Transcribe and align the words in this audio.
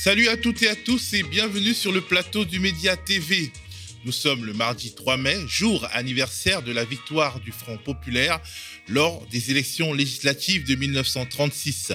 Salut 0.00 0.28
à 0.28 0.36
toutes 0.36 0.62
et 0.62 0.68
à 0.68 0.76
tous 0.76 1.12
et 1.14 1.24
bienvenue 1.24 1.74
sur 1.74 1.90
le 1.90 2.00
plateau 2.00 2.44
du 2.44 2.60
Média 2.60 2.96
TV. 2.96 3.50
Nous 4.04 4.12
sommes 4.12 4.44
le 4.44 4.52
mardi 4.52 4.94
3 4.94 5.16
mai, 5.16 5.36
jour 5.48 5.88
anniversaire 5.90 6.62
de 6.62 6.70
la 6.70 6.84
victoire 6.84 7.40
du 7.40 7.50
Front 7.50 7.78
populaire 7.78 8.38
lors 8.86 9.26
des 9.26 9.50
élections 9.50 9.92
législatives 9.92 10.64
de 10.64 10.76
1936. 10.76 11.94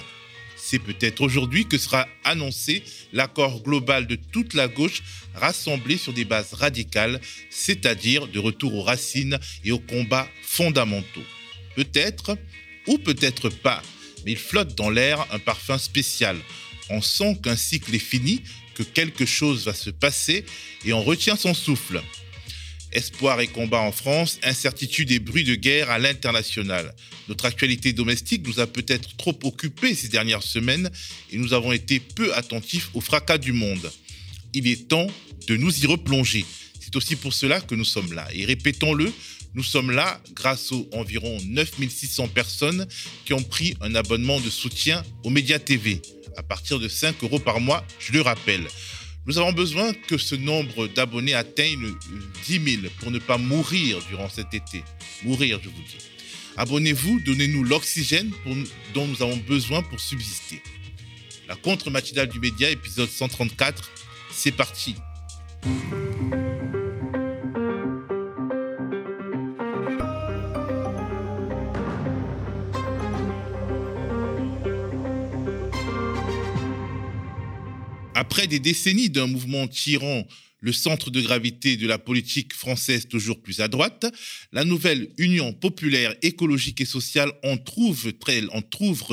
C'est 0.57 0.79
peut-être 0.79 1.21
aujourd'hui 1.21 1.65
que 1.65 1.77
sera 1.77 2.05
annoncé 2.25 2.83
l'accord 3.13 3.63
global 3.63 4.05
de 4.05 4.17
toute 4.33 4.53
la 4.53 4.67
gauche 4.67 5.01
rassemblée 5.33 5.97
sur 5.97 6.11
des 6.11 6.25
bases 6.25 6.55
radicales, 6.55 7.21
c'est-à-dire 7.49 8.27
de 8.27 8.39
retour 8.39 8.75
aux 8.75 8.83
racines 8.83 9.39
et 9.63 9.71
aux 9.71 9.79
combats 9.79 10.27
fondamentaux. 10.41 11.23
Peut-être, 11.77 12.37
ou 12.85 12.97
peut-être 12.97 13.47
pas, 13.47 13.81
mais 14.25 14.33
il 14.33 14.37
flotte 14.37 14.75
dans 14.75 14.89
l'air 14.89 15.25
un 15.31 15.39
parfum 15.39 15.77
spécial, 15.77 16.35
on 16.89 17.01
sent 17.01 17.39
qu'un 17.43 17.55
cycle 17.55 17.93
est 17.93 17.99
fini, 17.99 18.41
que 18.75 18.83
quelque 18.83 19.25
chose 19.25 19.65
va 19.65 19.73
se 19.73 19.89
passer 19.89 20.45
et 20.85 20.93
on 20.93 21.03
retient 21.03 21.35
son 21.35 21.53
souffle. 21.53 22.01
Espoir 22.91 23.41
et 23.41 23.47
combat 23.47 23.79
en 23.79 23.91
France, 23.91 24.39
incertitude 24.43 25.11
et 25.11 25.19
bruit 25.19 25.43
de 25.43 25.55
guerre 25.55 25.89
à 25.89 25.97
l'international. 25.97 26.93
Notre 27.27 27.45
actualité 27.45 27.93
domestique 27.93 28.45
nous 28.45 28.59
a 28.59 28.67
peut-être 28.67 29.15
trop 29.17 29.37
occupés 29.43 29.95
ces 29.95 30.09
dernières 30.09 30.43
semaines 30.43 30.91
et 31.31 31.37
nous 31.37 31.53
avons 31.53 31.71
été 31.71 31.99
peu 31.99 32.33
attentifs 32.35 32.89
au 32.93 33.01
fracas 33.01 33.39
du 33.39 33.51
monde. 33.51 33.91
Il 34.53 34.67
est 34.67 34.87
temps 34.87 35.07
de 35.47 35.57
nous 35.57 35.83
y 35.83 35.87
replonger. 35.87 36.45
C'est 36.79 36.95
aussi 36.95 37.15
pour 37.15 37.33
cela 37.33 37.61
que 37.61 37.73
nous 37.73 37.85
sommes 37.85 38.13
là. 38.13 38.27
Et 38.33 38.45
répétons-le, 38.45 39.11
nous 39.55 39.63
sommes 39.63 39.89
là 39.89 40.21
grâce 40.35 40.71
aux 40.71 40.87
environ 40.93 41.39
9600 41.45 42.27
personnes 42.27 42.87
qui 43.25 43.33
ont 43.33 43.41
pris 43.41 43.75
un 43.81 43.95
abonnement 43.95 44.39
de 44.39 44.49
soutien 44.49 45.03
aux 45.23 45.29
médias 45.31 45.59
TV 45.59 46.01
à 46.37 46.43
partir 46.43 46.79
de 46.79 46.87
5 46.87 47.23
euros 47.23 47.39
par 47.39 47.59
mois, 47.59 47.85
je 47.99 48.13
le 48.13 48.21
rappelle. 48.21 48.67
Nous 49.25 49.37
avons 49.37 49.53
besoin 49.53 49.93
que 49.93 50.17
ce 50.17 50.35
nombre 50.35 50.87
d'abonnés 50.87 51.33
atteigne 51.33 51.93
10 52.45 52.81
000 52.81 52.93
pour 52.99 53.11
ne 53.11 53.19
pas 53.19 53.37
mourir 53.37 53.99
durant 54.09 54.29
cet 54.29 54.53
été. 54.53 54.83
Mourir, 55.23 55.59
je 55.63 55.69
vous 55.69 55.81
dis. 55.81 55.97
Abonnez-vous, 56.57 57.21
donnez-nous 57.21 57.63
l'oxygène 57.63 58.31
dont 58.93 59.07
nous 59.07 59.21
avons 59.23 59.37
besoin 59.37 59.81
pour 59.81 59.99
subsister. 59.99 60.61
La 61.47 61.55
contre-matinale 61.55 62.27
du 62.27 62.39
média, 62.39 62.69
épisode 62.69 63.09
134, 63.09 63.89
c'est 64.31 64.51
parti. 64.51 64.95
Après 78.15 78.45
des 78.45 78.59
décennies 78.59 79.09
d'un 79.09 79.25
mouvement 79.25 79.67
tirant 79.67 80.27
le 80.59 80.71
centre 80.71 81.09
de 81.09 81.19
gravité 81.19 81.77
de 81.77 81.87
la 81.87 81.97
politique 81.97 82.53
française 82.53 83.07
toujours 83.07 83.41
plus 83.41 83.59
à 83.59 83.67
droite, 83.67 84.05
la 84.51 84.63
nouvelle 84.63 85.09
Union 85.17 85.51
populaire 85.51 86.15
écologique 86.21 86.79
et 86.79 86.85
sociale 86.85 87.31
en 87.43 87.57
trouve-t-elle 87.57 88.49
trouve 88.71 89.03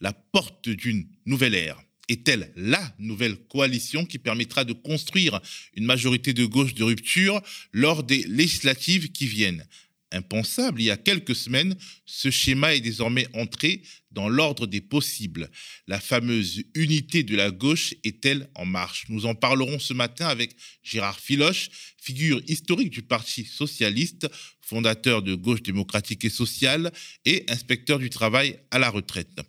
la 0.00 0.12
porte 0.12 0.68
d'une 0.68 1.08
nouvelle 1.24 1.54
ère? 1.54 1.82
Est-elle 2.08 2.52
la 2.56 2.94
nouvelle 2.98 3.36
coalition 3.36 4.04
qui 4.04 4.18
permettra 4.18 4.64
de 4.64 4.74
construire 4.74 5.40
une 5.74 5.84
majorité 5.84 6.32
de 6.34 6.44
gauche 6.44 6.74
de 6.74 6.84
rupture 6.84 7.40
lors 7.72 8.02
des 8.02 8.24
législatives 8.28 9.12
qui 9.12 9.26
viennent? 9.26 9.64
Impensable 10.12 10.82
il 10.82 10.86
y 10.86 10.90
a 10.90 10.96
quelques 10.96 11.36
semaines, 11.36 11.76
ce 12.04 12.30
schéma 12.30 12.74
est 12.74 12.80
désormais 12.80 13.28
entré 13.32 13.82
dans 14.10 14.28
l'ordre 14.28 14.66
des 14.66 14.80
possibles. 14.80 15.50
La 15.86 16.00
fameuse 16.00 16.62
unité 16.74 17.22
de 17.22 17.36
la 17.36 17.50
gauche 17.50 17.94
est-elle 18.04 18.48
en 18.54 18.64
marche? 18.64 19.04
Nous 19.08 19.26
en 19.26 19.34
parlerons 19.34 19.78
ce 19.78 19.94
matin 19.94 20.26
avec 20.26 20.56
Gérard 20.82 21.20
Filoche, 21.20 21.70
figure 22.00 22.40
historique 22.46 22.90
du 22.90 23.02
Parti 23.02 23.44
socialiste, 23.44 24.28
fondateur 24.60 25.22
de 25.22 25.34
Gauche 25.34 25.62
démocratique 25.62 26.24
et 26.24 26.30
sociale 26.30 26.92
et 27.24 27.44
inspecteur 27.48 27.98
du 27.98 28.10
travail 28.10 28.58
à 28.70 28.78
la 28.78 28.90
retraite. 28.90 29.40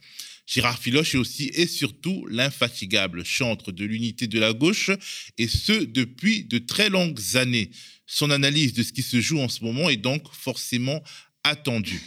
Gérard 0.47 0.79
Filoche 0.79 1.15
est 1.15 1.17
aussi 1.17 1.49
et 1.53 1.67
surtout 1.67 2.25
l'infatigable 2.27 3.23
chantre 3.23 3.71
de 3.71 3.85
l'unité 3.85 4.27
de 4.27 4.39
la 4.39 4.51
gauche, 4.51 4.91
et 5.37 5.47
ce 5.47 5.71
depuis 5.71 6.43
de 6.43 6.57
très 6.57 6.89
longues 6.89 7.21
années. 7.35 7.71
Son 8.05 8.31
analyse 8.31 8.73
de 8.73 8.83
ce 8.83 8.91
qui 8.91 9.01
se 9.01 9.21
joue 9.21 9.39
en 9.39 9.47
ce 9.47 9.63
moment 9.63 9.89
est 9.89 9.95
donc 9.95 10.23
forcément 10.33 11.01
attendue. 11.43 12.01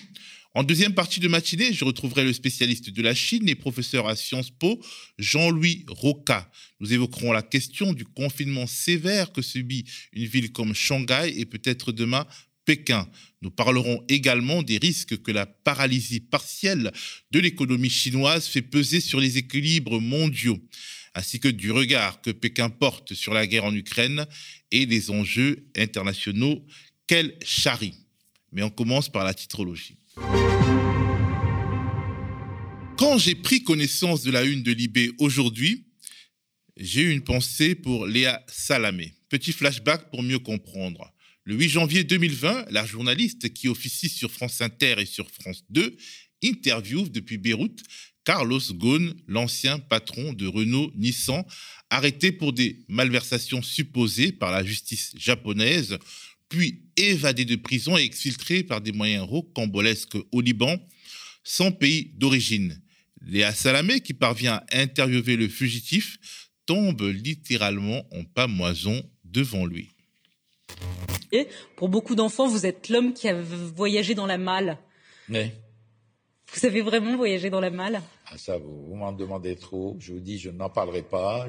En 0.56 0.62
deuxième 0.62 0.94
partie 0.94 1.18
de 1.18 1.26
matinée, 1.26 1.72
je 1.72 1.84
retrouverai 1.84 2.22
le 2.22 2.32
spécialiste 2.32 2.90
de 2.90 3.02
la 3.02 3.12
Chine 3.12 3.48
et 3.48 3.56
professeur 3.56 4.06
à 4.06 4.14
Sciences 4.14 4.52
Po, 4.52 4.80
Jean-Louis 5.18 5.84
Roca. 5.88 6.48
Nous 6.78 6.92
évoquerons 6.92 7.32
la 7.32 7.42
question 7.42 7.92
du 7.92 8.04
confinement 8.04 8.68
sévère 8.68 9.32
que 9.32 9.42
subit 9.42 9.84
une 10.12 10.26
ville 10.26 10.52
comme 10.52 10.72
Shanghai 10.72 11.34
et 11.36 11.44
peut-être 11.44 11.90
demain 11.90 12.24
Pékin. 12.64 13.08
Nous 13.42 13.50
parlerons 13.50 14.04
également 14.08 14.62
des 14.62 14.78
risques 14.78 15.20
que 15.22 15.32
la 15.32 15.44
paralysie 15.44 16.20
partielle 16.20 16.92
de 17.32 17.40
l'économie 17.40 17.90
chinoise 17.90 18.46
fait 18.46 18.62
peser 18.62 19.00
sur 19.00 19.18
les 19.18 19.38
équilibres 19.38 20.00
mondiaux 20.00 20.60
ainsi 21.16 21.40
que 21.40 21.48
du 21.48 21.70
regard 21.70 22.20
que 22.22 22.30
Pékin 22.30 22.70
porte 22.70 23.14
sur 23.14 23.34
la 23.34 23.46
guerre 23.46 23.64
en 23.64 23.74
Ukraine 23.74 24.26
et 24.70 24.86
les 24.86 25.10
enjeux 25.10 25.68
internationaux 25.76 26.64
qu'elle 27.06 27.38
charrie. 27.44 27.94
Mais 28.52 28.62
on 28.62 28.70
commence 28.70 29.08
par 29.08 29.24
la 29.24 29.34
titrologie. 29.34 29.96
Quand 32.96 33.18
j'ai 33.18 33.34
pris 33.34 33.62
connaissance 33.62 34.22
de 34.22 34.30
la 34.30 34.44
une 34.44 34.62
de 34.62 34.72
Libé 34.72 35.10
aujourd'hui, 35.18 35.86
j'ai 36.76 37.02
eu 37.02 37.10
une 37.10 37.22
pensée 37.22 37.74
pour 37.74 38.06
Léa 38.06 38.42
Salamé. 38.48 39.14
Petit 39.28 39.52
flashback 39.52 40.10
pour 40.10 40.22
mieux 40.22 40.38
comprendre. 40.38 41.12
Le 41.44 41.54
8 41.54 41.68
janvier 41.68 42.04
2020, 42.04 42.66
la 42.70 42.86
journaliste 42.86 43.52
qui 43.52 43.68
officie 43.68 44.08
sur 44.08 44.30
France 44.30 44.60
Inter 44.60 44.96
et 44.98 45.06
sur 45.06 45.30
France 45.30 45.64
2 45.70 45.96
interviewe 46.42 47.08
depuis 47.10 47.38
Beyrouth 47.38 47.80
Carlos 48.24 48.60
Ghosn, 48.72 49.14
l'ancien 49.28 49.78
patron 49.78 50.32
de 50.32 50.46
Renault-Nissan, 50.46 51.44
arrêté 51.90 52.32
pour 52.32 52.52
des 52.52 52.84
malversations 52.88 53.62
supposées 53.62 54.32
par 54.32 54.50
la 54.50 54.64
justice 54.64 55.12
japonaise, 55.16 55.98
puis 56.48 56.82
évadé 56.96 57.44
de 57.44 57.56
prison 57.56 57.96
et 57.96 58.02
exfiltré 58.02 58.62
par 58.62 58.80
des 58.80 58.92
moyens 58.92 59.24
rocambolesques 59.24 60.16
au 60.32 60.40
Liban, 60.40 60.76
sans 61.42 61.72
pays 61.72 62.12
d'origine. 62.14 62.80
Léa 63.26 63.52
Salamé, 63.52 64.00
qui 64.00 64.14
parvient 64.14 64.62
à 64.70 64.80
interviewer 64.80 65.36
le 65.36 65.48
fugitif, 65.48 66.18
tombe 66.66 67.02
littéralement 67.02 68.04
en 68.12 68.24
pamoison 68.24 69.02
devant 69.24 69.66
lui. 69.66 69.90
Et 71.32 71.48
pour 71.76 71.88
beaucoup 71.88 72.14
d'enfants, 72.14 72.46
vous 72.46 72.66
êtes 72.66 72.88
l'homme 72.88 73.12
qui 73.12 73.28
a 73.28 73.40
voyagé 73.42 74.14
dans 74.14 74.26
la 74.26 74.38
malle. 74.38 74.78
Oui. 75.28 75.50
Vous 76.54 76.66
avez 76.66 76.82
vraiment 76.82 77.16
voyagé 77.16 77.50
dans 77.50 77.60
la 77.60 77.70
malle? 77.70 78.00
Ah, 78.26 78.38
Ça, 78.38 78.56
vous, 78.58 78.94
m'en 78.94 79.12
demandez 79.12 79.56
trop. 79.56 79.96
Je 79.98 80.12
vous 80.12 80.20
dis, 80.20 80.38
je 80.38 80.50
n'en 80.50 80.70
parlerai 80.70 81.02
pas. 81.02 81.48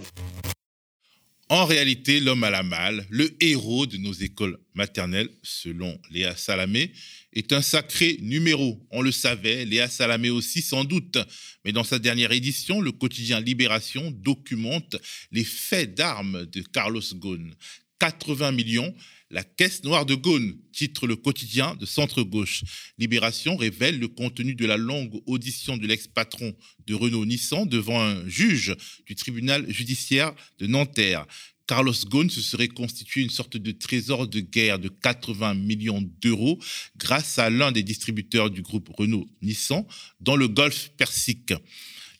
En 1.49 1.65
réalité, 1.65 2.19
l'homme 2.19 2.43
à 2.43 2.49
la 2.49 2.63
malle, 2.63 3.05
le 3.11 3.35
héros 3.39 3.85
de 3.85 3.97
nos 3.97 4.13
écoles 4.13 4.57
maternelles, 4.73 5.29
selon 5.43 5.95
Léa 6.09 6.35
Salamé, 6.35 6.91
est 7.33 7.53
un 7.53 7.61
sacré 7.61 8.17
numéro. 8.21 8.83
On 8.89 9.03
le 9.03 9.11
savait, 9.11 9.63
Léa 9.63 9.87
Salamé 9.87 10.31
aussi 10.31 10.63
sans 10.63 10.85
doute. 10.85 11.19
Mais 11.63 11.71
dans 11.71 11.83
sa 11.83 11.99
dernière 11.99 12.31
édition, 12.31 12.81
le 12.81 12.91
quotidien 12.91 13.39
Libération 13.39 14.09
documente 14.09 14.95
les 15.31 15.43
faits 15.43 15.93
d'armes 15.93 16.47
de 16.47 16.61
Carlos 16.61 17.01
Ghosn. 17.13 17.53
80 17.99 18.51
millions, 18.51 18.95
la 19.35 19.43
caisse 19.43 19.83
noire 19.83 20.05
de 20.05 20.15
Gaune, 20.15 20.55
titre 20.71 21.07
le 21.07 21.17
quotidien 21.17 21.75
de 21.75 21.85
centre-gauche. 21.85 22.63
Libération 22.97 23.57
révèle 23.57 23.99
le 23.99 24.07
contenu 24.07 24.55
de 24.55 24.65
la 24.65 24.77
longue 24.77 25.21
audition 25.25 25.75
de 25.75 25.85
l'ex-patron 25.85 26.55
de 26.87 26.93
Renault-Nissan 26.93 27.67
devant 27.67 28.01
un 28.01 28.25
juge 28.29 28.73
du 29.05 29.13
tribunal 29.13 29.69
judiciaire 29.69 30.33
de 30.59 30.67
Nanterre. 30.67 31.27
Carlos 31.67 31.93
Ghosn 32.07 32.29
se 32.29 32.39
serait 32.39 32.69
constitué 32.69 33.23
une 33.23 33.29
sorte 33.29 33.57
de 33.57 33.71
trésor 33.71 34.25
de 34.25 34.39
guerre 34.39 34.79
de 34.79 34.87
80 34.87 35.55
millions 35.55 36.01
d'euros 36.21 36.57
grâce 36.95 37.37
à 37.37 37.49
l'un 37.49 37.73
des 37.73 37.83
distributeurs 37.83 38.49
du 38.49 38.61
groupe 38.61 38.89
Renault-Nissan 38.97 39.85
dans 40.21 40.37
le 40.37 40.47
Golfe 40.47 40.91
Persique. 40.95 41.53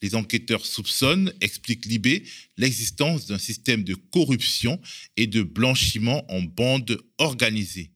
Les 0.01 0.15
enquêteurs 0.15 0.65
soupçonnent, 0.65 1.33
explique 1.41 1.85
Libé, 1.85 2.23
l'existence 2.57 3.25
d'un 3.25 3.37
système 3.37 3.83
de 3.83 3.95
corruption 3.95 4.79
et 5.17 5.27
de 5.27 5.41
blanchiment 5.43 6.25
en 6.31 6.41
bande 6.41 7.01
organisée. 7.17 7.91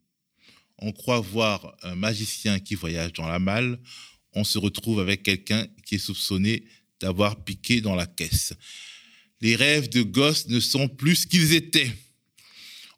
On 0.78 0.92
croit 0.92 1.20
voir 1.20 1.76
un 1.84 1.96
magicien 1.96 2.60
qui 2.60 2.76
voyage 2.76 3.14
dans 3.14 3.28
la 3.28 3.40
malle, 3.40 3.80
on 4.34 4.44
se 4.44 4.58
retrouve 4.58 5.00
avec 5.00 5.24
quelqu'un 5.24 5.68
qui 5.86 5.96
est 5.96 6.00
soupçonné 6.00 6.64
d'avoir 7.00 7.44
piqué 7.44 7.82
dans 7.82 7.96
la 7.96 8.06
caisse. 8.06 8.54
Les 9.42 9.56
rêves 9.56 9.90
de 9.90 10.02
gosses 10.02 10.48
ne 10.48 10.60
sont 10.60 10.88
plus 10.88 11.16
ce 11.16 11.28
qu'ils 11.28 11.54
étaient. 11.54 11.92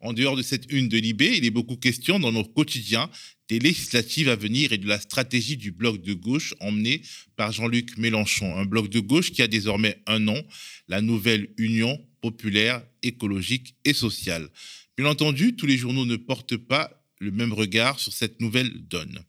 En 0.02 0.14
dehors 0.14 0.36
de 0.36 0.42
cette 0.42 0.72
une 0.72 0.90
de 0.90 0.98
Libé, 0.98 1.38
il 1.38 1.46
est 1.46 1.52
beaucoup 1.52 1.78
question 1.78 2.20
dans 2.20 2.32
nos 2.32 2.44
quotidiens 2.44 3.10
des 3.52 3.60
législatives 3.60 4.30
à 4.30 4.38
venir 4.38 4.72
et 4.72 4.78
de 4.78 4.88
la 4.88 4.98
stratégie 4.98 5.58
du 5.58 5.72
bloc 5.72 6.02
de 6.02 6.14
gauche 6.14 6.56
emmené 6.62 7.02
par 7.36 7.52
Jean-Luc 7.52 7.98
Mélenchon. 7.98 8.56
Un 8.56 8.64
bloc 8.64 8.88
de 8.88 9.02
gauche 9.02 9.34
qui 9.34 9.42
a 9.42 9.50
désormais 9.50 9.98
un 10.08 10.20
nom, 10.20 10.42
la 10.88 11.02
nouvelle 11.02 11.50
Union 11.58 12.00
populaire, 12.22 12.82
écologique 13.04 13.76
et 13.84 13.92
sociale. 13.92 14.48
Bien 14.96 15.08
entendu, 15.08 15.54
tous 15.58 15.66
les 15.66 15.76
journaux 15.76 16.06
ne 16.06 16.16
portent 16.16 16.56
pas 16.56 17.04
le 17.20 17.32
même 17.32 17.52
regard 17.52 18.00
sur 18.00 18.14
cette 18.14 18.40
nouvelle 18.40 18.72
donne. 18.88 19.20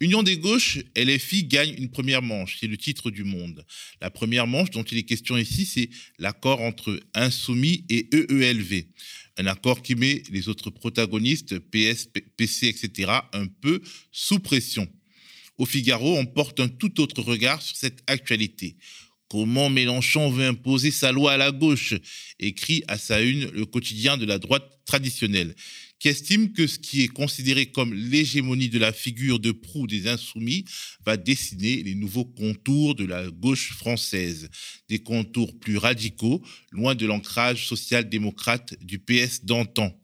Union 0.00 0.24
des 0.24 0.38
gauches, 0.38 0.78
LFI 0.96 1.44
gagne 1.44 1.76
une 1.78 1.88
première 1.88 2.22
manche, 2.22 2.56
c'est 2.58 2.66
le 2.66 2.76
titre 2.76 3.12
du 3.12 3.22
Monde. 3.22 3.64
La 4.00 4.10
première 4.10 4.48
manche 4.48 4.70
dont 4.70 4.82
il 4.82 4.98
est 4.98 5.04
question 5.04 5.36
ici, 5.36 5.64
c'est 5.64 5.88
l'accord 6.18 6.60
entre 6.62 6.98
Insoumis 7.14 7.84
et 7.88 8.08
EELV. 8.12 8.86
Un 9.38 9.46
accord 9.46 9.82
qui 9.82 9.94
met 9.94 10.22
les 10.30 10.48
autres 10.48 10.70
protagonistes, 10.70 11.58
PS, 11.58 12.08
PC, 12.36 12.68
etc., 12.68 13.12
un 13.32 13.46
peu 13.46 13.80
sous 14.10 14.38
pression. 14.38 14.88
Au 15.58 15.64
Figaro, 15.64 16.16
on 16.16 16.26
porte 16.26 16.60
un 16.60 16.68
tout 16.68 17.00
autre 17.00 17.22
regard 17.22 17.62
sur 17.62 17.76
cette 17.76 18.02
actualité. 18.06 18.76
Comment 19.28 19.70
Mélenchon 19.70 20.30
veut 20.30 20.46
imposer 20.46 20.90
sa 20.90 21.10
loi 21.12 21.32
à 21.32 21.36
la 21.38 21.52
gauche 21.52 21.94
écrit 22.38 22.84
à 22.88 22.98
sa 22.98 23.22
une 23.22 23.50
le 23.50 23.64
quotidien 23.64 24.18
de 24.18 24.26
la 24.26 24.38
droite 24.38 24.80
traditionnelle 24.84 25.54
qui 26.02 26.08
estime 26.08 26.52
que 26.52 26.66
ce 26.66 26.80
qui 26.80 27.02
est 27.02 27.08
considéré 27.08 27.66
comme 27.66 27.94
l'hégémonie 27.94 28.68
de 28.68 28.80
la 28.80 28.92
figure 28.92 29.38
de 29.38 29.52
proue 29.52 29.86
des 29.86 30.08
insoumis 30.08 30.64
va 31.06 31.16
dessiner 31.16 31.84
les 31.84 31.94
nouveaux 31.94 32.24
contours 32.24 32.96
de 32.96 33.04
la 33.04 33.30
gauche 33.30 33.72
française, 33.74 34.50
des 34.88 34.98
contours 34.98 35.56
plus 35.60 35.76
radicaux, 35.76 36.42
loin 36.72 36.96
de 36.96 37.06
l'ancrage 37.06 37.68
social-démocrate 37.68 38.74
du 38.82 38.98
PS 38.98 39.44
d'antan. 39.44 39.96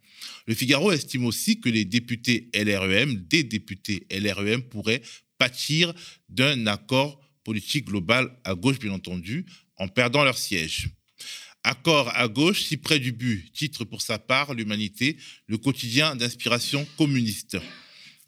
Le 0.46 0.54
Figaro 0.54 0.92
estime 0.92 1.24
aussi 1.24 1.58
que 1.58 1.68
les 1.68 1.84
députés 1.84 2.48
LREM, 2.54 3.26
des 3.28 3.42
députés 3.42 4.06
LREM, 4.08 4.62
pourraient 4.62 5.02
pâtir 5.36 5.92
d'un 6.28 6.68
accord 6.68 7.20
politique 7.42 7.86
global 7.86 8.38
à 8.44 8.54
gauche, 8.54 8.78
bien 8.78 8.92
entendu, 8.92 9.46
en 9.74 9.88
perdant 9.88 10.22
leur 10.22 10.38
siège. 10.38 10.90
Accord 11.64 12.10
à 12.14 12.28
gauche, 12.28 12.62
si 12.62 12.76
près 12.76 12.98
du 12.98 13.12
but, 13.12 13.52
titre 13.52 13.84
pour 13.84 14.00
sa 14.00 14.18
part 14.18 14.54
l'Humanité, 14.54 15.16
le 15.46 15.58
quotidien 15.58 16.16
d'inspiration 16.16 16.86
communiste. 16.96 17.58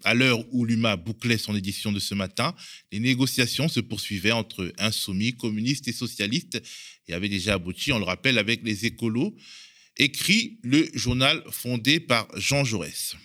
À 0.03 0.15
l'heure 0.15 0.43
où 0.53 0.65
l'UMA 0.65 0.97
bouclait 0.97 1.39
son 1.39 1.55
édition 1.55 1.93
de 1.93 2.01
ce 2.01 2.15
matin, 2.15 2.55
les 2.91 3.01
négociations 3.01 3.69
se 3.69 3.81
poursuivaient 3.81 4.33
entre 4.33 4.73
insoumis, 4.79 5.35
communistes 5.35 5.89
et 5.89 5.93
socialistes 5.93 6.63
et 7.07 7.13
avaient 7.13 7.29
déjà 7.29 7.55
abouti, 7.55 7.93
on 7.93 7.99
le 7.99 8.05
rappelle, 8.05 8.39
avec 8.39 8.63
les 8.65 8.87
écolos, 8.87 9.37
écrit 9.99 10.59
le 10.63 10.89
journal 10.95 11.43
fondé 11.51 12.01
par 12.01 12.27
Jean 12.37 12.65
Jaurès. 12.65 13.17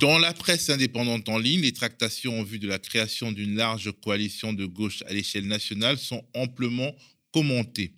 Dans 0.00 0.18
la 0.18 0.34
presse 0.34 0.70
indépendante 0.70 1.28
en 1.28 1.38
ligne, 1.38 1.60
les 1.60 1.72
tractations 1.72 2.40
en 2.40 2.42
vue 2.42 2.58
de 2.58 2.66
la 2.66 2.78
création 2.78 3.30
d'une 3.30 3.54
large 3.54 3.92
coalition 4.02 4.52
de 4.52 4.66
gauche 4.66 5.02
à 5.06 5.12
l'échelle 5.12 5.46
nationale 5.46 5.98
sont 5.98 6.24
amplement 6.34 6.94
commentées. 7.32 7.92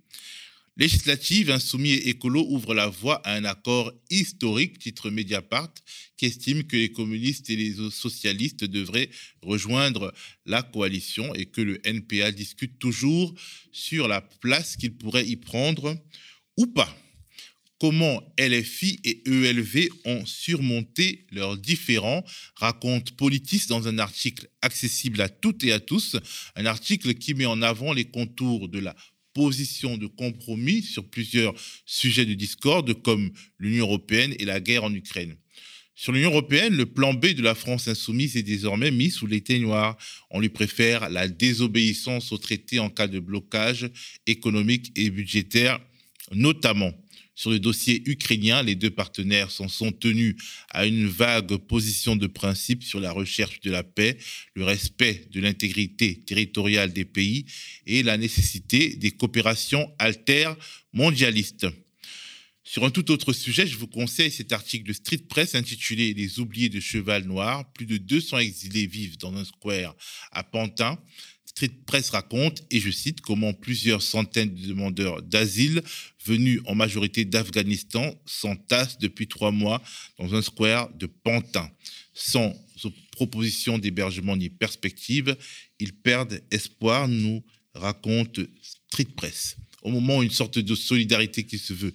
Législative, 0.77 1.51
Insoumis 1.51 1.93
et 1.93 2.11
Écolo 2.11 2.47
ouvrent 2.51 2.75
la 2.75 2.89
voie 2.89 3.23
à 3.25 3.35
un 3.35 3.45
accord 3.45 3.91
historique, 4.11 4.79
titre 4.79 5.09
Mediapart, 5.09 5.73
qui 6.19 6.27
estime 6.27 6.65
que 6.65 6.77
les 6.77 6.93
communistes 6.93 7.49
et 7.49 7.57
les 7.57 7.77
socialistes 7.91 8.65
devraient 8.65 9.09
rejoindre 9.41 10.13
la 10.45 10.63
coalition 10.63 11.35
et 11.35 11.47
que 11.47 11.63
le 11.63 11.81
NPA 11.87 12.31
discute 12.31 12.79
toujours 12.79 13.35
sur 13.73 14.07
la 14.07 14.21
place 14.21 14.77
qu'il 14.77 14.93
pourrait 14.93 15.27
y 15.27 15.37
prendre 15.37 15.97
ou 16.59 16.67
pas 16.67 16.95
comment 17.79 18.23
LFI 18.39 19.01
et 19.05 19.23
ELV 19.27 19.89
ont 20.05 20.25
surmonté 20.25 21.27
leurs 21.31 21.57
différends, 21.57 22.25
raconte 22.57 23.13
Politis 23.17 23.67
dans 23.69 23.89
un 23.89 23.99
article 23.99 24.49
accessible 24.63 25.21
à 25.21 25.29
toutes 25.29 25.65
et 25.65 25.73
à 25.73 25.81
tous, 25.81 26.17
un 26.55 26.67
article 26.67 27.15
qui 27.15 27.35
met 27.35 27.47
en 27.47 27.63
avant 27.63 27.93
les 27.93 28.07
contours 28.07 28.69
de 28.69 28.79
la 28.79 28.95
position 29.35 29.99
de 29.99 30.07
compromis 30.07 30.83
sur 30.83 31.05
plusieurs 31.05 31.55
sujets 31.85 32.25
de 32.25 32.33
discorde 32.33 32.95
comme 33.03 33.31
l'Union 33.59 33.85
européenne 33.85 34.35
et 34.39 34.47
la 34.47 34.61
guerre 34.61 34.85
en 34.85 34.95
Ukraine. 34.95 35.37
Sur 35.99 36.13
l'Union 36.13 36.31
européenne, 36.31 36.77
le 36.77 36.87
plan 36.87 37.15
B 37.15 37.29
de 37.29 37.43
la 37.43 37.55
France 37.55 37.89
insoumise 37.89 38.37
est 38.37 38.43
désormais 38.43 38.91
mis 38.91 39.11
sous 39.11 39.29
noir. 39.61 39.97
On 40.31 40.41
lui 40.41 40.51
préfère 40.51 41.09
la 41.09 41.27
désobéissance 41.27 42.33
au 42.33 42.39
traité 42.39 42.79
en 42.79 42.91
cas 42.91 43.07
de 43.07 43.19
blocage 43.19 43.91
économique 44.27 44.93
et 44.95 45.09
budgétaire, 45.09 45.81
notamment. 46.33 46.93
Sur 47.37 47.51
le 47.51 47.61
dossier 47.61 48.03
ukrainien, 48.07 48.63
les 48.63 48.75
deux 48.77 48.91
partenaires 48.91 49.51
s'en 49.51 49.69
sont 49.69 49.93
tenus 49.93 50.37
à 50.71 50.87
une 50.87 51.07
vague 51.07 51.55
position 51.59 52.17
de 52.17 52.27
principe 52.27 52.83
sur 52.83 52.99
la 52.99 53.13
recherche 53.13 53.61
de 53.61 53.71
la 53.71 53.85
paix, 53.85 54.17
le 54.55 54.65
respect 54.65 55.29
de 55.33 55.41
l'intégrité 55.41 56.23
territoriale 56.23 56.95
des 56.95 57.05
pays 57.05 57.45
et 57.85 58.03
la 58.03 58.17
nécessité 58.17 58.97
des 58.97 59.11
coopérations 59.11 59.93
alter-mondialistes. 59.99 61.67
Sur 62.65 62.85
un 62.85 62.91
tout 62.91 63.11
autre 63.11 63.35
sujet, 63.35 63.67
je 63.67 63.77
vous 63.77 63.87
conseille 63.87 64.31
cet 64.31 64.53
article 64.53 64.89
de 64.89 64.95
Street 64.95 65.23
Press 65.29 65.55
intitulé 65.55 66.15
Les 66.15 66.41
oubliés 66.41 66.71
de 66.71 66.81
Cheval 66.81 67.25
Noir. 67.25 67.71
Plus 67.75 67.87
de 67.87 67.99
200 67.99 68.39
exilés 68.39 68.87
vivent 68.87 69.19
dans 69.19 69.37
un 69.37 69.45
square 69.45 69.95
à 70.33 70.43
Pantin. 70.43 70.99
Street 71.57 71.73
Press 71.87 72.11
raconte, 72.11 72.65
et 72.71 72.81
je 72.81 72.91
cite, 72.91 73.23
comment 73.23 73.55
plusieurs 73.55 74.03
centaines 74.03 74.55
de 74.55 74.67
demandeurs 74.67 75.23
d'asile 75.23 75.83
venus 76.27 76.61
en 76.67 76.75
majorité 76.75 77.25
d'Afghanistan 77.25 78.15
s'entassent 78.27 78.99
depuis 78.99 79.27
trois 79.27 79.53
mois 79.53 79.83
dans 80.19 80.35
un 80.35 80.43
square 80.43 80.93
de 80.93 81.07
Pantin. 81.07 81.71
Sans 82.13 82.55
proposition 83.11 83.79
d'hébergement 83.79 84.37
ni 84.37 84.51
perspective, 84.51 85.35
ils 85.81 85.95
perdent 85.95 86.43
espoir, 86.51 87.09
nous 87.09 87.43
raconte 87.73 88.39
Street 88.61 89.09
Press. 89.17 89.57
Au 89.81 89.91
moment 89.91 90.19
où 90.19 90.23
une 90.23 90.31
sorte 90.31 90.59
de 90.59 90.75
solidarité 90.75 91.45
qui 91.45 91.57
se 91.57 91.73
veut 91.73 91.93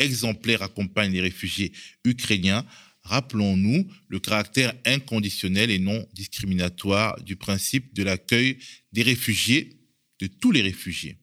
exemplaire 0.00 0.62
accompagne 0.62 1.12
les 1.12 1.20
réfugiés 1.20 1.70
ukrainiens, 2.04 2.66
rappelons-nous 3.06 3.86
le 4.08 4.18
caractère 4.18 4.74
inconditionnel 4.84 5.70
et 5.70 5.78
non 5.78 6.06
discriminatoire 6.12 7.20
du 7.22 7.36
principe 7.36 7.94
de 7.94 8.02
l'accueil 8.02 8.58
des 8.92 9.02
réfugiés, 9.02 9.78
de 10.20 10.26
tous 10.26 10.52
les 10.52 10.62
réfugiés. 10.62 11.18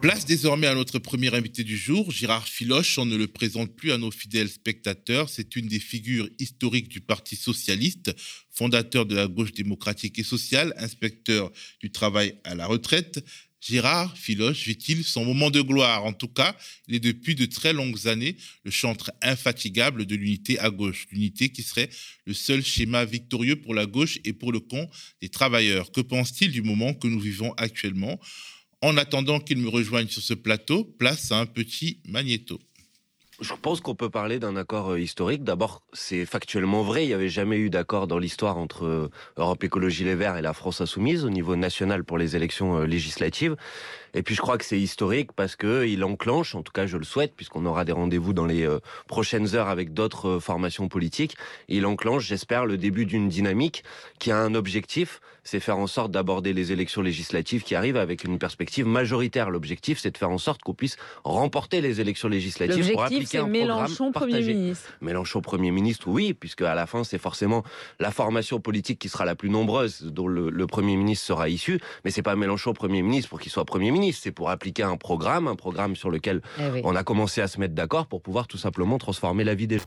Place 0.00 0.26
désormais 0.26 0.68
à 0.68 0.76
notre 0.76 1.00
premier 1.00 1.34
invité 1.34 1.64
du 1.64 1.76
jour, 1.76 2.12
Gérard 2.12 2.46
Filoche. 2.46 2.98
On 2.98 3.04
ne 3.04 3.16
le 3.16 3.26
présente 3.26 3.74
plus 3.74 3.90
à 3.90 3.98
nos 3.98 4.12
fidèles 4.12 4.48
spectateurs. 4.48 5.28
C'est 5.28 5.56
une 5.56 5.66
des 5.66 5.80
figures 5.80 6.28
historiques 6.38 6.86
du 6.86 7.00
Parti 7.00 7.34
socialiste, 7.34 8.14
fondateur 8.48 9.06
de 9.06 9.16
la 9.16 9.26
gauche 9.26 9.52
démocratique 9.52 10.20
et 10.20 10.22
sociale, 10.22 10.72
inspecteur 10.76 11.50
du 11.80 11.90
travail 11.90 12.34
à 12.44 12.54
la 12.54 12.66
retraite, 12.66 13.24
Gérard 13.60 14.16
Filoche 14.16 14.66
vit-il 14.66 15.02
son 15.04 15.24
moment 15.24 15.50
de 15.50 15.60
gloire 15.60 16.04
En 16.04 16.12
tout 16.12 16.28
cas, 16.28 16.56
il 16.86 16.94
est 16.94 17.00
depuis 17.00 17.34
de 17.34 17.46
très 17.46 17.72
longues 17.72 18.06
années 18.06 18.36
le 18.64 18.70
chantre 18.70 19.10
infatigable 19.20 20.06
de 20.06 20.14
l'unité 20.14 20.58
à 20.58 20.70
gauche, 20.70 21.06
l'unité 21.10 21.48
qui 21.48 21.62
serait 21.62 21.90
le 22.24 22.34
seul 22.34 22.64
schéma 22.64 23.04
victorieux 23.04 23.56
pour 23.56 23.74
la 23.74 23.86
gauche 23.86 24.18
et 24.24 24.32
pour 24.32 24.52
le 24.52 24.60
compte 24.60 24.90
des 25.20 25.28
travailleurs. 25.28 25.90
Que 25.90 26.00
pense-t-il 26.00 26.52
du 26.52 26.62
moment 26.62 26.94
que 26.94 27.08
nous 27.08 27.20
vivons 27.20 27.52
actuellement? 27.56 28.20
En 28.80 28.96
attendant 28.96 29.40
qu'il 29.40 29.58
me 29.58 29.68
rejoigne 29.68 30.06
sur 30.06 30.22
ce 30.22 30.34
plateau, 30.34 30.84
place 30.84 31.32
à 31.32 31.40
un 31.40 31.46
petit 31.46 32.00
magnéto. 32.06 32.60
Je 33.40 33.54
pense 33.54 33.80
qu'on 33.80 33.94
peut 33.94 34.10
parler 34.10 34.40
d'un 34.40 34.56
accord 34.56 34.90
euh, 34.90 35.00
historique. 35.00 35.44
D'abord, 35.44 35.82
c'est 35.92 36.26
factuellement 36.26 36.82
vrai. 36.82 37.04
Il 37.04 37.08
n'y 37.08 37.14
avait 37.14 37.28
jamais 37.28 37.56
eu 37.56 37.70
d'accord 37.70 38.08
dans 38.08 38.18
l'histoire 38.18 38.58
entre 38.58 38.84
euh, 38.84 39.10
Europe 39.36 39.62
Écologie 39.62 40.02
Les 40.02 40.16
Verts 40.16 40.36
et 40.36 40.42
la 40.42 40.52
France 40.52 40.80
Insoumise 40.80 41.24
au 41.24 41.30
niveau 41.30 41.54
national 41.54 42.02
pour 42.02 42.18
les 42.18 42.34
élections 42.34 42.78
euh, 42.78 42.84
législatives. 42.84 43.54
Et 44.18 44.22
puis 44.22 44.34
je 44.34 44.40
crois 44.40 44.58
que 44.58 44.64
c'est 44.64 44.80
historique 44.80 45.30
parce 45.32 45.54
que 45.54 45.86
il 45.86 46.02
enclenche, 46.02 46.56
en 46.56 46.62
tout 46.62 46.72
cas 46.72 46.86
je 46.86 46.96
le 46.96 47.04
souhaite, 47.04 47.34
puisqu'on 47.36 47.64
aura 47.66 47.84
des 47.84 47.92
rendez-vous 47.92 48.32
dans 48.32 48.46
les 48.46 48.68
prochaines 49.06 49.54
heures 49.54 49.68
avec 49.68 49.94
d'autres 49.94 50.40
formations 50.40 50.88
politiques. 50.88 51.36
Il 51.68 51.86
enclenche, 51.86 52.26
j'espère, 52.26 52.66
le 52.66 52.76
début 52.76 53.06
d'une 53.06 53.28
dynamique 53.28 53.84
qui 54.18 54.32
a 54.32 54.38
un 54.38 54.56
objectif, 54.56 55.20
c'est 55.44 55.60
faire 55.60 55.78
en 55.78 55.86
sorte 55.86 56.10
d'aborder 56.10 56.52
les 56.52 56.72
élections 56.72 57.00
législatives 57.00 57.62
qui 57.62 57.74
arrivent 57.74 57.96
avec 57.96 58.24
une 58.24 58.38
perspective 58.38 58.86
majoritaire. 58.86 59.48
L'objectif, 59.48 59.98
c'est 59.98 60.10
de 60.10 60.18
faire 60.18 60.30
en 60.30 60.38
sorte 60.38 60.62
qu'on 60.62 60.74
puisse 60.74 60.96
remporter 61.24 61.80
les 61.80 62.00
élections 62.00 62.28
législatives 62.28 62.92
pour 62.92 63.02
appliquer 63.02 63.38
un 63.38 63.46
Mélenchon 63.46 64.12
Premier 64.12 64.42
ministre. 64.42 64.92
Mélenchon 65.00 65.40
Premier 65.40 65.70
ministre, 65.70 66.08
oui, 66.08 66.34
puisque 66.34 66.62
à 66.62 66.74
la 66.74 66.86
fin, 66.86 67.02
c'est 67.02 67.18
forcément 67.18 67.64
la 67.98 68.10
formation 68.10 68.60
politique 68.60 68.98
qui 68.98 69.08
sera 69.08 69.24
la 69.24 69.34
plus 69.34 69.48
nombreuse, 69.48 70.02
dont 70.02 70.28
le, 70.28 70.66
Premier 70.66 70.96
ministre 70.96 71.24
sera 71.24 71.48
issu. 71.48 71.80
Mais 72.04 72.10
c'est 72.10 72.22
pas 72.22 72.36
Mélenchon 72.36 72.74
Premier 72.74 73.00
ministre 73.00 73.30
pour 73.30 73.40
qu'il 73.40 73.50
soit 73.50 73.64
Premier 73.64 73.90
ministre, 73.90 74.07
c'est 74.12 74.32
pour 74.32 74.50
appliquer 74.50 74.82
un 74.82 74.96
programme, 74.96 75.48
un 75.48 75.56
programme 75.56 75.96
sur 75.96 76.10
lequel 76.10 76.42
eh 76.58 76.80
on 76.84 76.94
a 76.94 77.04
commencé 77.04 77.40
à 77.40 77.48
se 77.48 77.58
mettre 77.60 77.74
d'accord 77.74 78.06
pour 78.06 78.22
pouvoir 78.22 78.46
tout 78.46 78.58
simplement 78.58 78.98
transformer 78.98 79.44
la 79.44 79.54
vie 79.54 79.66
des 79.66 79.78
gens. 79.78 79.84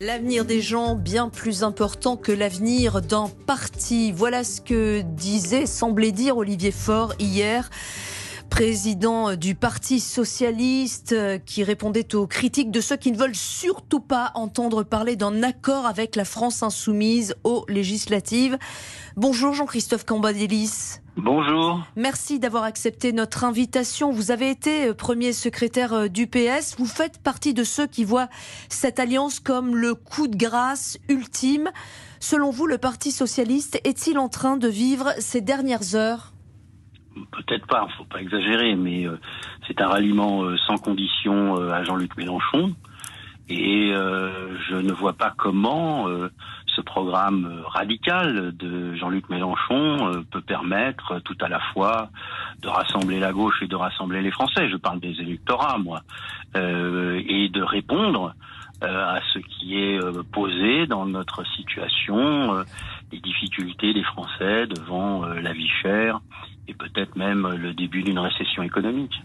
L'avenir 0.00 0.46
des 0.46 0.62
gens 0.62 0.94
bien 0.94 1.28
plus 1.28 1.62
important 1.62 2.16
que 2.16 2.32
l'avenir 2.32 3.02
d'un 3.02 3.28
parti. 3.46 4.12
Voilà 4.12 4.44
ce 4.44 4.60
que 4.60 5.02
disait, 5.02 5.66
semblait 5.66 6.12
dire 6.12 6.38
Olivier 6.38 6.70
Faure 6.72 7.12
hier 7.18 7.68
président 8.50 9.36
du 9.36 9.54
Parti 9.54 10.00
socialiste, 10.00 11.12
euh, 11.12 11.38
qui 11.38 11.62
répondait 11.64 12.14
aux 12.14 12.26
critiques 12.26 12.70
de 12.70 12.80
ceux 12.80 12.96
qui 12.96 13.12
ne 13.12 13.16
veulent 13.16 13.34
surtout 13.34 14.00
pas 14.00 14.32
entendre 14.34 14.82
parler 14.82 15.16
d'un 15.16 15.42
accord 15.42 15.86
avec 15.86 16.16
la 16.16 16.24
France 16.24 16.62
insoumise 16.62 17.34
aux 17.44 17.64
législatives. 17.68 18.58
Bonjour 19.16 19.54
Jean-Christophe 19.54 20.04
Cambadélis. 20.04 21.00
Bonjour. 21.22 21.82
Merci 21.96 22.38
d'avoir 22.38 22.64
accepté 22.64 23.12
notre 23.12 23.44
invitation. 23.44 24.10
Vous 24.10 24.30
avez 24.30 24.48
été 24.48 24.88
euh, 24.88 24.94
premier 24.94 25.34
secrétaire 25.34 25.92
euh, 25.92 26.08
du 26.08 26.26
PS. 26.26 26.76
Vous 26.78 26.86
faites 26.86 27.22
partie 27.22 27.52
de 27.52 27.62
ceux 27.62 27.86
qui 27.86 28.04
voient 28.04 28.28
cette 28.70 28.98
alliance 28.98 29.38
comme 29.38 29.76
le 29.76 29.94
coup 29.94 30.28
de 30.28 30.36
grâce 30.36 30.98
ultime. 31.10 31.68
Selon 32.20 32.50
vous, 32.50 32.66
le 32.66 32.78
Parti 32.78 33.10
socialiste 33.12 33.78
est-il 33.84 34.18
en 34.18 34.30
train 34.30 34.56
de 34.56 34.66
vivre 34.66 35.10
ces 35.18 35.42
dernières 35.42 35.94
heures? 35.94 36.32
Peut-être 37.32 37.66
pas, 37.66 37.86
il 37.86 37.96
faut 37.98 38.04
pas 38.04 38.22
exagérer, 38.22 38.74
mais 38.74 39.06
euh, 39.06 39.20
c'est 39.68 39.82
un 39.82 39.88
ralliement 39.88 40.42
sans 40.66 40.78
condition 40.78 41.56
à 41.56 41.84
Jean-Luc 41.84 42.16
Mélenchon. 42.16 42.74
Et 43.50 43.92
je 43.92 44.76
ne 44.76 44.92
vois 44.92 45.14
pas 45.14 45.34
comment 45.36 46.06
ce 46.80 46.84
programme 46.84 47.62
radical 47.66 48.56
de 48.56 48.94
Jean-Luc 48.94 49.28
Mélenchon 49.28 50.24
peut 50.30 50.40
permettre 50.40 51.20
tout 51.20 51.36
à 51.42 51.48
la 51.48 51.60
fois 51.72 52.08
de 52.62 52.68
rassembler 52.68 53.20
la 53.20 53.32
gauche 53.32 53.60
et 53.60 53.66
de 53.66 53.76
rassembler 53.76 54.22
les 54.22 54.30
Français. 54.30 54.70
Je 54.70 54.76
parle 54.76 54.98
des 54.98 55.14
électorats, 55.20 55.76
moi, 55.76 56.00
et 56.54 57.48
de 57.50 57.62
répondre 57.62 58.34
à 58.80 59.20
ce 59.34 59.40
qui 59.40 59.78
est 59.78 59.98
posé 60.32 60.86
dans 60.86 61.04
notre 61.04 61.44
situation, 61.54 62.64
les 63.12 63.20
difficultés 63.20 63.92
des 63.92 64.04
Français 64.04 64.66
devant 64.66 65.26
la 65.26 65.52
vie 65.52 65.68
chère, 65.82 66.20
et 66.66 66.72
peut-être 66.72 67.14
même 67.16 67.46
le 67.46 67.74
début 67.74 68.02
d'une 68.02 68.18
récession 68.18 68.62
économique. 68.62 69.20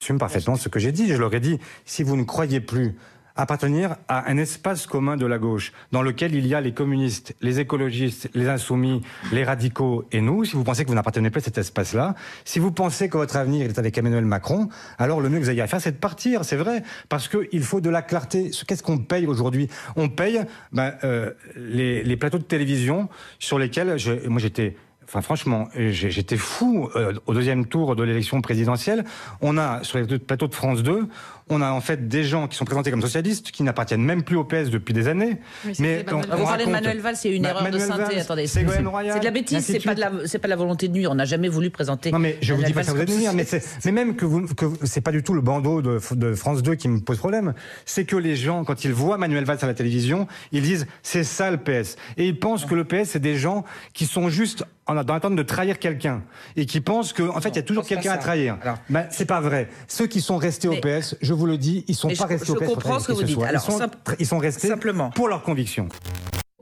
J'assume 0.00 0.18
parfaitement 0.18 0.56
ce 0.56 0.68
que 0.68 0.80
j'ai 0.80 0.90
dit. 0.90 1.06
Je 1.06 1.16
leur 1.16 1.32
ai 1.32 1.38
dit, 1.38 1.60
si 1.84 2.02
vous 2.02 2.16
ne 2.16 2.24
croyez 2.24 2.60
plus 2.60 2.96
appartenir 3.36 3.96
à 4.08 4.30
un 4.30 4.36
espace 4.36 4.86
commun 4.86 5.16
de 5.16 5.26
la 5.26 5.38
gauche, 5.38 5.72
dans 5.92 6.02
lequel 6.02 6.34
il 6.34 6.46
y 6.46 6.54
a 6.54 6.60
les 6.60 6.72
communistes, 6.72 7.34
les 7.40 7.60
écologistes, 7.60 8.30
les 8.34 8.48
insoumis, 8.48 9.02
les 9.32 9.44
radicaux 9.44 10.04
et 10.12 10.20
nous, 10.20 10.44
si 10.44 10.56
vous 10.56 10.64
pensez 10.64 10.84
que 10.84 10.88
vous 10.88 10.94
n'appartenez 10.94 11.30
plus 11.30 11.40
à 11.40 11.44
cet 11.44 11.58
espace-là, 11.58 12.14
si 12.44 12.58
vous 12.58 12.72
pensez 12.72 13.08
que 13.08 13.16
votre 13.16 13.36
avenir 13.36 13.66
est 13.66 13.78
avec 13.78 13.96
Emmanuel 13.96 14.24
Macron, 14.24 14.68
alors 14.98 15.20
le 15.20 15.28
mieux 15.28 15.38
que 15.38 15.44
vous 15.44 15.50
ayez 15.50 15.62
à 15.62 15.66
faire, 15.66 15.80
c'est 15.80 15.92
de 15.92 15.96
partir, 15.96 16.44
c'est 16.44 16.56
vrai, 16.56 16.82
parce 17.08 17.28
qu'il 17.28 17.62
faut 17.62 17.80
de 17.80 17.90
la 17.90 18.02
clarté. 18.02 18.50
Qu'est-ce 18.66 18.82
qu'on 18.82 18.98
paye 18.98 19.26
aujourd'hui? 19.26 19.68
On 19.96 20.08
paye 20.08 20.40
ben, 20.72 20.94
euh, 21.04 21.30
les, 21.56 22.02
les, 22.02 22.16
plateaux 22.16 22.38
de 22.38 22.44
télévision 22.44 23.08
sur 23.38 23.58
lesquels, 23.58 23.98
je, 23.98 24.28
moi 24.28 24.40
j'étais 24.40 24.76
Enfin, 25.04 25.20
franchement, 25.20 25.68
j'étais 25.76 26.38
fou 26.38 26.88
euh, 26.96 27.12
au 27.26 27.34
deuxième 27.34 27.66
tour 27.66 27.96
de 27.96 28.02
l'élection 28.02 28.40
présidentielle. 28.40 29.04
On 29.42 29.58
a 29.58 29.82
sur 29.84 29.98
les 29.98 30.18
plateaux 30.18 30.46
de 30.46 30.54
France 30.54 30.82
2, 30.82 31.06
on 31.48 31.60
a 31.60 31.70
en 31.70 31.80
fait 31.80 32.08
des 32.08 32.24
gens 32.24 32.48
qui 32.48 32.56
sont 32.56 32.64
présentés 32.64 32.90
comme 32.90 33.02
socialistes, 33.02 33.50
qui 33.50 33.62
n'appartiennent 33.62 34.02
même 34.02 34.22
plus 34.22 34.36
au 34.36 34.44
PS 34.44 34.70
depuis 34.70 34.94
des 34.94 35.08
années. 35.08 35.38
mais 35.78 36.04
on, 36.10 36.20
vous 36.20 36.44
parlez 36.44 36.66
de 36.66 36.70
Manuel 36.70 37.00
Valls, 37.00 37.16
c'est 37.16 37.30
une 37.30 37.44
erreur 37.44 37.70
de 37.70 37.78
synthé. 37.78 38.20
Attendez, 38.20 38.46
c'est 38.46 38.64
de 38.64 39.24
la 39.24 39.30
bêtise, 39.30 39.64
c'est 39.64 39.80
pas 39.80 39.94
de 39.94 40.00
la, 40.00 40.12
c'est 40.26 40.38
pas 40.38 40.48
de 40.48 40.50
la 40.50 40.56
volonté 40.56 40.88
de 40.88 40.92
nuire. 40.92 41.10
On 41.10 41.14
n'a 41.14 41.24
jamais 41.24 41.48
voulu 41.48 41.70
présenter. 41.70 42.12
Non, 42.12 42.18
mais 42.18 42.38
je 42.40 42.54
vous 42.54 42.62
dis 42.62 42.72
pas 42.72 42.82
ça 42.82 42.92
vous 42.92 43.04
nuire, 43.04 43.32
mais, 43.34 43.46
mais 43.84 43.92
même 43.92 44.16
que 44.16 44.24
vous, 44.24 44.46
que 44.46 44.66
c'est 44.84 45.00
pas 45.00 45.12
du 45.12 45.22
tout 45.22 45.34
le 45.34 45.40
bandeau 45.40 45.82
de, 45.82 46.00
de, 46.12 46.34
France 46.34 46.62
2 46.62 46.74
qui 46.74 46.88
me 46.88 47.00
pose 47.00 47.18
problème. 47.18 47.54
C'est 47.84 48.04
que 48.04 48.16
les 48.16 48.36
gens, 48.36 48.64
quand 48.64 48.84
ils 48.84 48.92
voient 48.92 49.18
Manuel 49.18 49.44
Valls 49.44 49.58
à 49.62 49.66
la 49.66 49.74
télévision, 49.74 50.26
ils 50.52 50.62
disent 50.62 50.86
c'est 51.02 51.24
ça 51.24 51.50
le 51.50 51.58
PS, 51.58 51.96
et 52.16 52.26
ils 52.26 52.38
pensent 52.38 52.64
que 52.64 52.74
le 52.74 52.84
PS 52.84 53.10
c'est 53.10 53.20
des 53.20 53.36
gens 53.36 53.64
qui 53.92 54.06
sont 54.06 54.28
juste 54.28 54.64
dans 54.86 54.94
l'attente 54.94 55.36
de 55.36 55.42
trahir 55.42 55.78
quelqu'un 55.78 56.22
et 56.56 56.66
qui 56.66 56.80
pensent 56.80 57.12
qu'en 57.12 57.36
en 57.36 57.40
fait 57.40 57.50
il 57.50 57.56
y 57.56 57.60
a 57.60 57.62
toujours 57.62 57.86
quelqu'un 57.86 58.12
à 58.12 58.18
trahir. 58.18 58.58
Ben, 58.90 59.06
c'est 59.10 59.26
pas 59.26 59.40
vrai. 59.40 59.68
Ceux 59.88 60.06
qui 60.06 60.20
sont 60.20 60.36
restés 60.36 60.68
au 60.68 60.76
PS, 60.80 61.16
je 61.20 61.32
vous 61.32 61.41
le 61.46 61.58
dis, 61.58 61.84
ils 61.88 61.94
sont 61.94 62.08
pas 62.08 62.26
restés 62.26 62.50
au 62.50 62.56
PS. 62.56 62.64
Je 62.64 62.74
comprends 62.74 63.00
ce 63.00 63.08
que 63.08 63.12
vous 63.12 63.22
dites. 63.22 63.42
Alors, 63.42 63.62
ils, 63.66 63.72
sont, 63.72 63.90
ils 64.18 64.26
sont 64.26 64.38
restés 64.38 64.68
simplement. 64.68 65.10
pour 65.10 65.28
leurs 65.28 65.42
convictions 65.42 65.88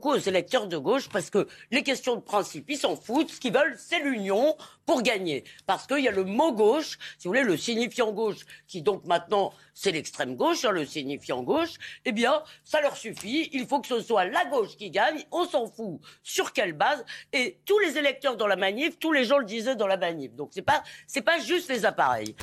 aux 0.09 0.17
électeurs 0.17 0.67
de 0.67 0.77
gauche 0.77 1.09
parce 1.09 1.29
que 1.29 1.47
les 1.71 1.83
questions 1.83 2.15
de 2.15 2.21
principe, 2.21 2.69
ils 2.69 2.77
s'en 2.77 2.95
foutent. 2.95 3.29
Ce 3.29 3.39
qu'ils 3.39 3.53
veulent, 3.53 3.75
c'est 3.77 3.99
l'union 3.99 4.55
pour 4.85 5.01
gagner. 5.01 5.43
Parce 5.65 5.87
qu'il 5.87 5.99
y 5.99 6.07
a 6.07 6.11
le 6.11 6.23
mot 6.23 6.51
gauche, 6.51 6.97
si 7.17 7.27
vous 7.27 7.33
voulez, 7.33 7.43
le 7.43 7.57
signifiant 7.57 8.11
gauche, 8.11 8.39
qui 8.67 8.81
donc 8.81 9.05
maintenant, 9.05 9.53
c'est 9.73 9.91
l'extrême 9.91 10.35
gauche, 10.35 10.65
hein, 10.65 10.71
le 10.71 10.85
signifiant 10.85 11.43
gauche. 11.43 11.73
Eh 12.05 12.11
bien, 12.11 12.43
ça 12.63 12.81
leur 12.81 12.97
suffit. 12.97 13.49
Il 13.53 13.67
faut 13.67 13.79
que 13.79 13.87
ce 13.87 14.01
soit 14.01 14.25
la 14.25 14.45
gauche 14.45 14.75
qui 14.77 14.89
gagne. 14.89 15.23
On 15.31 15.45
s'en 15.45 15.67
fout. 15.67 15.99
Sur 16.23 16.53
quelle 16.53 16.73
base 16.73 17.03
Et 17.33 17.59
tous 17.65 17.79
les 17.79 17.97
électeurs 17.97 18.37
dans 18.37 18.47
la 18.47 18.55
manif, 18.55 18.99
tous 18.99 19.11
les 19.11 19.25
gens 19.25 19.37
le 19.37 19.45
disaient 19.45 19.75
dans 19.75 19.87
la 19.87 19.97
manif. 19.97 20.33
Donc 20.35 20.49
c'est 20.51 20.61
pas, 20.61 20.83
c'est 21.07 21.21
pas 21.21 21.39
juste 21.39 21.69
les 21.69 21.85
appareils. 21.85 22.35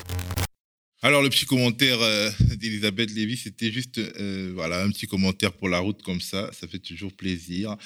Alors 1.01 1.23
le 1.23 1.31
petit 1.31 1.47
commentaire 1.47 2.01
euh, 2.03 2.29
d'Elisabeth 2.57 3.13
Lévy, 3.15 3.37
c'était 3.37 3.71
juste 3.71 3.99
euh, 3.99 4.51
voilà 4.55 4.83
un 4.83 4.91
petit 4.91 5.07
commentaire 5.07 5.53
pour 5.53 5.69
la 5.69 5.79
route 5.79 6.03
comme 6.03 6.21
ça, 6.21 6.51
ça 6.59 6.67
fait 6.67 6.81
toujours 6.81 7.13
plaisir. 7.13 7.77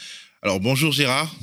Alors 0.40 0.60
bonjour 0.60 0.92
Gérard. 0.92 1.36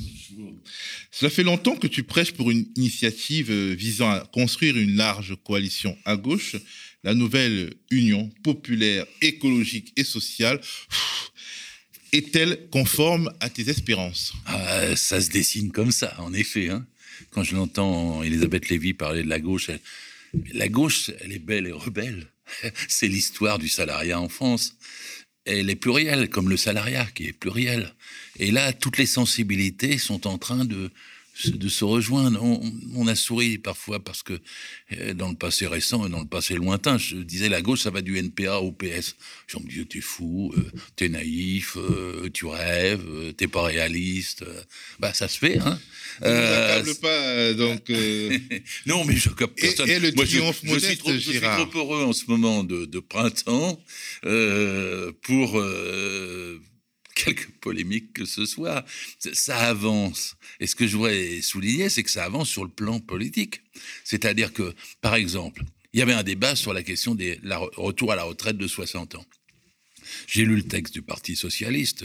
Cela 1.12 1.30
fait 1.30 1.44
longtemps 1.44 1.76
que 1.76 1.86
tu 1.86 2.02
prêches 2.02 2.32
pour 2.32 2.50
une 2.50 2.66
initiative 2.74 3.52
euh, 3.52 3.72
visant 3.72 4.10
à 4.10 4.18
construire 4.32 4.76
une 4.76 4.96
large 4.96 5.36
coalition 5.44 5.96
à 6.04 6.16
gauche, 6.16 6.56
la 7.04 7.14
nouvelle 7.14 7.72
Union 7.92 8.30
populaire 8.42 9.06
écologique 9.22 9.92
et 9.96 10.04
sociale. 10.04 10.60
Est-elle 12.12 12.68
conforme 12.70 13.32
à 13.38 13.48
tes 13.48 13.70
espérances? 13.70 14.32
Ah, 14.46 14.96
Ça 14.96 15.20
se 15.20 15.30
dessine 15.30 15.70
comme 15.70 15.92
ça, 15.92 16.20
en 16.20 16.34
effet. 16.34 16.68
Hein. 16.68 16.84
Quand 17.30 17.44
je 17.44 17.54
l'entends 17.54 18.24
Elisabeth 18.24 18.68
Lévy 18.70 18.92
parler 18.92 19.22
de 19.22 19.28
la 19.28 19.38
gauche, 19.38 19.68
elle 19.68 19.78
la 20.52 20.68
gauche, 20.68 21.10
elle 21.20 21.32
est 21.32 21.38
belle 21.38 21.66
et 21.66 21.72
rebelle. 21.72 22.26
C'est 22.88 23.08
l'histoire 23.08 23.58
du 23.58 23.68
salariat 23.68 24.20
en 24.20 24.28
France. 24.28 24.76
Elle 25.44 25.70
est 25.70 25.76
plurielle, 25.76 26.28
comme 26.28 26.48
le 26.48 26.56
salariat 26.56 27.06
qui 27.14 27.26
est 27.26 27.32
pluriel. 27.32 27.94
Et 28.38 28.50
là, 28.50 28.72
toutes 28.72 28.98
les 28.98 29.06
sensibilités 29.06 29.98
sont 29.98 30.26
en 30.26 30.38
train 30.38 30.64
de, 30.64 30.90
de 31.48 31.68
se 31.68 31.84
rejoindre. 31.84 32.42
On, 32.42 33.06
a 33.06 33.14
souri 33.14 33.58
parfois 33.58 34.02
parce 34.02 34.22
que 34.22 34.38
euh, 34.92 35.14
dans 35.14 35.28
le 35.28 35.34
passé 35.34 35.66
récent 35.66 36.06
et 36.06 36.10
dans 36.10 36.20
le 36.20 36.26
passé 36.26 36.54
lointain, 36.54 36.98
je 36.98 37.16
disais 37.16 37.48
la 37.48 37.62
gauche, 37.62 37.80
ça 37.80 37.90
va 37.90 38.02
du 38.02 38.18
NPA 38.18 38.60
au 38.60 38.72
PS. 38.72 39.16
Je 39.46 39.58
me 39.58 39.68
disais, 39.68 39.84
t'es 39.84 40.00
fou, 40.00 40.52
euh, 40.56 40.70
t'es 40.96 41.08
naïf, 41.08 41.76
euh, 41.76 42.28
tu 42.32 42.46
rêves, 42.46 43.34
t'es 43.36 43.48
pas 43.48 43.62
réaliste. 43.62 44.44
Bah, 44.98 45.12
ça 45.14 45.28
se 45.28 45.38
fait, 45.38 45.58
hein. 45.58 45.78
Euh, 46.22 46.84
pas, 47.00 47.54
donc. 47.54 47.88
non, 48.86 49.04
mais 49.04 49.16
je 49.16 49.30
capte 49.30 49.58
personne. 49.58 49.88
Et, 49.88 49.98
le 49.98 50.12
Moi, 50.12 50.24
je, 50.24 50.38
je, 50.38 50.78
suis 50.78 50.96
trop, 50.96 51.12
je, 51.12 51.18
suis 51.18 51.40
trop, 51.40 51.78
heureux 51.78 52.04
en 52.04 52.12
ce 52.12 52.24
moment 52.28 52.64
de, 52.64 52.84
de 52.84 52.98
printemps 53.00 53.82
pour 55.22 55.62
quelque 57.14 57.50
polémique 57.60 58.12
que 58.12 58.24
ce 58.24 58.46
soit, 58.46 58.84
ça 59.18 59.58
avance. 59.58 60.36
Et 60.60 60.66
ce 60.66 60.74
que 60.74 60.86
je 60.86 60.96
voudrais 60.96 61.40
souligner, 61.40 61.88
c'est 61.88 62.02
que 62.02 62.10
ça 62.10 62.24
avance 62.24 62.48
sur 62.48 62.64
le 62.64 62.70
plan 62.70 63.00
politique. 63.00 63.62
C'est-à-dire 64.04 64.52
que, 64.52 64.74
par 65.00 65.14
exemple, 65.14 65.62
il 65.92 65.98
y 65.98 66.02
avait 66.02 66.12
un 66.12 66.22
débat 66.22 66.54
sur 66.56 66.72
la 66.72 66.82
question 66.82 67.14
des 67.14 67.38
la, 67.42 67.58
retour 67.58 68.12
à 68.12 68.16
la 68.16 68.24
retraite 68.24 68.56
de 68.56 68.66
60 68.66 69.16
ans. 69.16 69.26
J'ai 70.26 70.44
lu 70.44 70.56
le 70.56 70.62
texte 70.62 70.94
du 70.94 71.02
Parti 71.02 71.36
socialiste, 71.36 72.04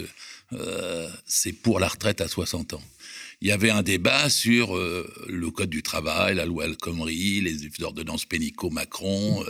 euh, 0.54 1.10
c'est 1.26 1.54
pour 1.54 1.80
la 1.80 1.88
retraite 1.88 2.22
à 2.22 2.28
60 2.28 2.74
ans. 2.74 2.84
Il 3.42 3.48
y 3.48 3.52
avait 3.52 3.70
un 3.70 3.84
débat 3.84 4.30
sur 4.30 4.76
euh, 4.76 5.12
le 5.28 5.52
code 5.52 5.70
du 5.70 5.84
travail, 5.84 6.36
la 6.36 6.46
loi 6.46 6.66
El 6.66 6.78
Khomri, 6.78 7.42
les 7.42 7.84
ordonnances 7.84 8.26
Pénicaud-Macron. 8.26 9.44
Euh, 9.44 9.50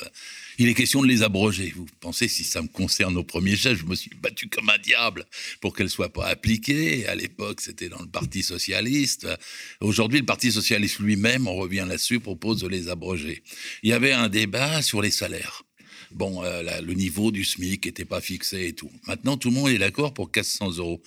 il 0.58 0.70
est 0.70 0.74
question 0.74 1.02
de 1.02 1.08
les 1.08 1.24
abroger. 1.24 1.74
Vous 1.76 1.86
pensez, 2.00 2.28
si 2.28 2.44
ça 2.44 2.62
me 2.62 2.68
concerne 2.68 3.18
au 3.18 3.24
premier 3.24 3.56
chef, 3.56 3.80
je 3.80 3.86
me 3.86 3.96
suis 3.96 4.12
battu 4.22 4.48
comme 4.48 4.70
un 4.70 4.78
diable 4.78 5.26
pour 5.62 5.76
qu'elles 5.76 5.90
soient 5.90 6.14
pas 6.14 6.28
appliquées. 6.28 7.08
À 7.08 7.16
l'époque, 7.16 7.62
c'était 7.62 7.90
dans 7.90 8.02
le 8.02 8.08
Parti 8.08 8.44
socialiste. 8.44 9.28
Aujourd'hui, 9.82 10.20
le 10.20 10.26
Parti 10.26 10.52
socialiste 10.52 11.00
lui-même, 11.00 11.48
on 11.48 11.56
revient 11.56 11.86
là-dessus, 11.88 12.20
propose 12.20 12.62
de 12.62 12.68
les 12.68 12.88
abroger. 12.90 13.44
Il 13.84 13.90
y 13.90 13.94
avait 13.94 14.14
un 14.14 14.30
débat 14.30 14.82
sur 14.82 15.02
les 15.02 15.12
salaires 15.12 15.65
bon, 16.16 16.44
euh, 16.44 16.82
le 16.82 16.94
niveau 16.94 17.32
du 17.32 17.44
SMIC 17.44 17.86
n'était 17.86 18.06
pas 18.06 18.22
fixé 18.22 18.68
et 18.68 18.74
tout. 18.74 18.90
Maintenant, 19.08 19.38
tout 19.38 19.50
le 19.50 19.56
monde 19.56 19.70
est 19.70 19.78
d'accord 19.78 20.14
pour 20.14 20.32
400 20.32 20.78
euros, 20.78 21.02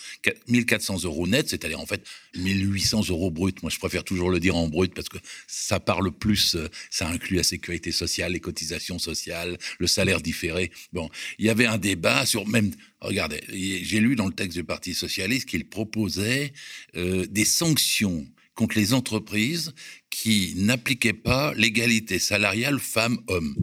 1400 0.46 1.04
euros 1.04 1.26
net, 1.26 1.48
c'est-à-dire 1.48 1.80
en 1.80 1.86
fait 1.86 2.06
1800 2.36 3.08
euros 3.08 3.30
brut. 3.30 3.62
Moi, 3.62 3.70
je 3.70 3.78
préfère 3.78 4.04
toujours 4.04 4.30
le 4.30 4.38
dire 4.38 4.54
en 4.56 4.68
brut 4.68 4.94
parce 4.94 5.08
que 5.08 5.18
ça 5.46 5.80
parle 5.80 6.12
plus, 6.12 6.54
euh, 6.54 6.68
ça 6.90 7.08
inclut 7.08 7.36
la 7.36 7.42
sécurité 7.42 7.90
sociale, 7.90 8.32
les 8.32 8.40
cotisations 8.40 8.98
sociales, 8.98 9.58
le 9.78 9.86
salaire 9.86 10.20
différé. 10.20 10.70
Bon, 10.92 11.08
il 11.38 11.46
y 11.46 11.50
avait 11.50 11.66
un 11.66 11.78
débat 11.78 12.26
sur 12.26 12.46
même, 12.46 12.70
regardez, 13.00 13.40
j'ai 13.48 14.00
lu 14.00 14.14
dans 14.14 14.26
le 14.26 14.34
texte 14.34 14.56
du 14.56 14.64
Parti 14.64 14.94
socialiste 14.94 15.48
qu'il 15.48 15.68
proposait 15.68 16.52
euh, 16.96 17.26
des 17.26 17.46
sanctions 17.46 18.26
contre 18.58 18.76
les 18.76 18.92
entreprises 18.92 19.72
qui 20.10 20.54
n'appliquaient 20.56 21.12
pas 21.12 21.54
l'égalité 21.54 22.18
salariale 22.18 22.80
femmes-hommes. 22.80 23.54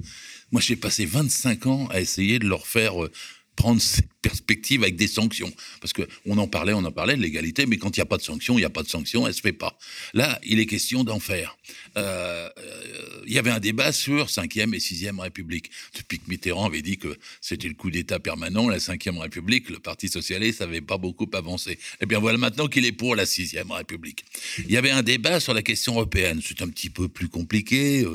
Moi, 0.55 0.61
j'ai 0.61 0.77
passé 0.77 1.05
25 1.05 1.65
ans 1.65 1.87
à 1.91 1.99
essayer 1.99 2.39
de 2.39 2.47
leur 2.47 2.65
faire 2.65 3.03
euh, 3.03 3.11
prendre 3.57 3.81
cette 3.81 4.07
perspective 4.21 4.83
avec 4.83 4.95
des 4.95 5.07
sanctions. 5.09 5.51
Parce 5.81 5.91
qu'on 5.91 6.37
en 6.37 6.47
parlait, 6.47 6.71
on 6.71 6.85
en 6.85 6.93
parlait 6.93 7.17
de 7.17 7.21
l'égalité, 7.21 7.65
mais 7.65 7.75
quand 7.75 7.97
il 7.97 7.99
n'y 7.99 8.03
a 8.03 8.05
pas 8.05 8.15
de 8.15 8.21
sanctions, 8.21 8.53
il 8.53 8.61
n'y 8.61 8.65
a 8.65 8.69
pas 8.69 8.81
de 8.81 8.87
sanctions, 8.87 9.23
elle 9.23 9.33
ne 9.33 9.35
se 9.35 9.41
fait 9.41 9.51
pas. 9.51 9.77
Là, 10.13 10.39
il 10.45 10.61
est 10.61 10.65
question 10.65 11.03
d'en 11.03 11.19
faire. 11.19 11.57
Euh, 11.97 12.49
euh, 12.57 13.21
il 13.27 13.33
y 13.33 13.37
avait 13.37 13.49
un 13.49 13.59
débat 13.59 13.91
sur 13.91 14.27
5e 14.27 14.73
et 14.73 14.77
6e 14.77 15.19
République. 15.19 15.71
Depuis 15.93 16.19
que 16.19 16.29
Mitterrand 16.29 16.67
avait 16.67 16.81
dit 16.81 16.97
que 16.97 17.17
c'était 17.41 17.67
le 17.67 17.73
coup 17.73 17.91
d'État 17.91 18.19
permanent, 18.19 18.69
la 18.69 18.77
5e 18.77 19.17
République, 19.17 19.69
le 19.69 19.79
Parti 19.79 20.07
Socialiste 20.07 20.61
n'avait 20.61 20.79
pas 20.79 20.97
beaucoup 20.97 21.29
avancé. 21.33 21.77
Eh 21.99 22.05
bien 22.05 22.19
voilà 22.19 22.37
maintenant 22.37 22.69
qu'il 22.69 22.85
est 22.85 22.93
pour 22.93 23.13
la 23.17 23.25
6e 23.25 23.73
République. 23.73 24.23
Il 24.59 24.71
y 24.71 24.77
avait 24.77 24.91
un 24.91 25.03
débat 25.03 25.41
sur 25.41 25.53
la 25.53 25.63
question 25.63 25.95
européenne. 25.95 26.39
C'est 26.41 26.61
un 26.61 26.69
petit 26.69 26.89
peu 26.89 27.09
plus 27.09 27.27
compliqué. 27.27 28.05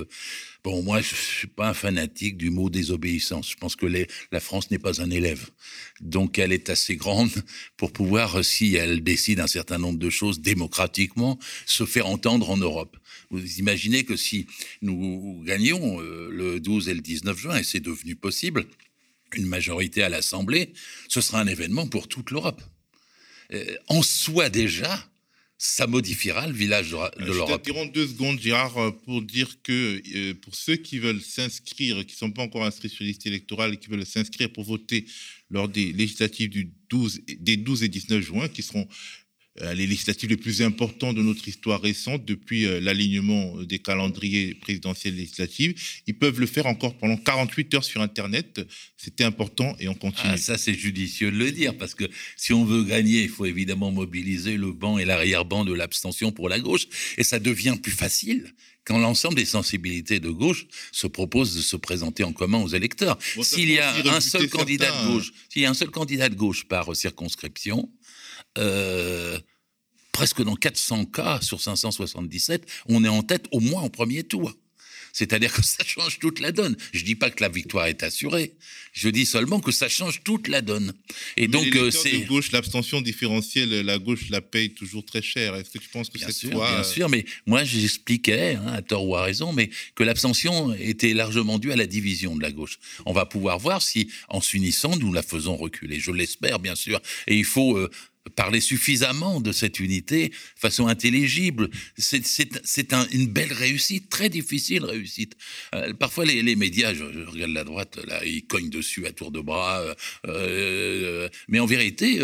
Bon, 0.63 0.83
moi, 0.83 1.01
je 1.01 1.15
suis 1.15 1.47
pas 1.47 1.71
un 1.71 1.75
fanatique 1.75 2.37
du 2.37 2.51
mot 2.51 2.69
désobéissance. 2.69 3.51
Je 3.51 3.57
pense 3.57 3.77
que 3.77 3.87
la 3.87 4.41
France 4.41 4.71
n'est 4.71 4.79
pas 4.79 5.01
un 5.01 5.11
élève. 5.11 5.49
Donc, 6.01 6.39
elle 6.39 6.53
est 6.53 6.69
assez 6.69 6.97
grande 6.97 7.31
pour 7.79 7.93
pouvoir, 7.93 8.45
si 8.45 8.75
elle 8.75 9.03
décide 9.03 9.41
un 9.41 9.47
certain 9.47 9.79
nombre 9.79 9.99
de 9.99 10.11
choses 10.11 10.41
démocratiquement, 10.41 11.39
se 11.65 11.87
faire 11.87 12.07
entendre 12.07 12.51
en 12.51 12.59
Europe. 12.59 12.99
Vous 13.31 13.59
imaginez 13.59 14.05
que 14.05 14.17
si 14.17 14.47
nous 14.83 15.43
gagnions 15.47 16.01
euh, 16.03 16.29
le 16.31 16.61
12 16.61 16.91
et 16.91 16.95
le 16.95 17.01
19 17.01 17.39
juin, 17.39 17.57
et 17.57 17.65
c'est 17.65 17.81
devenu 17.81 18.15
possible, 18.15 18.67
une 19.35 19.47
majorité 19.47 20.03
à 20.03 20.11
l'Assemblée, 20.11 20.75
ce 21.09 21.23
sera 21.23 21.41
un 21.41 21.47
événement 21.47 21.87
pour 21.87 22.07
toute 22.07 22.31
l'Europe. 22.31 22.61
Euh, 23.53 23.77
en 23.89 24.03
soi 24.03 24.51
déjà, 24.51 25.10
ça 25.63 25.87
modifiera 25.87 26.47
le 26.47 26.55
village 26.55 26.93
de, 26.93 27.23
de 27.23 27.33
l'Europe. 27.33 27.63
Je 27.67 27.93
deux 27.93 28.09
secondes, 28.09 28.41
Gérard, 28.41 28.79
euh, 28.79 28.93
pour 28.93 29.21
dire 29.21 29.59
que 29.63 30.01
euh, 30.17 30.33
pour 30.33 30.55
ceux 30.55 30.77
qui 30.77 30.99
veulent 30.99 31.21
s'inscrire, 31.21 31.99
qui 32.07 32.15
ne 32.15 32.19
sont 32.19 32.31
pas 32.31 32.41
encore 32.41 32.65
inscrits 32.65 32.89
sur 32.89 33.05
la 33.05 33.09
liste 33.09 33.27
électorale 33.27 33.75
et 33.75 33.77
qui 33.77 33.91
veulent 33.91 34.07
s'inscrire 34.07 34.51
pour 34.51 34.65
voter 34.65 35.05
lors 35.51 35.69
des 35.69 35.93
législatives 35.93 36.49
du 36.49 36.73
12, 36.89 37.21
des 37.41 37.59
12 37.59 37.83
et 37.83 37.89
19 37.89 38.23
juin, 38.23 38.49
qui 38.49 38.63
seront 38.63 38.89
euh, 38.89 39.20
les 39.75 39.87
législatives 39.87 40.31
les 40.31 40.37
plus 40.37 40.63
importantes 40.63 41.17
de 41.17 41.23
notre 41.23 41.47
histoire 41.49 41.81
récente 41.81 42.25
depuis 42.25 42.67
euh, 42.67 42.81
l'alignement 42.81 43.63
des 43.63 43.79
calendriers 43.79 44.55
présidentiels 44.55 45.17
législatifs. 45.17 46.03
Ils 46.07 46.17
peuvent 46.17 46.41
le 46.41 46.47
faire 46.47 46.67
encore 46.67 46.97
pendant 46.97 47.17
48 47.17 47.75
heures 47.75 47.85
sur 47.85 48.01
Internet. 48.01 48.61
C'était 48.97 49.25
important 49.25 49.77
et 49.81 49.89
on 49.89 49.95
continue. 49.95 50.33
Ah, 50.35 50.37
ça, 50.37 50.57
c'est 50.57 50.75
judicieux 50.75 51.31
de 51.31 51.37
le 51.37 51.51
dire 51.51 51.77
parce 51.77 51.95
que 51.95 52.05
si 52.37 52.53
on 52.53 52.65
veut 52.65 52.85
gagner, 52.85 53.23
il 53.23 53.29
faut 53.29 53.47
évidemment 53.47 53.91
mobiliser 53.91 54.57
le 54.57 54.73
banc 54.73 54.99
et 54.99 55.05
l'arrière-banc 55.05 55.65
de 55.65 55.75
l'abstention 55.75 56.33
pour 56.33 56.49
la 56.49 56.61
gauche. 56.61 56.87
Et 57.19 57.25
ça 57.25 57.39
devient 57.39 57.77
plus 57.81 57.93
facile 57.93 58.55
quand 58.85 58.99
l'ensemble 58.99 59.35
des 59.35 59.45
sensibilités 59.45 60.21
de 60.21 60.31
gauche 60.31 60.67
se 60.91 61.07
proposent 61.07 61.55
de 61.55 61.61
se 61.61 61.77
présenter 61.77 62.25
en 62.25 62.33
commun 62.33 62.59
aux 62.59 62.69
électeurs. 62.69 63.19
s'il 63.43 63.71
y 63.71 63.79
a 63.79 63.95
un 64.07 64.21
seul 64.21 64.49
candidat 64.49 64.91
de 64.91 65.13
gauche, 65.13 65.33
s'il 65.49 65.63
y 65.63 65.67
a 65.67 65.71
un 65.71 65.75
seul 65.75 65.91
candidat 65.91 66.29
de 66.29 66.35
gauche 66.35 66.65
par 66.65 66.95
circonscription, 66.97 67.89
euh, 68.59 69.39
presque 70.13 70.43
dans 70.43 70.57
400 70.57 71.07
cas 71.07 71.41
sur 71.41 71.61
577, 71.61 72.67
on 72.87 73.05
est 73.05 73.09
en 73.09 73.23
tête 73.23 73.47
au 73.53 73.61
moins 73.61 73.83
en 73.83 73.89
premier 73.89 74.25
tour. 74.25 74.53
C'est-à-dire 75.13 75.53
que 75.53 75.65
ça 75.65 75.85
change 75.85 76.19
toute 76.19 76.41
la 76.41 76.53
donne. 76.53 76.77
Je 76.93 77.05
dis 77.05 77.15
pas 77.15 77.31
que 77.31 77.43
la 77.43 77.49
victoire 77.49 77.87
est 77.87 78.03
assurée. 78.03 78.55
Je 78.93 79.09
dis 79.09 79.27
seulement 79.27 79.61
que 79.61 79.73
ça 79.73 79.89
change 79.89 80.23
toute 80.25 80.49
la 80.49 80.63
donne. 80.63 80.93
Et 81.37 81.49
donc 81.49 81.75
euh, 81.77 81.91
c'est 81.91 82.21
gauche, 82.21 82.53
l'abstention 82.53 83.01
différentielle, 83.01 83.71
la 83.83 83.99
gauche 83.99 84.31
la 84.31 84.41
paye 84.41 84.71
toujours 84.71 85.05
très 85.05 85.23
cher. 85.23 85.55
Est-ce 85.55 85.71
que 85.71 85.79
tu 85.79 85.89
penses 85.89 86.11
que 86.11 86.19
c'est 86.19 86.33
sûr, 86.33 86.51
Bien 86.51 86.81
euh, 86.81 86.85
sûr, 86.85 87.09
mais 87.09 87.25
moi 87.47 87.65
j'expliquais, 87.65 88.57
hein, 88.57 88.67
à 88.67 88.83
tort 88.83 89.07
ou 89.07 89.17
à 89.17 89.23
raison, 89.23 89.53
mais 89.53 89.71
que 89.95 90.03
l'abstention 90.03 90.75
était 90.75 91.15
largement 91.15 91.59
due 91.59 91.73
à 91.73 91.77
la 91.77 91.87
division 91.87 92.37
de 92.37 92.43
la 92.43 92.51
gauche. 92.51 92.79
On 93.07 93.13
va 93.13 93.27
pouvoir 93.27 93.59
voir 93.59 93.83
si, 93.83 94.11
en 94.29 94.41
s'unissant, 94.41 94.97
nous 94.97 95.13
la 95.13 95.23
faisons 95.23 95.57
reculer. 95.57 96.01
Je 96.01 96.11
l'espère, 96.11 96.59
bien 96.59 96.75
sûr. 96.75 97.01
Et 97.27 97.37
il 97.37 97.45
faut 97.45 97.77
euh, 97.77 97.91
parler 98.29 98.61
suffisamment 98.61 99.41
de 99.41 99.53
cette 99.53 99.81
unité 99.81 100.33
façon 100.57 100.87
intelligible. 100.87 101.71
C'est 101.97 102.93
un, 102.93 103.07
une 103.13 103.27
belle 103.27 103.53
réussite, 103.53 104.09
très 104.11 104.29
difficile 104.29 104.85
réussite. 104.85 105.37
Euh, 105.75 105.93
parfois, 105.95 106.25
les, 106.25 106.43
les 106.43 106.57
médias, 106.57 106.93
je, 106.93 107.05
regarde 107.05 107.53
la 107.53 107.65
droite, 107.65 107.99
là, 108.07 108.25
ils 108.25 108.47
cognent 108.47 108.71
dessus 108.71 109.07
à 109.07 109.13
tour 109.13 109.31
de 109.31 109.41
bras. 109.41 109.81
Euh, 109.81 109.95
euh, 110.27 111.29
mais 111.49 111.61
en 111.61 111.67
vérité, 111.67 112.19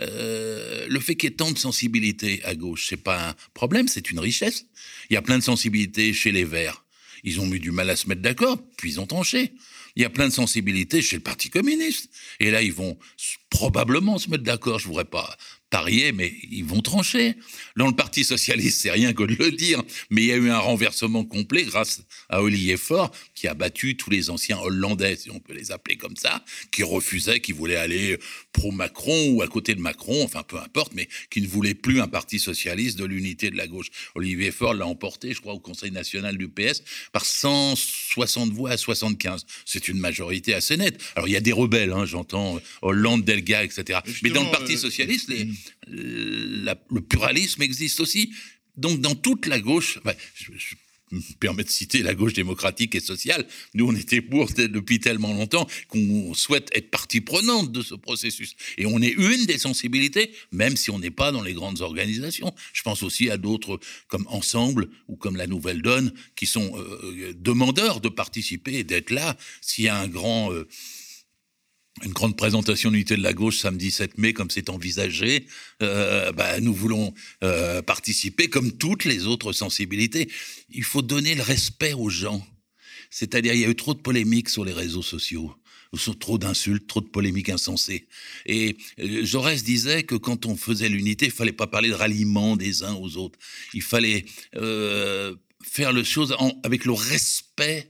le 0.00 1.00
fait 1.00 1.16
qu'il 1.16 1.30
y 1.30 1.32
ait 1.32 1.36
tant 1.36 1.50
de 1.50 1.58
sensibilité 1.58 2.40
à 2.44 2.54
gauche, 2.54 2.86
c'est 2.88 2.96
pas 2.96 3.30
un 3.30 3.34
problème, 3.54 3.88
c'est 3.88 4.10
une 4.10 4.20
richesse. 4.20 4.66
Il 5.10 5.14
y 5.14 5.16
a 5.16 5.22
plein 5.22 5.38
de 5.38 5.44
sensibilité 5.44 6.12
chez 6.12 6.32
les 6.32 6.44
Verts. 6.44 6.84
Ils 7.24 7.40
ont 7.40 7.52
eu 7.52 7.60
du 7.60 7.70
mal 7.70 7.88
à 7.90 7.96
se 7.96 8.08
mettre 8.08 8.22
d'accord, 8.22 8.58
puis 8.76 8.90
ils 8.90 9.00
ont 9.00 9.06
tranché. 9.06 9.52
Il 9.96 10.02
y 10.02 10.04
a 10.04 10.10
plein 10.10 10.28
de 10.28 10.32
sensibilités 10.32 11.02
chez 11.02 11.16
le 11.16 11.22
Parti 11.22 11.50
communiste. 11.50 12.10
Et 12.40 12.50
là, 12.50 12.62
ils 12.62 12.72
vont 12.72 12.98
probablement 13.50 14.18
se 14.18 14.30
mettre 14.30 14.44
d'accord. 14.44 14.78
Je 14.78 14.86
ne 14.86 14.88
voudrais 14.88 15.04
pas 15.04 15.36
parier, 15.72 16.12
mais 16.12 16.34
ils 16.50 16.66
vont 16.66 16.82
trancher. 16.82 17.34
Dans 17.76 17.86
le 17.86 17.96
Parti 17.96 18.24
socialiste, 18.24 18.82
c'est 18.82 18.90
rien 18.90 19.14
que 19.14 19.22
de 19.22 19.34
le 19.34 19.50
dire, 19.52 19.82
mais 20.10 20.20
il 20.22 20.26
y 20.26 20.32
a 20.32 20.36
eu 20.36 20.50
un 20.50 20.58
renversement 20.58 21.24
complet 21.24 21.64
grâce 21.64 22.02
à 22.28 22.42
Olivier 22.42 22.76
Faure, 22.76 23.10
qui 23.34 23.48
a 23.48 23.54
battu 23.54 23.96
tous 23.96 24.10
les 24.10 24.28
anciens 24.28 24.58
Hollandais, 24.58 25.16
si 25.16 25.30
on 25.30 25.40
peut 25.40 25.54
les 25.54 25.72
appeler 25.72 25.96
comme 25.96 26.16
ça, 26.16 26.44
qui 26.72 26.82
refusaient, 26.82 27.40
qui 27.40 27.52
voulaient 27.52 27.76
aller 27.76 28.18
pro-Macron 28.52 29.30
ou 29.30 29.40
à 29.40 29.48
côté 29.48 29.74
de 29.74 29.80
Macron, 29.80 30.22
enfin 30.22 30.42
peu 30.42 30.58
importe, 30.58 30.92
mais 30.94 31.08
qui 31.30 31.40
ne 31.40 31.48
voulaient 31.48 31.74
plus 31.74 32.02
un 32.02 32.08
Parti 32.08 32.38
socialiste 32.38 32.98
de 32.98 33.06
l'unité 33.06 33.50
de 33.50 33.56
la 33.56 33.66
gauche. 33.66 33.88
Olivier 34.14 34.50
Faure 34.50 34.74
l'a 34.74 34.86
emporté, 34.86 35.32
je 35.32 35.40
crois, 35.40 35.54
au 35.54 35.60
Conseil 35.60 35.90
national 35.90 36.36
du 36.36 36.48
PS 36.48 36.82
par 37.12 37.24
160 37.24 38.52
voix 38.52 38.72
à 38.72 38.76
75. 38.76 39.46
C'est 39.64 39.88
une 39.88 39.98
majorité 39.98 40.52
assez 40.52 40.76
nette. 40.76 41.00
Alors 41.16 41.28
il 41.28 41.32
y 41.32 41.36
a 41.36 41.40
des 41.40 41.52
rebelles, 41.52 41.92
hein, 41.92 42.04
j'entends 42.04 42.60
Hollande, 42.82 43.24
Delga, 43.24 43.64
etc. 43.64 44.00
mais 44.22 44.28
dans 44.28 44.44
le 44.44 44.50
Parti 44.50 44.74
euh, 44.74 44.76
socialiste, 44.76 45.30
les, 45.30 45.48
le 45.86 47.00
pluralisme 47.00 47.62
existe 47.62 48.00
aussi. 48.00 48.32
Donc 48.76 49.00
dans 49.00 49.14
toute 49.14 49.46
la 49.46 49.60
gauche, 49.60 49.98
je, 50.34 50.50
me 51.12 51.20
permets 51.38 51.64
de 51.64 51.70
citer 51.70 52.02
la 52.02 52.14
gauche 52.14 52.32
démocratique 52.32 52.94
et 52.94 53.00
sociale, 53.00 53.46
nous 53.74 53.86
on 53.86 53.94
était 53.94 54.22
pour 54.22 54.50
depuis 54.52 54.98
tellement 54.98 55.32
longtemps 55.34 55.66
qu'on 55.88 56.32
souhaite 56.34 56.70
être 56.74 56.90
partie 56.90 57.20
prenante 57.20 57.70
de 57.70 57.82
ce 57.82 57.94
processus. 57.94 58.56
Et 58.78 58.86
on 58.86 59.00
est 59.00 59.10
une 59.10 59.44
des 59.46 59.58
sensibilités, 59.58 60.32
même 60.52 60.76
si 60.76 60.90
on 60.90 60.98
n'est 60.98 61.10
pas 61.10 61.32
dans 61.32 61.42
les 61.42 61.52
grandes 61.52 61.82
organisations. 61.82 62.54
Je 62.72 62.82
pense 62.82 63.02
aussi 63.02 63.30
à 63.30 63.36
d'autres 63.36 63.78
comme 64.08 64.26
Ensemble 64.28 64.88
ou 65.08 65.16
comme 65.16 65.36
la 65.36 65.46
Nouvelle 65.46 65.82
Donne, 65.82 66.12
qui 66.34 66.46
sont 66.46 66.72
euh, 66.76 67.34
demandeurs 67.36 68.00
de 68.00 68.08
participer 68.08 68.78
et 68.78 68.84
d'être 68.84 69.10
là 69.10 69.36
s'il 69.60 69.84
y 69.84 69.88
a 69.88 69.98
un 69.98 70.08
grand... 70.08 70.52
Euh, 70.52 70.66
une 72.04 72.12
grande 72.12 72.36
présentation 72.36 72.90
d'unité 72.90 73.16
de 73.16 73.22
la 73.22 73.34
gauche 73.34 73.58
samedi 73.58 73.90
7 73.90 74.18
mai, 74.18 74.32
comme 74.32 74.50
c'est 74.50 74.70
envisagé, 74.70 75.46
euh, 75.82 76.32
bah, 76.32 76.58
nous 76.60 76.74
voulons 76.74 77.12
euh, 77.44 77.82
participer 77.82 78.48
comme 78.48 78.72
toutes 78.72 79.04
les 79.04 79.26
autres 79.26 79.52
sensibilités. 79.52 80.28
Il 80.70 80.84
faut 80.84 81.02
donner 81.02 81.34
le 81.34 81.42
respect 81.42 81.92
aux 81.92 82.08
gens. 82.08 82.44
C'est-à-dire, 83.10 83.52
il 83.52 83.60
y 83.60 83.64
a 83.64 83.68
eu 83.68 83.76
trop 83.76 83.94
de 83.94 84.00
polémiques 84.00 84.48
sur 84.48 84.64
les 84.64 84.72
réseaux 84.72 85.02
sociaux, 85.02 85.54
trop 86.18 86.38
d'insultes, 86.38 86.86
trop 86.86 87.02
de 87.02 87.08
polémiques 87.08 87.50
insensées. 87.50 88.08
Et 88.46 88.76
euh, 88.98 89.24
Jaurès 89.24 89.62
disait 89.62 90.02
que 90.02 90.14
quand 90.14 90.46
on 90.46 90.56
faisait 90.56 90.88
l'unité, 90.88 91.26
il 91.26 91.32
fallait 91.32 91.52
pas 91.52 91.66
parler 91.66 91.90
de 91.90 91.94
ralliement 91.94 92.56
des 92.56 92.82
uns 92.82 92.94
aux 92.94 93.18
autres. 93.18 93.38
Il 93.74 93.82
fallait 93.82 94.24
faire 95.62 95.92
les 95.92 96.04
choses 96.04 96.34
avec 96.64 96.86
le 96.86 96.92
respect 96.92 97.88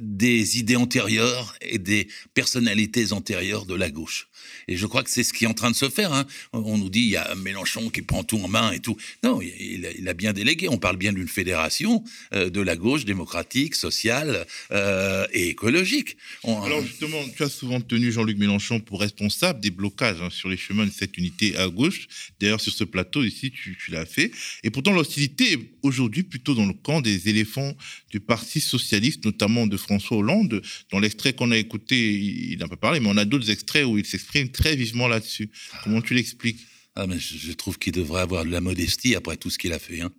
des 0.00 0.58
idées 0.58 0.76
antérieures 0.76 1.54
et 1.60 1.78
des 1.78 2.08
personnalités 2.34 3.12
antérieures 3.12 3.66
de 3.66 3.74
la 3.74 3.90
gauche. 3.90 4.28
Et 4.68 4.76
je 4.76 4.86
crois 4.86 5.02
que 5.02 5.10
c'est 5.10 5.24
ce 5.24 5.32
qui 5.32 5.44
est 5.44 5.46
en 5.46 5.54
train 5.54 5.70
de 5.70 5.76
se 5.76 5.88
faire. 5.88 6.12
Hein. 6.12 6.26
On 6.52 6.78
nous 6.78 6.90
dit 6.90 7.00
il 7.00 7.10
y 7.10 7.16
a 7.16 7.34
Mélenchon 7.34 7.90
qui 7.90 8.02
prend 8.02 8.24
tout 8.24 8.38
en 8.38 8.48
main 8.48 8.72
et 8.72 8.80
tout. 8.80 8.96
Non, 9.22 9.40
il 9.42 10.08
a, 10.08 10.14
bien 10.14 10.32
délégué. 10.32 10.68
On 10.68 10.78
parle 10.78 10.96
bien 10.96 11.12
d'une 11.12 11.28
fédération 11.28 12.04
euh, 12.32 12.50
de 12.50 12.60
la 12.60 12.76
gauche 12.76 13.04
démocratique, 13.04 13.74
sociale 13.74 14.46
euh, 14.70 15.26
et 15.32 15.48
écologique. 15.48 16.16
Alors 16.44 16.82
justement, 16.82 17.18
tu 17.36 17.42
as 17.42 17.48
souvent 17.48 17.80
tenu 17.80 18.12
Jean-Luc 18.12 18.38
Mélenchon 18.38 18.80
pour 18.80 19.00
responsable 19.00 19.60
des 19.60 19.70
blocages 19.70 20.20
hein, 20.22 20.30
sur 20.30 20.48
les 20.48 20.56
chemins 20.56 20.86
de 20.86 20.92
cette 20.92 21.18
unité 21.18 21.56
à 21.56 21.68
gauche. 21.68 22.06
D'ailleurs, 22.40 22.60
sur 22.60 22.72
ce 22.72 22.84
plateau 22.84 23.22
ici, 23.22 23.50
tu, 23.50 23.76
tu 23.76 23.90
l'as 23.90 24.06
fait. 24.06 24.30
Et 24.62 24.70
pourtant, 24.70 24.92
l'hostilité 24.92 25.52
est 25.52 25.58
aujourd'hui 25.82 26.22
plutôt 26.22 26.54
dans 26.54 26.66
le 26.66 26.72
camp 26.72 27.00
des 27.00 27.28
éléphants 27.28 27.74
du 28.10 28.20
Parti 28.20 28.60
socialiste, 28.60 29.24
notamment 29.24 29.66
de 29.66 29.76
François 29.76 30.18
Hollande. 30.18 30.62
Dans 30.90 30.98
l'extrait 30.98 31.32
qu'on 31.32 31.50
a 31.50 31.56
écouté, 31.56 32.14
il 32.14 32.58
n'a 32.58 32.68
pas 32.68 32.76
parlé, 32.76 33.00
mais 33.00 33.08
on 33.08 33.16
a 33.16 33.24
d'autres 33.24 33.50
extraits 33.50 33.84
où 33.84 33.98
il 33.98 34.06
s'exprime 34.06 34.33
très 34.52 34.76
vivement 34.76 35.08
là-dessus. 35.08 35.50
Comment 35.82 36.02
tu 36.02 36.14
l'expliques? 36.14 36.60
Ah, 36.96 37.06
mais 37.06 37.18
je, 37.18 37.52
trouve 37.52 37.78
qu'il 37.78 37.92
devrait 37.92 38.22
avoir 38.22 38.44
de 38.44 38.50
la 38.50 38.60
modestie 38.60 39.14
après 39.14 39.36
tout 39.36 39.50
ce 39.50 39.58
qu'il 39.58 39.72
a 39.72 39.78
fait. 39.78 40.00
Hein. 40.00 40.12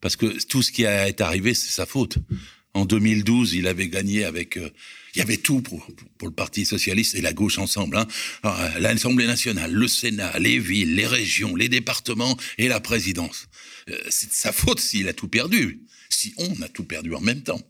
Parce 0.00 0.16
que 0.16 0.26
tout 0.46 0.62
ce 0.62 0.72
qui 0.72 0.82
est 0.82 1.20
arrivé, 1.20 1.54
c'est 1.54 1.70
sa 1.70 1.86
faute. 1.86 2.18
En 2.74 2.84
2012, 2.84 3.54
il 3.54 3.66
avait 3.66 3.88
gagné 3.88 4.24
avec... 4.24 4.56
Euh, 4.56 4.70
il 5.14 5.18
y 5.18 5.22
avait 5.22 5.36
tout 5.36 5.60
pour, 5.60 5.86
le 6.22 6.30
Parti 6.30 6.64
socialiste 6.64 7.14
et 7.14 7.20
la 7.20 7.34
gauche 7.34 7.58
ensemble. 7.58 7.98
Hein. 7.98 8.08
Euh, 8.46 8.78
L'Assemblée 8.78 9.26
nationale, 9.26 9.70
le 9.70 9.86
Sénat, 9.86 10.38
les 10.38 10.58
villes, 10.58 10.94
les 10.94 11.06
régions, 11.06 11.54
les 11.54 11.68
départements 11.68 12.36
et 12.56 12.68
la 12.68 12.80
présidence. 12.80 13.48
Euh, 13.90 13.98
c'est 14.08 14.28
de 14.28 14.34
sa 14.34 14.52
faute 14.52 14.80
s'il 14.80 15.08
a 15.08 15.12
tout 15.12 15.28
perdu. 15.28 15.82
Si 16.08 16.32
on 16.38 16.62
a 16.62 16.68
tout 16.68 16.84
perdu 16.84 17.14
en 17.14 17.20
même 17.20 17.42
temps. 17.42 17.60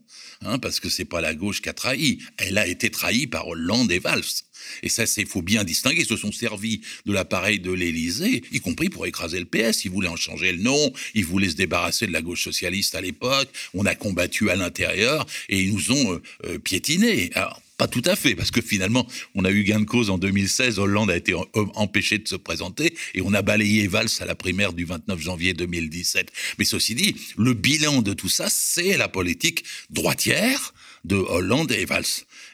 Hein, 0.45 0.59
parce 0.59 0.81
que 0.81 0.89
c'est 0.89 1.05
pas 1.05 1.21
la 1.21 1.35
gauche 1.35 1.63
qui 1.63 1.69
a 1.69 1.73
trahi. 1.73 2.19
Elle 2.37 2.59
a 2.59 2.67
été 2.67 2.91
trahie 2.91 3.27
par 3.27 3.49
Hollande 3.49 3.91
et 3.93 3.99
Valls. 3.99 4.23
Et 4.83 4.89
ça, 4.89 5.07
c'est 5.07 5.25
faut 5.25 5.43
bien 5.43 5.65
distinguer. 5.65 6.03
Ils 6.03 6.07
se 6.07 6.17
sont 6.17 6.33
servis 6.33 6.81
de 7.07 7.13
l'appareil 7.13 7.59
de 7.59 7.73
l'Élysée, 7.73 8.43
y 8.53 8.61
compris 8.61 8.89
pour 8.89 9.07
écraser 9.07 9.41
le 9.41 9.47
PS. 9.47 9.85
Ils 9.85 9.91
voulaient 9.91 10.09
en 10.09 10.17
changer 10.17 10.53
le 10.53 10.63
nom, 10.63 10.93
ils 11.15 11.25
voulaient 11.25 11.51
se 11.51 11.57
débarrasser 11.57 12.07
de 12.07 12.13
la 12.13 12.23
gauche 12.23 12.45
socialiste 12.45 12.95
à 12.95 13.01
l'époque. 13.01 13.49
On 13.75 13.87
a 13.87 13.95
combattu 13.95 14.51
à 14.51 14.57
l'intérieur 14.57 15.27
et 15.49 15.61
ils 15.61 15.73
nous 15.73 15.93
ont 15.93 16.15
euh, 16.15 16.23
euh, 16.47 16.59
piétinés. 16.59 17.31
Pas 17.79 17.89
tout 17.89 18.03
à 18.05 18.17
fait, 18.17 18.35
parce 18.35 18.51
que 18.51 18.61
finalement, 18.61 19.07
on 19.35 19.45
a 19.45 19.51
eu 19.51 19.65
gain 19.65 19.81
de 19.81 19.85
cause 19.85 20.11
en 20.11 20.19
2016. 20.19 20.79
Hollande 20.79 21.11
a 21.11 21.17
été 21.17 21.35
empêché 21.75 22.19
de 22.19 22.29
se 22.29 22.37
présenter 22.37 22.95
et 23.15 23.23
on 23.23 23.33
a 23.35 23.43
balayé 23.43 23.87
Valls 23.89 24.09
à 24.21 24.25
la 24.25 24.35
primaire 24.35 24.73
du 24.73 24.85
29 24.85 25.21
janvier 25.21 25.55
2017. 25.55 26.31
Mais 26.59 26.65
ceci 26.65 26.95
dit, 26.95 27.17
le 27.37 27.55
bilan 27.55 28.03
de 28.03 28.13
tout 28.13 28.29
ça, 28.29 28.49
c'est 28.51 28.97
la 28.97 29.09
politique 29.09 29.65
droitière 29.91 30.75
de 31.05 31.17
Hollande 31.17 31.73
et 31.73 31.85
Valls. 31.85 32.05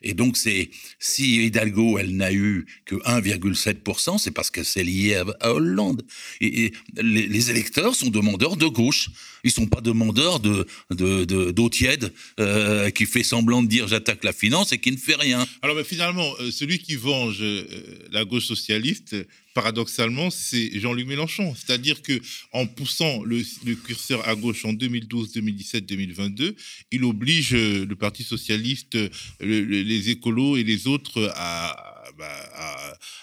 Et 0.03 0.15
donc, 0.15 0.37
c'est 0.37 0.71
si 0.99 1.45
Hidalgo, 1.45 1.99
elle 1.99 2.17
n'a 2.17 2.33
eu 2.33 2.67
que 2.85 2.95
1,7%, 2.97 4.19
c'est 4.19 4.31
parce 4.31 4.51
que 4.51 4.63
c'est 4.63 4.85
lié 4.85 5.23
à, 5.41 5.53
Hollande. 5.53 6.05
Et, 6.41 6.73
les, 6.97 7.51
électeurs 7.51 7.95
sont 7.95 8.09
demandeurs 8.09 8.57
de 8.57 8.67
gauche. 8.67 9.11
Ils 9.45 9.51
sont 9.51 9.67
pas 9.67 9.81
demandeurs 9.81 10.41
de 10.41 10.67
d'eau 10.91 11.69
tiède 11.69 12.13
euh, 12.41 12.91
qui 12.91 13.07
fait 13.07 13.23
semblant 13.23 13.63
de 13.63 13.69
dire 13.69 13.89
j'attaque 13.89 14.25
la 14.25 14.33
finance 14.33 14.73
et 14.73 14.79
qui 14.79 14.93
ne 14.93 14.97
fait 14.97 15.15
rien. 15.15 15.47
Alors, 15.63 15.79
finalement, 15.85 16.33
euh, 16.41 16.51
celui 16.51 16.79
qui 16.79 16.95
venge 16.97 17.39
euh, 17.41 17.65
la 18.11 18.25
gauche 18.25 18.47
socialiste, 18.47 19.17
paradoxalement, 19.55 20.31
c'est 20.31 20.79
Jean-Luc 20.79 21.07
Mélenchon. 21.07 21.55
C'est-à-dire 21.55 22.03
que 22.03 22.21
en 22.53 22.67
poussant 22.67 23.23
le, 23.25 23.43
curseur 23.75 24.27
à 24.29 24.35
gauche 24.35 24.65
en 24.65 24.73
2012, 24.73 25.33
2017, 25.33 25.87
2022, 25.87 26.55
il 26.93 27.05
oblige 27.05 27.53
le 27.53 27.95
Parti 27.95 28.23
socialiste, 28.23 28.97
les 29.41 30.11
écolos 30.11 30.57
et 30.57 30.63
les 30.63 30.87
autres 30.87 31.33
à 31.35 31.99
bah, 32.19 32.27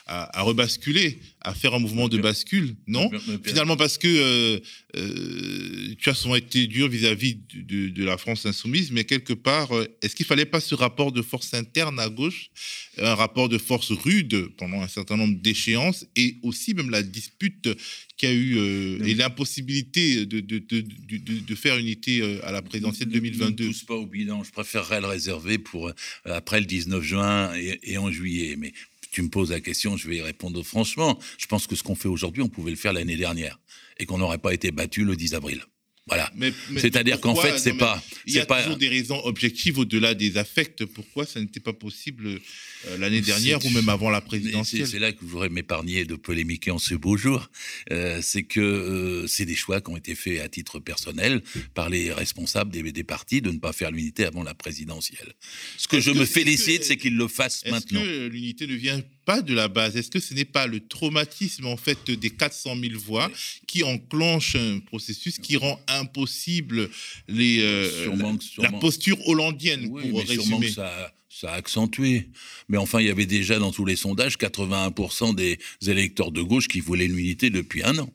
à, 0.08 0.42
rebasculer, 0.44 1.20
à 1.46 1.54
faire 1.54 1.76
un 1.76 1.80
mouvement 1.80 2.10
de 2.10 2.18
bascule, 2.18 2.76
non 2.88 3.10
Finalement, 3.44 3.78
parce 3.78 4.00
que 4.00 4.08
euh, 4.08 4.60
euh, 4.96 5.94
tu 6.00 6.10
as 6.10 6.16
souvent 6.16 6.36
été 6.36 6.66
dur 6.66 6.90
vis-à-vis 6.90 7.38
de, 7.54 8.04
la 8.04 8.18
France 8.18 8.46
insoumise, 8.46 8.92
mais 8.92 9.04
quelque 9.04 9.34
part, 9.34 9.72
euh, 9.72 9.86
est-ce 10.02 10.16
qu'il 10.16 10.26
fallait 10.26 10.46
pas 10.46 10.60
ce 10.60 10.74
rapport 10.74 11.12
de 11.12 11.22
force 11.22 11.54
interne 11.54 12.00
à 12.00 12.10
gauche, 12.10 12.50
un 12.98 13.14
rapport 13.14 13.48
de 13.48 13.60
force 13.60 13.92
rude 13.92 14.50
pendant 14.58 14.82
un 14.82 14.88
certain 14.88 15.18
nombre 15.18 15.36
d'échéances, 15.40 16.08
et 16.16 16.38
aussi 16.42 16.74
même 16.74 16.90
la 16.90 17.04
dispute 17.04 17.70
qu'il 18.18 18.30
y 18.30 18.32
a 18.32 18.36
eu 18.36 19.06
et 19.06 19.14
l'impossibilité 19.14 20.26
de, 20.26 20.40
de, 20.40 20.60
de, 20.60 21.56
faire 21.56 21.78
unité 21.78 22.40
à 22.44 22.52
la 22.52 22.62
présidentielle 22.62 23.10
2022 23.10 23.64
Ne 23.64 23.70
pousse 23.70 23.84
pas 23.84 23.96
au 23.96 24.06
bilan, 24.06 24.44
je 24.44 24.52
préférerais 24.52 25.02
le 25.02 25.08
réserver 25.08 25.58
pour 25.58 25.92
après 26.24 26.60
le 26.60 26.66
19 26.66 27.04
juin 27.04 27.54
et, 27.56 27.80
et 27.84 27.98
en 27.98 28.10
juillet. 28.10 28.56
Mais 28.58 28.72
tu 29.16 29.22
me 29.22 29.30
poses 29.30 29.52
la 29.52 29.62
question, 29.62 29.96
je 29.96 30.10
vais 30.10 30.18
y 30.18 30.22
répondre 30.22 30.62
franchement. 30.62 31.18
Je 31.38 31.46
pense 31.46 31.68
que 31.68 31.76
ce 31.78 31.84
qu'on 31.84 31.96
fait 31.96 32.10
aujourd'hui, 32.10 32.44
on 32.44 32.50
pouvait 32.50 32.72
le 32.72 32.76
faire 32.76 32.92
l'année 32.92 33.16
dernière 33.16 33.62
et 33.98 34.06
qu'on 34.06 34.18
n'aurait 34.18 34.40
pas 34.40 34.54
été 34.54 34.72
battu 34.72 35.06
le 35.06 35.16
10 35.16 35.36
avril. 35.36 35.64
Voilà. 36.08 36.32
C'est-à-dire 36.78 37.20
qu'en 37.20 37.36
fait, 37.36 37.58
c'est 37.58 37.74
pas. 37.74 38.04
Il 38.28 38.34
y 38.34 38.40
a 38.40 38.46
pas... 38.46 38.62
toujours 38.62 38.78
des 38.78 38.90
raisons 38.90 39.20
objectives 39.26 39.80
au-delà 39.80 40.14
des 40.14 40.38
affects. 40.38 40.86
Pourquoi 40.86 41.26
ça 41.26 41.42
n'était 41.42 41.60
pas 41.60 41.74
possible 41.74 42.28
euh, 42.28 42.98
l'année 43.00 43.22
dernière 43.22 43.64
ou 43.66 43.70
même 43.72 43.90
avant 43.90 44.12
la 44.12 44.22
présidentielle? 44.22 44.86
C'est 44.86 45.00
là 45.00 45.12
que 45.12 45.20
je 45.22 45.26
voudrais 45.26 45.50
m'épargner 45.50 46.06
de 46.06 46.16
polémiquer 46.16 46.70
en 46.70 46.78
ce 46.78 46.94
beau 46.94 47.18
jour. 47.18 47.50
Euh, 47.92 48.20
c'est 48.22 48.44
que 48.44 48.60
euh, 48.60 49.28
c'est 49.28 49.46
des 49.46 49.56
choix 49.56 49.82
qui 49.82 49.90
ont 49.90 49.98
été 49.98 50.14
faits 50.14 50.42
à 50.42 50.48
titre 50.48 50.80
personnel 50.80 51.42
par 51.74 51.90
les 51.90 52.14
responsables 52.14 52.72
des, 52.72 52.92
des 52.92 53.04
partis 53.04 53.42
de 53.42 53.50
ne 53.50 53.58
pas 53.58 53.74
faire 53.74 53.90
l'unité 53.90 54.26
avant 54.26 54.44
la 54.44 54.54
présidentielle. 54.54 55.34
Ce 55.78 55.88
que 55.88 56.00
je 56.00 56.12
me 56.12 56.26
félicite, 56.26 56.84
c'est 56.84 56.98
qu'ils 56.98 57.18
le 57.18 57.28
fassent 57.28 57.66
maintenant. 57.66 58.02
Est-ce 58.02 58.10
que 58.10 58.28
l'unité 58.28 58.68
ne 58.68 58.76
vient 58.76 59.02
pas 59.26 59.42
de 59.42 59.54
la 59.54 59.68
base 59.68 59.98
Est-ce 59.98 60.12
que 60.12 60.20
ce 60.20 60.34
n'est 60.34 60.46
pas 60.46 60.68
le 60.68 60.80
traumatisme 60.80 61.66
en 61.66 61.78
fait 61.78 62.12
des 62.12 62.30
400 62.30 62.76
000 62.80 63.00
voix 63.00 63.32
qui 63.68 63.84
enclenche 63.84 64.56
un 64.56 64.80
processus 64.80 65.40
qui 65.40 65.58
rend 65.58 65.80
impossible 65.88 66.90
les, 67.28 67.60
euh, 67.62 68.16
la, 68.60 68.72
posture 68.72 69.18
hollandienne 69.28 69.90
pour 69.90 70.24
résumer 70.26 70.70
ça, 70.70 71.14
ça 71.30 71.52
a 71.52 71.56
accentué. 71.56 72.30
Mais 72.70 72.78
enfin, 72.78 73.02
il 73.02 73.08
y 73.08 73.10
avait 73.10 73.26
déjà 73.26 73.60
dans 73.60 73.72
tous 73.72 73.86
les 73.86 73.96
sondages 73.96 74.38
81% 74.38 75.36
des 75.36 75.60
électeurs 75.86 76.32
de 76.32 76.42
gauche 76.42 76.68
qui 76.68 76.80
voulaient 76.80 77.08
l'unité 77.08 77.50
depuis 77.50 77.84
un 77.84 77.98
an. 78.00 78.10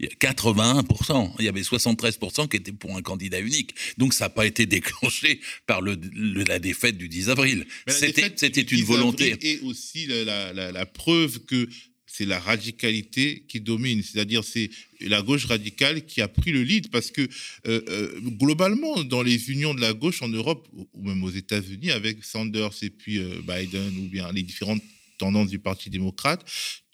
81%. 0.00 1.32
Il 1.38 1.44
y 1.44 1.48
avait 1.48 1.62
73% 1.62 2.48
qui 2.48 2.56
étaient 2.56 2.72
pour 2.72 2.96
un 2.96 3.02
candidat 3.02 3.40
unique. 3.40 3.74
Donc 3.98 4.14
ça 4.14 4.26
n'a 4.26 4.30
pas 4.30 4.46
été 4.46 4.66
déclenché 4.74 5.40
par 5.66 5.80
le, 5.80 5.98
la 6.46 6.58
défaite 6.58 6.96
du 6.96 7.08
10 7.08 7.30
avril. 7.30 7.66
C'était 7.86 8.62
une 8.62 8.84
volonté. 8.84 9.36
Et 9.40 9.60
aussi 9.60 10.06
la, 10.06 10.52
la, 10.52 10.72
la 10.72 10.86
preuve 10.86 11.40
que 11.40 11.68
c'est 12.16 12.26
la 12.26 12.38
radicalité 12.38 13.44
qui 13.48 13.60
domine, 13.60 14.00
c'est-à-dire 14.04 14.44
c'est 14.44 14.70
la 15.00 15.20
gauche 15.20 15.46
radicale 15.46 16.06
qui 16.06 16.20
a 16.20 16.28
pris 16.28 16.52
le 16.52 16.62
lead 16.62 16.88
parce 16.90 17.10
que 17.10 17.22
euh, 17.22 17.80
euh, 17.88 18.20
globalement 18.20 19.02
dans 19.02 19.22
les 19.22 19.50
unions 19.50 19.74
de 19.74 19.80
la 19.80 19.94
gauche 19.94 20.22
en 20.22 20.28
Europe 20.28 20.68
ou 20.72 21.02
même 21.02 21.24
aux 21.24 21.30
États-Unis 21.30 21.90
avec 21.90 22.22
Sanders 22.22 22.70
et 22.82 22.90
puis 22.90 23.18
euh, 23.18 23.40
Biden 23.42 23.98
ou 23.98 24.08
bien 24.08 24.30
les 24.30 24.44
différentes 24.44 24.82
tendances 25.18 25.48
du 25.48 25.58
Parti 25.58 25.90
démocrate, 25.90 26.44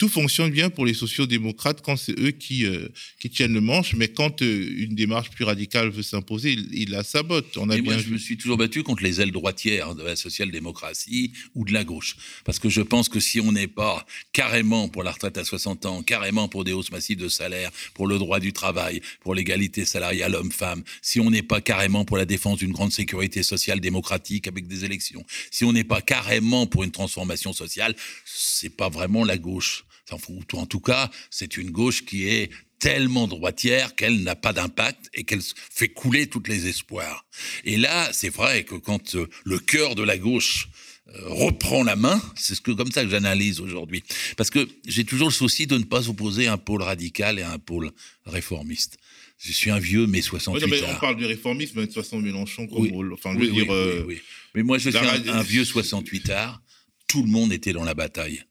tout 0.01 0.09
fonctionne 0.09 0.51
bien 0.51 0.71
pour 0.71 0.87
les 0.87 0.95
sociaux-démocrates 0.95 1.83
quand 1.83 1.95
c'est 1.95 2.19
eux 2.19 2.31
qui, 2.31 2.65
euh, 2.65 2.89
qui 3.19 3.29
tiennent 3.29 3.53
le 3.53 3.61
manche, 3.61 3.95
mais 3.95 4.09
quand 4.09 4.41
euh, 4.41 4.75
une 4.79 4.95
démarche 4.95 5.29
plus 5.29 5.45
radicale 5.45 5.91
veut 5.91 6.03
s'imposer, 6.03 6.57
ils, 6.73 6.89
la 6.89 7.05
sabotent. 7.05 7.59
On 7.59 7.69
a 7.69 7.77
bien 7.77 7.93
moi, 7.97 8.03
je 8.03 8.09
me 8.09 8.17
suis 8.17 8.39
toujours 8.39 8.57
battu 8.57 8.83
contre 8.83 9.03
les 9.03 9.21
ailes 9.21 9.31
droitières 9.31 9.95
de 9.95 10.03
la 10.03 10.17
social-démocratie 10.17 11.33
ou 11.55 11.67
de 11.67 11.75
la 11.75 11.85
gauche. 11.85 12.17
Parce 12.47 12.59
que 12.59 12.71
je 12.71 12.81
pense 12.81 13.11
que 13.11 13.21
si 13.21 13.41
on 13.41 13.53
n'est 13.53 13.67
pas 13.67 14.07
carrément 14.33 14.89
pour 14.89 15.03
la 15.03 15.13
retraite 15.13 15.37
à 15.37 15.45
60 15.45 15.85
ans, 15.85 16.03
carrément 16.03 16.49
pour 16.49 16.65
des 16.65 16.73
hausses 16.73 16.91
massives 16.91 17.19
de 17.19 17.29
salaire, 17.29 17.71
pour 17.93 18.07
le 18.07 18.17
droit 18.17 18.41
du 18.41 18.55
travail, 18.55 19.03
pour 19.21 19.35
l'égalité 19.35 19.85
salariale 19.85 20.35
homme-femme, 20.35 20.83
si 21.03 21.21
on 21.21 21.29
n'est 21.29 21.43
pas 21.43 21.61
carrément 21.61 22.07
pour 22.07 22.17
la 22.17 22.25
défense 22.25 22.61
d'une 22.61 22.73
grande 22.73 22.93
sécurité 22.93 23.43
sociale 23.43 23.81
démocratique 23.81 24.49
avec 24.49 24.67
des 24.67 24.87
élections, 24.87 25.27
si 25.51 25.67
on 25.67 25.75
n'est 25.75 25.85
pas 25.85 26.01
carrément 26.01 26.67
pour 26.67 26.85
une 26.85 26.91
transformation 26.91 27.53
sociale, 27.53 27.95
c'est 28.25 28.75
pas 28.75 28.89
vraiment 28.89 29.25
la 29.25 29.37
gauche 29.37 29.85
en 30.13 30.67
tout 30.67 30.81
cas, 30.81 31.11
c'est 31.31 31.57
une 31.57 31.71
gauche 31.71 32.05
qui 32.05 32.29
est 32.29 32.51
tellement 32.81 33.29
droitière 33.29 33.95
qu'elle 33.95 34.23
n'a 34.23 34.35
pas 34.35 34.53
d'impact 34.53 35.11
et 35.15 35.25
qu'elle 35.25 35.43
fait 35.71 35.91
couler 35.91 36.27
tous 36.27 36.43
les 36.49 36.67
espoirs. 36.67 37.27
Et 37.65 37.77
là, 37.77 38.09
c'est 38.13 38.31
vrai 38.31 38.65
que 38.65 38.75
quand 38.75 39.15
euh, 39.15 39.29
le 39.45 39.59
cœur 39.59 39.95
de 39.95 40.03
la 40.03 40.17
gauche 40.17 40.69
euh, 41.09 41.29
reprend 41.29 41.85
la 41.85 41.95
main, 41.95 42.21
c'est 42.37 42.55
ce 42.55 42.61
que 42.61 42.71
comme 42.71 42.91
ça 42.91 43.05
que 43.05 43.11
j'analyse 43.11 43.61
aujourd'hui, 43.61 44.03
parce 44.37 44.51
que 44.51 44.67
j'ai 44.87 45.05
toujours 45.05 45.29
le 45.29 45.35
souci 45.35 45.67
de 45.67 45.77
ne 45.77 45.85
pas 45.85 46.09
opposer 46.09 46.47
un 46.47 46.57
pôle 46.57 46.83
radical 46.83 47.39
et 47.39 47.43
un 47.43 47.59
pôle 47.59 47.91
réformiste. 48.25 48.97
Je 49.39 49.53
suis 49.53 49.71
un 49.71 49.79
vieux, 49.79 50.07
mais 50.07 50.21
68 50.21 50.71
mais 50.71 50.83
On 50.85 51.01
parle 51.01 51.17
du 51.17 51.25
réformisme, 51.25 51.73
mais 51.77 51.83
de 51.83 51.87
toute 51.87 52.03
façon, 52.03 52.19
Mélenchon, 52.19 52.67
comme 52.67 53.13
enfin, 53.13 53.35
oui, 53.37 53.51
dire, 53.51 53.73
euh, 53.73 54.07
Mais 54.55 54.63
moi, 54.63 54.77
je 54.77 54.91
suis 54.91 54.99
un, 54.99 55.43
vieux 55.43 55.65
68 55.65 56.29
art. 56.31 56.63
Tout 57.07 57.23
le 57.23 57.29
monde 57.29 57.51
était 57.51 57.73
dans 57.73 57.85
la 57.85 57.95
bataille. 57.95 58.45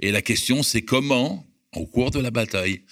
Et 0.00 0.10
la 0.12 0.22
question, 0.22 0.62
c'est 0.62 0.82
comment, 0.82 1.46
au 1.74 1.86
cours 1.86 2.10
de 2.10 2.20
la 2.20 2.30
bataille, 2.30 2.82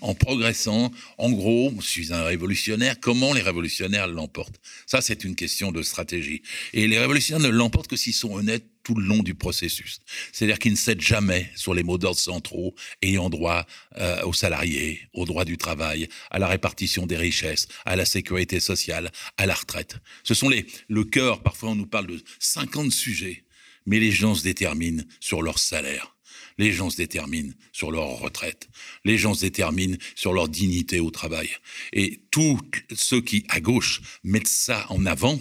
en, 0.00 0.14
progressant, 0.14 0.90
en 1.18 1.30
gros, 1.30 1.72
je 1.80 1.86
suis 1.86 2.12
un 2.12 2.24
révolutionnaire, 2.24 2.98
comment 3.00 3.32
les 3.32 3.42
révolutionnaires 3.42 4.06
l'emportent? 4.06 4.60
Ça, 4.86 5.00
c'est 5.00 5.24
une 5.24 5.34
question 5.34 5.72
de 5.72 5.82
stratégie. 5.82 6.42
Et 6.72 6.86
les 6.86 6.98
révolutionnaires 6.98 7.46
ne 7.50 7.54
l'emportent 7.54 7.88
que 7.88 7.96
s'ils 7.96 8.14
sont 8.14 8.32
honnêtes 8.32 8.64
tout 8.82 8.94
le 8.94 9.04
long 9.04 9.22
du 9.22 9.34
processus. 9.34 9.98
C'est-à-dire 10.32 10.58
qu'ils 10.58 10.72
ne 10.72 10.76
cèdent 10.76 11.00
jamais 11.00 11.50
sur 11.56 11.74
les 11.74 11.82
mots 11.82 11.98
d'ordre 11.98 12.18
centraux 12.18 12.74
ayant 13.02 13.28
droit 13.28 13.66
euh, 13.98 14.22
aux 14.22 14.32
salariés, 14.32 15.00
au 15.12 15.24
droit 15.24 15.44
du 15.44 15.58
travail, 15.58 16.08
à 16.30 16.38
la 16.38 16.46
répartition 16.46 17.06
des 17.06 17.16
richesses, 17.16 17.66
à 17.84 17.96
la 17.96 18.04
sécurité 18.04 18.60
sociale, 18.60 19.10
à 19.36 19.46
la 19.46 19.54
retraite. 19.54 19.96
Ce 20.22 20.34
sont 20.34 20.48
les, 20.48 20.66
le 20.88 21.04
cœur, 21.04 21.42
parfois 21.42 21.70
on 21.70 21.74
nous 21.74 21.86
parle 21.86 22.06
de 22.06 22.22
50 22.38 22.92
sujets, 22.92 23.44
mais 23.86 23.98
les 23.98 24.12
gens 24.12 24.34
se 24.34 24.44
déterminent 24.44 25.02
sur 25.20 25.42
leur 25.42 25.58
salaire 25.58 26.15
les 26.58 26.72
gens 26.72 26.90
se 26.90 26.96
déterminent 26.96 27.52
sur 27.72 27.90
leur 27.90 28.06
retraite. 28.18 28.68
Les 29.04 29.18
gens 29.18 29.34
se 29.34 29.42
déterminent 29.42 29.96
sur 30.14 30.32
leur 30.32 30.48
dignité 30.48 31.00
au 31.00 31.10
travail. 31.10 31.50
Et 31.92 32.22
tous 32.30 32.58
ceux 32.94 33.20
qui, 33.20 33.44
à 33.48 33.60
gauche, 33.60 34.00
mettent 34.24 34.48
ça 34.48 34.86
en 34.90 35.06
avant, 35.06 35.38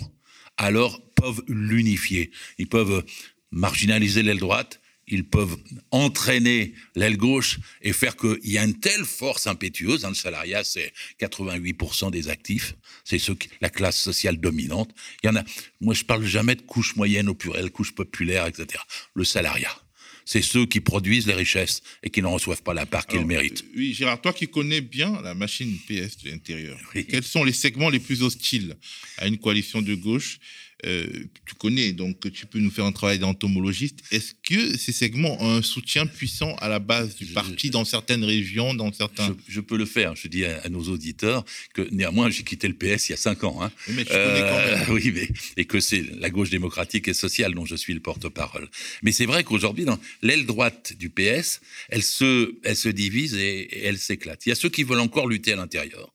alors 0.58 1.02
peuvent 1.16 1.44
l'unifier. 1.48 2.32
Ils 2.58 2.68
peuvent 2.68 3.04
marginaliser 3.52 4.24
l'aile 4.24 4.40
droite, 4.40 4.82
ils 5.08 5.28
peuvent 5.28 5.58
entraîner 5.92 6.74
l'aile 6.96 7.18
gauche 7.18 7.60
et 7.82 7.94
faire 7.94 8.16
qu'il 8.18 8.40
y 8.44 8.58
a 8.58 8.64
une 8.64 8.80
telle 8.80 9.06
force 9.06 9.46
impétueuse. 9.46 10.02
Dans 10.02 10.10
le 10.10 10.16
salariat, 10.16 10.64
c'est 10.64 10.92
88% 11.20 12.10
des 12.12 12.30
actifs. 12.30 12.76
C'est 13.04 13.22
la 13.62 13.70
classe 13.70 14.02
sociale 14.02 14.38
dominante. 14.38 14.90
Il 15.22 15.28
y 15.28 15.30
en 15.30 15.36
a. 15.36 15.44
Moi, 15.80 15.94
je 15.94 16.04
parle 16.04 16.26
jamais 16.26 16.56
de 16.56 16.62
couche 16.62 16.96
moyenne 16.96 17.30
au 17.30 17.36
pluriel, 17.36 17.70
couche 17.70 17.94
populaire, 17.94 18.48
etc. 18.48 18.82
Le 19.14 19.24
salariat 19.24 19.85
c'est 20.26 20.42
ceux 20.42 20.66
qui 20.66 20.82
produisent 20.82 21.28
les 21.28 21.34
richesses 21.34 21.82
et 22.04 22.10
qui 22.10 22.22
n'en 22.22 22.32
reçoivent 22.32 22.64
pas 22.64 22.74
la 22.74 22.86
part 22.86 23.06
qu'ils 23.06 23.26
méritent. 23.26 23.64
Euh, 23.64 23.78
oui, 23.78 23.94
Gérard, 23.94 24.20
toi 24.20 24.34
qui 24.34 24.48
connais 24.48 24.82
bien 24.82 25.22
la 25.22 25.36
machine 25.36 25.78
PS 25.88 26.18
de 26.24 26.32
l'intérieur, 26.32 26.78
quels 27.08 27.24
sont 27.24 27.44
les 27.44 27.54
segments 27.54 27.90
les 27.90 28.00
plus 28.00 28.24
hostiles 28.24 28.76
à 29.18 29.28
une 29.28 29.38
coalition 29.38 29.82
de 29.82 29.94
gauche 29.94 30.40
euh, 30.86 31.08
tu 31.46 31.56
connais, 31.56 31.94
donc 31.94 32.32
tu 32.32 32.46
peux 32.46 32.60
nous 32.60 32.70
faire 32.70 32.86
un 32.86 32.92
travail 32.92 33.18
d'entomologiste. 33.18 34.00
Est-ce 34.12 34.34
que 34.44 34.78
ces 34.78 34.92
segments 34.92 35.42
ont 35.42 35.56
un 35.56 35.62
soutien 35.62 36.06
puissant 36.06 36.56
à 36.56 36.68
la 36.68 36.80
base 36.80 37.16
du 37.16 37.26
parti 37.28 37.70
dans 37.70 37.86
certaines 37.86 38.24
régions, 38.24 38.74
dans 38.74 38.92
certains... 38.92 39.36
Je, 39.48 39.62
peux 39.62 39.78
le 39.78 39.86
faire. 39.86 40.16
Je 40.16 40.28
dis 40.28 40.46
à, 40.46 40.68
nos 40.70 40.84
auditeurs 40.84 41.46
que 41.74 41.88
néanmoins, 41.92 42.30
j'ai 42.30 42.44
quitté 42.44 42.68
le 42.68 42.74
PS 42.74 43.10
il 43.10 43.12
y 43.12 43.14
a 43.14 43.18
cinq 43.18 43.44
ans. 43.46 43.64
Hein. 43.64 43.72
mais 43.88 44.04
tu 44.04 44.12
connais 44.12 44.42
quand 44.42 44.58
même. 44.58 44.82
Euh, 44.82 44.86
oui, 44.94 45.12
mais, 45.14 45.30
et 45.58 45.66
que 45.66 45.80
c'est 45.80 46.04
la 46.20 46.30
gauche 46.30 46.50
démocratique 46.50 47.08
et 47.08 47.14
sociale 47.14 47.54
dont 47.54 47.66
je 47.66 47.76
suis 47.76 47.94
le 47.94 48.02
porte-parole. 48.02 48.70
Mais 49.02 49.12
c'est 49.12 49.26
vrai 49.26 49.44
qu'aujourd'hui, 49.44 49.86
dans 49.86 50.00
l'aile 50.22 50.46
droite 50.46 50.94
du 51.00 51.10
PS, 51.10 51.62
elle 51.90 52.04
se, 52.04 52.56
elle 52.64 52.76
se 52.76 52.90
divise 52.90 53.34
et, 53.36 53.62
et 53.62 53.86
elle 53.86 53.98
s'éclate. 53.98 54.46
Il 54.46 54.50
y 54.50 54.52
a 54.52 54.56
ceux 54.56 54.70
qui 54.70 54.84
veulent 54.84 55.00
encore 55.00 55.28
lutter 55.28 55.54
à 55.54 55.56
l'intérieur. 55.56 56.14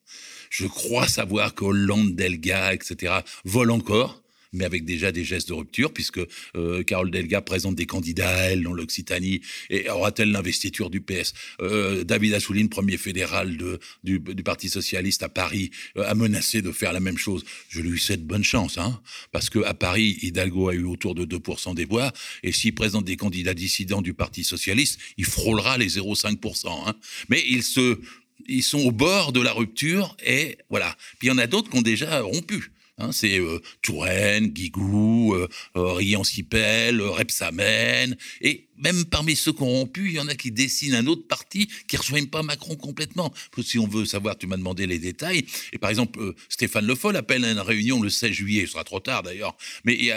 Je 0.50 0.66
crois 0.66 1.06
savoir 1.06 1.54
qu'Hollande, 1.54 2.16
Delga, 2.16 2.74
etc. 2.74 3.20
volent 3.44 3.76
encore 3.76 4.19
mais 4.52 4.64
avec 4.64 4.84
déjà 4.84 5.12
des 5.12 5.24
gestes 5.24 5.48
de 5.48 5.54
rupture, 5.54 5.92
puisque 5.92 6.20
euh, 6.56 6.82
Carole 6.82 7.10
Delga 7.10 7.40
présente 7.40 7.76
des 7.76 7.86
candidats 7.86 8.28
à 8.28 8.42
elle 8.50 8.62
dans 8.62 8.72
l'Occitanie, 8.72 9.40
et 9.68 9.88
aura-t-elle 9.88 10.32
l'investiture 10.32 10.90
du 10.90 11.00
PS 11.00 11.32
euh, 11.60 12.04
David 12.04 12.34
Assouline, 12.34 12.68
premier 12.68 12.96
fédéral 12.96 13.56
du, 14.02 14.20
Parti 14.44 14.68
Socialiste 14.68 15.22
à 15.22 15.28
Paris, 15.28 15.70
euh, 15.96 16.04
a 16.04 16.14
menacé 16.14 16.62
de 16.62 16.72
faire 16.72 16.92
la 16.92 17.00
même 17.00 17.18
chose. 17.18 17.44
Je 17.68 17.80
lui 17.80 17.98
souhaite 17.98 18.24
bonne 18.24 18.44
chance, 18.44 18.78
hein, 18.78 19.00
parce 19.32 19.50
que 19.50 19.60
à 19.60 19.74
Paris, 19.74 20.18
Hidalgo 20.22 20.68
a 20.68 20.74
eu 20.74 20.84
autour 20.84 21.14
de 21.14 21.24
2% 21.24 21.74
des 21.74 21.84
voix, 21.84 22.12
et 22.42 22.52
s'il 22.52 22.74
présente 22.74 23.04
des 23.04 23.16
candidats 23.16 23.54
dissidents 23.54 24.02
du 24.02 24.14
Parti 24.14 24.44
Socialiste, 24.44 24.98
il 25.16 25.24
frôlera 25.24 25.78
les 25.78 25.88
0,5%. 25.88 26.88
Hein. 26.88 26.94
Mais 27.28 27.42
ils 27.46 28.62
sont 28.62 28.78
au 28.78 28.90
bord 28.90 29.32
de 29.32 29.40
la 29.40 29.52
rupture 29.52 30.16
et 30.24 30.58
voilà. 30.68 30.96
Puis 31.18 31.28
il 31.28 31.30
y 31.30 31.32
en 31.32 31.38
a 31.38 31.46
d'autres 31.46 31.70
qui 31.70 31.78
ont 31.78 31.82
déjà 31.82 32.20
rompu. 32.20 32.72
Hein, 33.00 33.12
c'est 33.12 33.38
euh, 33.38 33.60
Touraine, 33.80 34.48
Guigou, 34.48 35.34
euh, 35.34 35.48
euh 35.76 35.92
Rian-Sipel, 35.94 37.00
euh, 37.00 37.10
Repsamen, 37.10 38.14
et 38.42 38.68
même 38.76 39.06
parmi 39.06 39.36
ceux 39.36 39.52
rompu, 39.52 40.08
il 40.08 40.12
y 40.12 40.20
en 40.20 40.28
a 40.28 40.34
qui 40.34 40.50
dessinent 40.50 40.94
un 40.94 41.06
autre 41.06 41.26
parti 41.26 41.66
qui 41.88 41.96
ne 41.96 42.00
rejoignent 42.00 42.28
pas 42.28 42.42
Macron 42.42 42.76
complètement. 42.76 43.32
Si 43.62 43.78
on 43.78 43.86
veut 43.86 44.04
savoir, 44.04 44.36
tu 44.36 44.46
m'as 44.46 44.56
demandé 44.56 44.86
les 44.86 44.98
détails. 44.98 45.44
Et 45.72 45.78
par 45.78 45.90
exemple, 45.90 46.34
Stéphane 46.48 46.86
Le 46.86 46.94
Foll 46.94 47.16
appelle 47.16 47.44
à 47.44 47.52
une 47.52 47.58
réunion 47.58 48.00
le 48.00 48.10
16 48.10 48.32
juillet, 48.32 48.66
ce 48.66 48.72
sera 48.72 48.84
trop 48.84 49.00
tard 49.00 49.22
d'ailleurs, 49.22 49.56
mais 49.84 50.10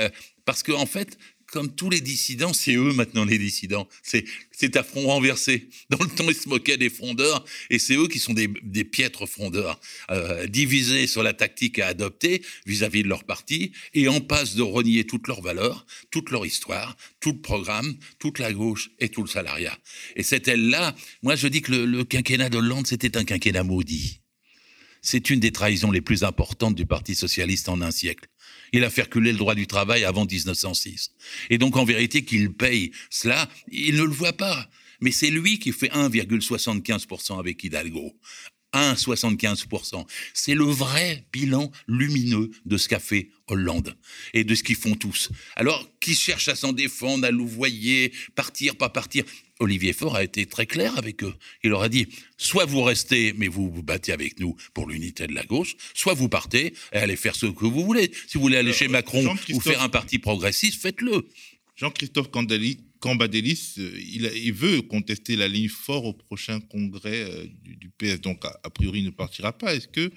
parce 0.46 0.64
qu'en 0.64 0.82
en 0.82 0.86
fait, 0.86 1.18
comme 1.54 1.76
tous 1.76 1.92
les 1.92 2.02
dissidents, 2.02 2.52
c'est 2.52 2.74
eux 2.74 2.94
maintenant 2.94 3.26
les 3.26 3.38
dissidents. 3.38 3.88
C'est, 4.02 4.26
c'est 4.52 4.76
à 4.76 4.82
front 4.82 5.06
renversé. 5.06 5.70
Dans 5.92 6.00
le 6.00 6.10
temps, 6.10 6.28
ils 6.28 6.34
se 6.36 6.50
moquaient 6.50 6.78
des 6.78 6.90
frondeurs, 6.90 7.46
et 7.70 7.78
c'est 7.78 7.96
eux 7.96 8.08
qui 8.08 8.18
sont 8.18 8.34
des, 8.34 8.48
piètres 8.84 9.28
frondeurs, 9.28 9.80
euh, 10.10 10.48
divisés 10.48 11.06
sur 11.06 11.22
la 11.22 11.34
tactique 11.34 11.78
à 11.78 11.88
adopter 11.88 12.42
vis-à-vis 12.66 13.04
de 13.04 13.08
leur 13.08 13.24
parti, 13.24 13.72
et 13.94 14.08
en 14.08 14.20
passe 14.20 14.56
de 14.56 14.64
renier 14.64 15.06
toutes 15.06 15.28
leurs 15.28 15.44
valeurs, 15.44 15.86
toute 16.10 16.32
leur 16.32 16.44
histoire, 16.44 16.98
tout 17.20 17.34
le 17.34 17.42
programme, 17.42 17.98
toute 18.18 18.40
la 18.40 18.52
gauche 18.52 18.90
et 18.98 19.10
tout 19.10 19.22
le 19.22 19.30
salariat. 19.30 19.78
Et 20.16 20.24
cette 20.24 20.48
aile-là, 20.48 20.96
moi 21.22 21.36
je 21.36 21.48
dis 21.48 21.62
que 21.62 21.72
le, 21.72 21.86
le 21.86 22.04
quinquennat 22.04 22.50
d'Hollande, 22.50 22.88
c'était 22.88 23.16
un 23.16 23.26
quinquennat 23.26 23.64
maudit. 23.64 24.22
C'est 25.04 25.30
une 25.30 25.40
des 25.40 25.52
trahisons 25.52 25.92
les 25.92 26.02
plus 26.02 26.24
importantes 26.24 26.74
du 26.74 26.88
Parti 26.88 27.14
socialiste 27.14 27.70
en 27.70 27.82
un 27.82 27.92
siècle. 27.92 28.28
Il 28.74 28.84
a 28.84 28.90
fait 28.90 29.04
reculer 29.04 29.32
le 29.32 29.38
droit 29.38 29.56
du 29.56 29.68
travail 29.68 30.04
avant 30.04 30.26
1906. 30.26 31.12
Et 31.50 31.58
donc, 31.58 31.78
en 31.78 31.86
vérité, 31.86 32.26
qu'il 32.26 32.52
paye 32.52 32.92
cela, 33.10 33.48
il 33.72 33.96
ne 33.96 34.04
le 34.04 34.12
voit 34.12 34.34
pas. 34.34 34.70
Mais 35.00 35.12
c'est 35.12 35.30
lui 35.30 35.60
qui 35.60 35.72
fait 35.72 35.90
1,75% 35.90 37.40
avec 37.40 37.64
Hidalgo. 37.64 38.14
1,75%. 38.74 40.06
C'est 40.34 40.56
le 40.56 40.66
vrai 40.66 41.26
bilan 41.32 41.72
lumineux 41.88 42.50
de 42.66 42.78
ce 42.78 42.90
qu'a 42.90 43.00
fait 43.00 43.30
Hollande 43.48 43.96
et 44.34 44.44
de 44.44 44.56
ce 44.56 44.64
qu'ils 44.64 44.76
font 44.76 44.96
tous. 44.96 45.30
Alors, 45.56 45.88
qui 46.00 46.16
cherche 46.16 46.48
à 46.48 46.56
s'en 46.56 46.74
défendre, 46.74 47.28
à 47.28 47.32
louvoyer, 47.32 48.12
partir, 48.36 48.76
pas 48.76 48.90
partir? 48.90 49.26
Olivier 49.64 49.94
Faure 49.94 50.16
a 50.16 50.24
été 50.24 50.46
très 50.46 50.66
clair 50.66 50.98
avec 50.98 51.24
eux. 51.24 51.34
Il 51.64 51.70
leur 51.70 51.82
a 51.82 51.90
dit 51.90 52.08
soit 52.38 52.66
vous 52.66 52.84
restez, 52.84 53.34
mais 53.34 53.48
vous 53.48 53.72
vous 53.72 53.84
battez 53.84 54.12
avec 54.12 54.40
nous 54.40 54.56
pour 54.74 54.88
l'unité 54.88 55.26
de 55.26 55.34
la 55.34 55.44
gauche, 55.44 55.76
soit 55.94 56.14
vous 56.14 56.30
partez 56.30 56.74
et 56.92 56.98
allez 56.98 57.16
faire 57.16 57.36
ce 57.36 57.46
que 57.46 57.66
vous 57.66 57.84
voulez. 57.86 58.12
Si 58.28 58.38
vous 58.38 58.42
voulez 58.42 58.58
aller 58.58 58.74
chez 58.74 58.88
Macron 58.88 59.36
ou 59.52 59.60
faire 59.62 59.82
un 59.82 59.90
parti 59.90 60.20
progressiste, 60.20 60.82
faites-le. 60.82 61.28
Jean-Christophe 61.76 62.30
Cambadélis, 63.04 63.74
euh, 63.80 64.00
il, 64.00 64.54
veut 64.54 64.82
contester 64.82 65.36
la 65.36 65.50
ligne 65.50 65.68
fort 65.68 66.06
au 66.06 66.14
prochain 66.14 66.62
congrès 66.62 67.30
euh, 67.30 67.46
du, 67.62 67.90
PS, 67.90 68.22
donc 68.22 68.46
a, 68.46 68.70
priori 68.70 69.00
il 69.00 69.06
ne 69.08 69.10
partira 69.10 69.52
pas. 69.52 69.76
Est-ce 69.76 69.90
que 69.90 70.10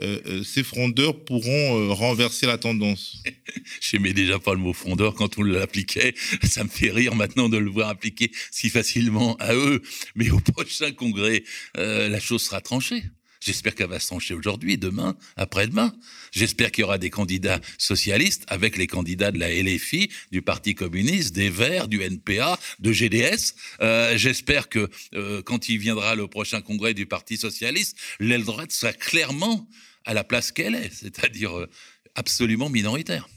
euh, 0.00 0.42
ces 0.42 0.62
frondeurs 0.62 1.26
pourront 1.26 1.94
renverser 1.94 2.46
la 2.46 2.56
tendance? 2.56 3.22
J'aimais 3.82 4.14
déjà 4.14 4.38
pas 4.38 4.54
le 4.54 4.60
mot 4.60 4.72
frondeur 4.72 5.14
quand 5.14 5.36
on 5.36 5.42
l'appliquait. 5.42 6.14
Ça 6.42 6.64
me 6.64 6.70
fait 6.70 6.90
rire 6.90 7.14
maintenant 7.14 7.50
de 7.50 7.58
le 7.58 7.68
voir 7.68 7.90
appliquer 7.90 8.32
si 8.50 8.70
facilement 8.70 9.36
à 9.36 9.54
eux. 9.54 9.82
Mais 10.14 10.30
au 10.30 10.40
prochain 10.40 10.90
congrès, 10.92 11.44
la 11.74 12.18
chose 12.18 12.40
sera 12.40 12.62
tranchée. 12.62 13.02
J'espère 13.44 13.74
qu'elle 13.74 13.88
va 13.88 13.98
se 13.98 14.06
trancher 14.06 14.34
aujourd'hui, 14.34 14.78
demain, 14.78 15.16
après-demain. 15.36 15.92
J'espère 16.30 16.70
qu'il 16.70 16.82
y 16.82 16.84
aura 16.84 16.98
des 16.98 17.10
candidats 17.10 17.60
socialistes 17.76 18.44
avec 18.46 18.76
les 18.76 18.86
candidats 18.86 19.32
de 19.32 19.38
la 19.40 19.52
LFI, 19.52 20.10
du 20.30 20.42
Parti 20.42 20.76
communiste, 20.76 21.34
des 21.34 21.50
Verts, 21.50 21.88
du 21.88 22.02
NPA, 22.02 22.56
de 22.78 22.92
GDS. 22.92 23.54
Euh, 23.80 24.16
J'espère 24.16 24.68
que 24.68 24.88
euh, 25.14 25.42
quand 25.42 25.68
il 25.68 25.78
viendra 25.78 26.14
le 26.14 26.28
prochain 26.28 26.60
congrès 26.60 26.94
du 26.94 27.06
Parti 27.06 27.36
socialiste, 27.36 27.96
l'aile 28.20 28.44
droite 28.44 28.70
sera 28.70 28.92
clairement 28.92 29.68
à 30.04 30.14
la 30.14 30.22
place 30.22 30.52
qu'elle 30.52 30.76
est, 30.76 30.92
c'est-à-dire 30.92 31.58
euh, 31.58 31.68
absolument 32.14 32.68
minoritaire. 32.68 33.28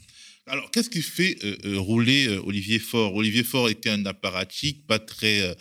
Alors, 0.46 0.70
qu'est-ce 0.70 0.90
qui 0.90 1.02
fait 1.02 1.36
rouler 1.64 2.28
Olivier 2.44 2.78
Faure? 2.78 3.16
Olivier 3.16 3.42
Faure 3.42 3.68
était 3.68 3.90
un 3.90 4.06
apparatchik, 4.06 4.86
pas 4.86 5.00
très 5.00 5.56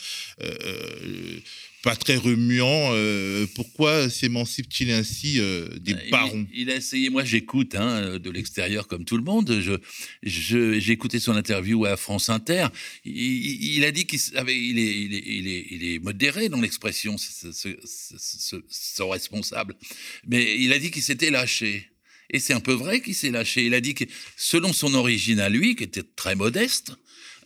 pas 1.86 1.96
très 1.96 2.16
remuant. 2.16 2.90
Euh, 2.94 3.46
pourquoi 3.54 4.10
s'émancipe-t-il 4.10 4.90
ainsi 4.90 5.40
euh, 5.40 5.70
des 5.78 5.94
barons? 6.10 6.48
il, 6.52 6.72
a 6.72 6.76
essayé, 6.76 7.12
moi 7.12 7.24
j'écoute 7.24 7.76
hein, 7.76 8.18
de 8.18 8.30
l'extérieur 8.32 8.88
comme 8.88 9.06
tout 9.06 9.18
le 9.18 9.24
monde. 9.24 9.62
Je, 9.62 9.78
j'ai 10.24 10.92
écouté 10.92 11.20
son 11.20 11.36
interview 11.36 11.86
à 11.86 11.96
France 11.96 12.30
Inter. 12.30 12.70
Il, 13.06 13.86
a 13.86 13.92
dit 13.92 14.08
qu'il 14.08 14.20
il 14.20 14.80
est, 14.80 15.00
il, 15.00 15.48
est, 15.48 15.66
il, 15.70 15.94
est, 15.94 16.00
modéré 16.00 16.50
dans 16.50 16.60
l'expression, 16.60 17.18
son 17.18 19.10
responsable. 19.10 19.76
Mais 20.28 20.60
il 20.60 20.74
a 20.74 20.80
dit 20.80 20.90
qu'il 20.90 21.04
s'était 21.04 21.30
lâché. 21.30 21.92
Et 22.32 22.40
c'est 22.40 22.54
un 22.54 22.60
peu 22.60 22.74
vrai 22.74 23.02
qu'il 23.02 23.14
s'est 23.14 23.30
lâché. 23.30 23.64
Il 23.64 23.76
a 23.76 23.82
dit 23.82 23.94
que 23.94 24.06
selon 24.36 24.74
son 24.74 24.96
origine 24.96 25.40
à 25.40 25.50
lui, 25.50 25.76
qui 25.76 25.84
était 25.84 26.02
très 26.02 26.34
modeste, 26.34 26.94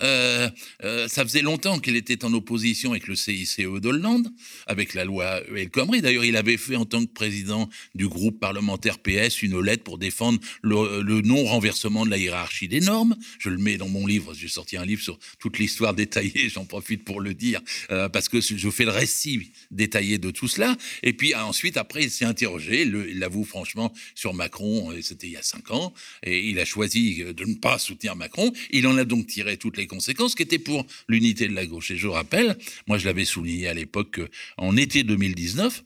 euh, 0.02 0.50
euh, 0.84 1.08
ça 1.08 1.24
faisait 1.24 1.42
longtemps 1.42 1.80
qu'il 1.80 1.96
était 1.96 2.24
en 2.24 2.34
opposition 2.34 2.92
avec 2.92 3.08
le 3.08 3.16
CICE 3.16 3.60
d'Hollande, 3.60 4.28
avec 4.68 4.94
la 4.94 5.06
loi 5.06 5.42
El 5.56 5.70
Khomri. 5.70 6.02
D'ailleurs, 6.02 6.26
il 6.26 6.38
avait 6.38 6.58
fait 6.58 6.76
en 6.76 6.86
tant 6.86 7.04
que 7.06 7.12
président 7.12 7.70
du 7.96 8.08
groupe 8.08 8.40
parlementaire 8.40 9.00
PS 9.00 9.42
une 9.42 9.60
lettre 9.60 9.84
pour 9.84 9.98
défendre 9.98 10.40
le, 10.62 11.22
non-renversement 11.22 12.06
de 12.06 12.10
la 12.10 12.18
hiérarchie 12.18 12.68
des 12.68 12.80
normes. 12.80 13.16
Je 13.40 13.50
le 13.50 13.58
mets 13.58 13.78
dans 13.78 13.90
mon 13.90 14.08
livre. 14.08 14.34
J'ai 14.34 14.48
sorti 14.48 14.78
un 14.78 14.86
livre 14.86 15.02
sur 15.02 15.20
toute 15.40 15.60
l'histoire 15.60 15.94
détaillée. 15.94 16.50
J'en 16.54 16.66
profite 16.66 17.04
pour 17.04 17.22
le 17.22 17.34
dire 17.34 17.62
euh, 17.92 18.10
parce 18.10 18.30
que 18.30 18.40
je 18.42 18.70
fais 18.70 18.86
le 18.86 18.92
récit 18.92 19.52
détaillé 19.72 20.18
de 20.18 20.32
tout 20.32 20.48
cela. 20.48 20.78
Et 21.04 21.14
puis 21.14 21.36
ensuite, 21.36 21.78
après, 21.78 22.04
il 22.04 22.12
s'est 22.12 22.26
interrogé. 22.26 22.84
il 22.84 23.20
l'avoue 23.20 23.44
franchement 23.44 23.94
sur 24.16 24.34
Macron. 24.34 24.94
C'était 25.02 25.28
il 25.28 25.34
y 25.34 25.38
a 25.38 25.44
cinq 25.44 25.72
ans, 25.72 25.94
et 26.24 26.48
il 26.48 26.60
a 26.60 26.66
choisi 26.66 27.24
de 27.24 27.46
ne 27.46 27.56
pas 27.56 27.78
soutenir 27.80 28.16
Macron. 28.16 28.52
Il 28.72 28.88
en 28.88 28.98
a 28.98 29.04
donc 29.04 29.28
tiré 29.28 29.58
toutes 29.58 29.78
les 29.78 29.88
conséquences 29.90 30.36
qui 30.36 30.44
étaient 30.44 30.60
pour 30.60 30.86
l'unité 31.10 31.50
de 31.50 31.54
la 31.54 31.66
gauche. 31.66 31.92
Et 31.92 31.98
je 31.98 32.08
rappelle, 32.08 32.58
moi 32.88 32.98
je 32.98 33.06
l'avais 33.06 33.26
souligné 33.26 33.68
à 33.68 33.74
l'époque, 33.74 34.22
en 34.58 34.78
été 34.78 35.04
2019, 35.04 35.84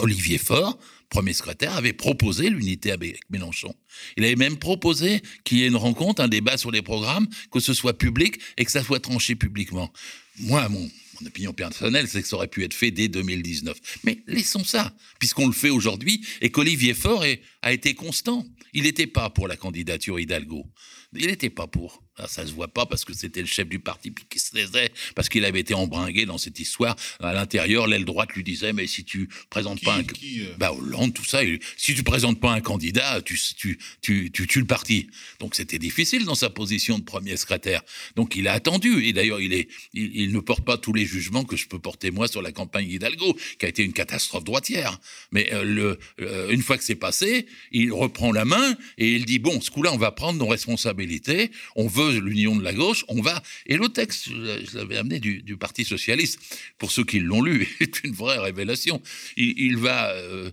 Olivier 0.00 0.38
Faure, 0.38 0.78
premier 1.08 1.32
secrétaire, 1.32 1.76
avait 1.76 1.92
proposé 1.92 2.50
l'unité 2.50 2.92
avec 2.92 3.18
Mélenchon. 3.30 3.74
Il 4.16 4.24
avait 4.24 4.36
même 4.36 4.56
proposé 4.56 5.22
qu'il 5.44 5.58
y 5.58 5.64
ait 5.64 5.68
une 5.68 5.76
rencontre, 5.76 6.22
un 6.22 6.28
débat 6.28 6.56
sur 6.56 6.70
les 6.70 6.82
programmes, 6.82 7.26
que 7.50 7.60
ce 7.60 7.74
soit 7.74 7.96
public 7.96 8.38
et 8.58 8.64
que 8.64 8.70
ça 8.70 8.84
soit 8.84 9.00
tranché 9.00 9.34
publiquement. 9.34 9.92
Moi, 10.40 10.68
mon, 10.68 10.88
mon 11.20 11.26
opinion 11.26 11.52
personnelle, 11.52 12.06
c'est 12.08 12.22
que 12.22 12.28
ça 12.28 12.36
aurait 12.36 12.48
pu 12.48 12.62
être 12.64 12.74
fait 12.74 12.90
dès 12.90 13.08
2019. 13.08 13.76
Mais 14.04 14.22
laissons 14.26 14.64
ça, 14.64 14.94
puisqu'on 15.18 15.46
le 15.46 15.52
fait 15.52 15.70
aujourd'hui 15.70 16.24
et 16.40 16.50
qu'Olivier 16.50 16.94
Faure 16.94 17.24
a 17.62 17.72
été 17.72 17.94
constant. 17.94 18.46
Il 18.72 18.84
n'était 18.84 19.06
pas 19.06 19.30
pour 19.30 19.48
la 19.48 19.56
candidature 19.56 20.20
Hidalgo. 20.20 20.66
Il 21.14 21.26
n'était 21.26 21.50
pas 21.50 21.66
pour. 21.66 22.02
Ah, 22.18 22.26
ça 22.26 22.46
se 22.46 22.52
voit 22.52 22.68
pas 22.68 22.86
parce 22.86 23.04
que 23.04 23.12
c'était 23.14 23.40
le 23.40 23.46
chef 23.46 23.68
du 23.68 23.78
parti 23.78 24.12
qui 24.28 24.38
se 24.38 24.52
taisait, 24.52 24.90
parce 25.14 25.28
qu'il 25.28 25.44
avait 25.44 25.60
été 25.60 25.74
embringué 25.74 26.26
dans 26.26 26.38
cette 26.38 26.58
histoire. 26.58 26.96
À 27.20 27.32
l'intérieur, 27.32 27.86
l'aile 27.86 28.04
droite 28.04 28.32
lui 28.32 28.42
disait, 28.42 28.72
mais 28.72 28.86
si 28.86 29.04
tu 29.04 29.28
présentes 29.50 29.82
pas 29.82 29.94
un... 29.94 30.04
Qui, 30.04 30.42
euh 30.42 30.54
bah, 30.58 30.72
Hollande, 30.72 31.14
tout 31.14 31.24
ça, 31.24 31.40
si 31.76 31.94
tu 31.94 32.02
présentes 32.02 32.40
pas 32.40 32.52
un 32.52 32.60
candidat, 32.60 33.22
tu, 33.22 33.38
tu, 33.56 33.78
tu, 34.02 34.30
tu 34.32 34.46
tues 34.46 34.60
le 34.60 34.66
parti. 34.66 35.08
Donc 35.38 35.54
c'était 35.54 35.78
difficile 35.78 36.24
dans 36.24 36.34
sa 36.34 36.50
position 36.50 36.98
de 36.98 37.04
premier 37.04 37.36
secrétaire. 37.36 37.82
Donc 38.16 38.34
il 38.36 38.48
a 38.48 38.52
attendu. 38.52 39.04
Et 39.04 39.12
d'ailleurs, 39.12 39.40
il, 39.40 39.52
est, 39.52 39.68
il, 39.94 40.32
ne 40.32 40.40
porte 40.40 40.64
pas 40.64 40.76
tous 40.76 40.92
les 40.92 41.06
jugements 41.06 41.44
que 41.44 41.56
je 41.56 41.68
peux 41.68 41.78
porter 41.78 42.10
moi 42.10 42.26
sur 42.28 42.42
la 42.42 42.52
campagne 42.52 42.90
Hidalgo, 42.90 43.36
qui 43.58 43.66
a 43.66 43.68
été 43.68 43.84
une 43.84 43.92
catastrophe 43.92 44.44
droitière. 44.44 44.98
Mais 45.30 45.52
euh, 45.52 45.62
le, 45.62 45.98
euh, 46.20 46.50
une 46.50 46.62
fois 46.62 46.76
que 46.78 46.84
c'est 46.84 46.94
passé, 46.94 47.46
il 47.70 47.92
reprend 47.92 48.32
la 48.32 48.44
main 48.44 48.76
et 48.96 49.12
il 49.12 49.24
dit, 49.24 49.38
bon, 49.38 49.60
ce 49.60 49.70
coup-là, 49.70 49.92
on 49.92 49.98
va 49.98 50.10
prendre 50.10 50.38
nos 50.38 50.46
responsabilités, 50.46 51.50
on 51.76 51.86
veut 51.86 52.07
l'union 52.10 52.56
de 52.56 52.62
la 52.62 52.72
gauche, 52.72 53.04
on 53.08 53.20
va. 53.20 53.42
Et 53.66 53.76
le 53.76 53.88
texte, 53.88 54.28
je 54.28 54.76
l'avais 54.76 54.96
amené 54.96 55.20
du, 55.20 55.56
Parti 55.56 55.84
socialiste, 55.84 56.38
pour 56.78 56.92
ceux 56.92 57.04
qui 57.04 57.18
l'ont 57.18 57.42
lu, 57.42 57.68
est 57.80 58.04
une 58.04 58.14
vraie 58.14 58.38
révélation. 58.38 59.02
Il, 59.36 59.76
va. 59.76 60.10
Euh, 60.10 60.50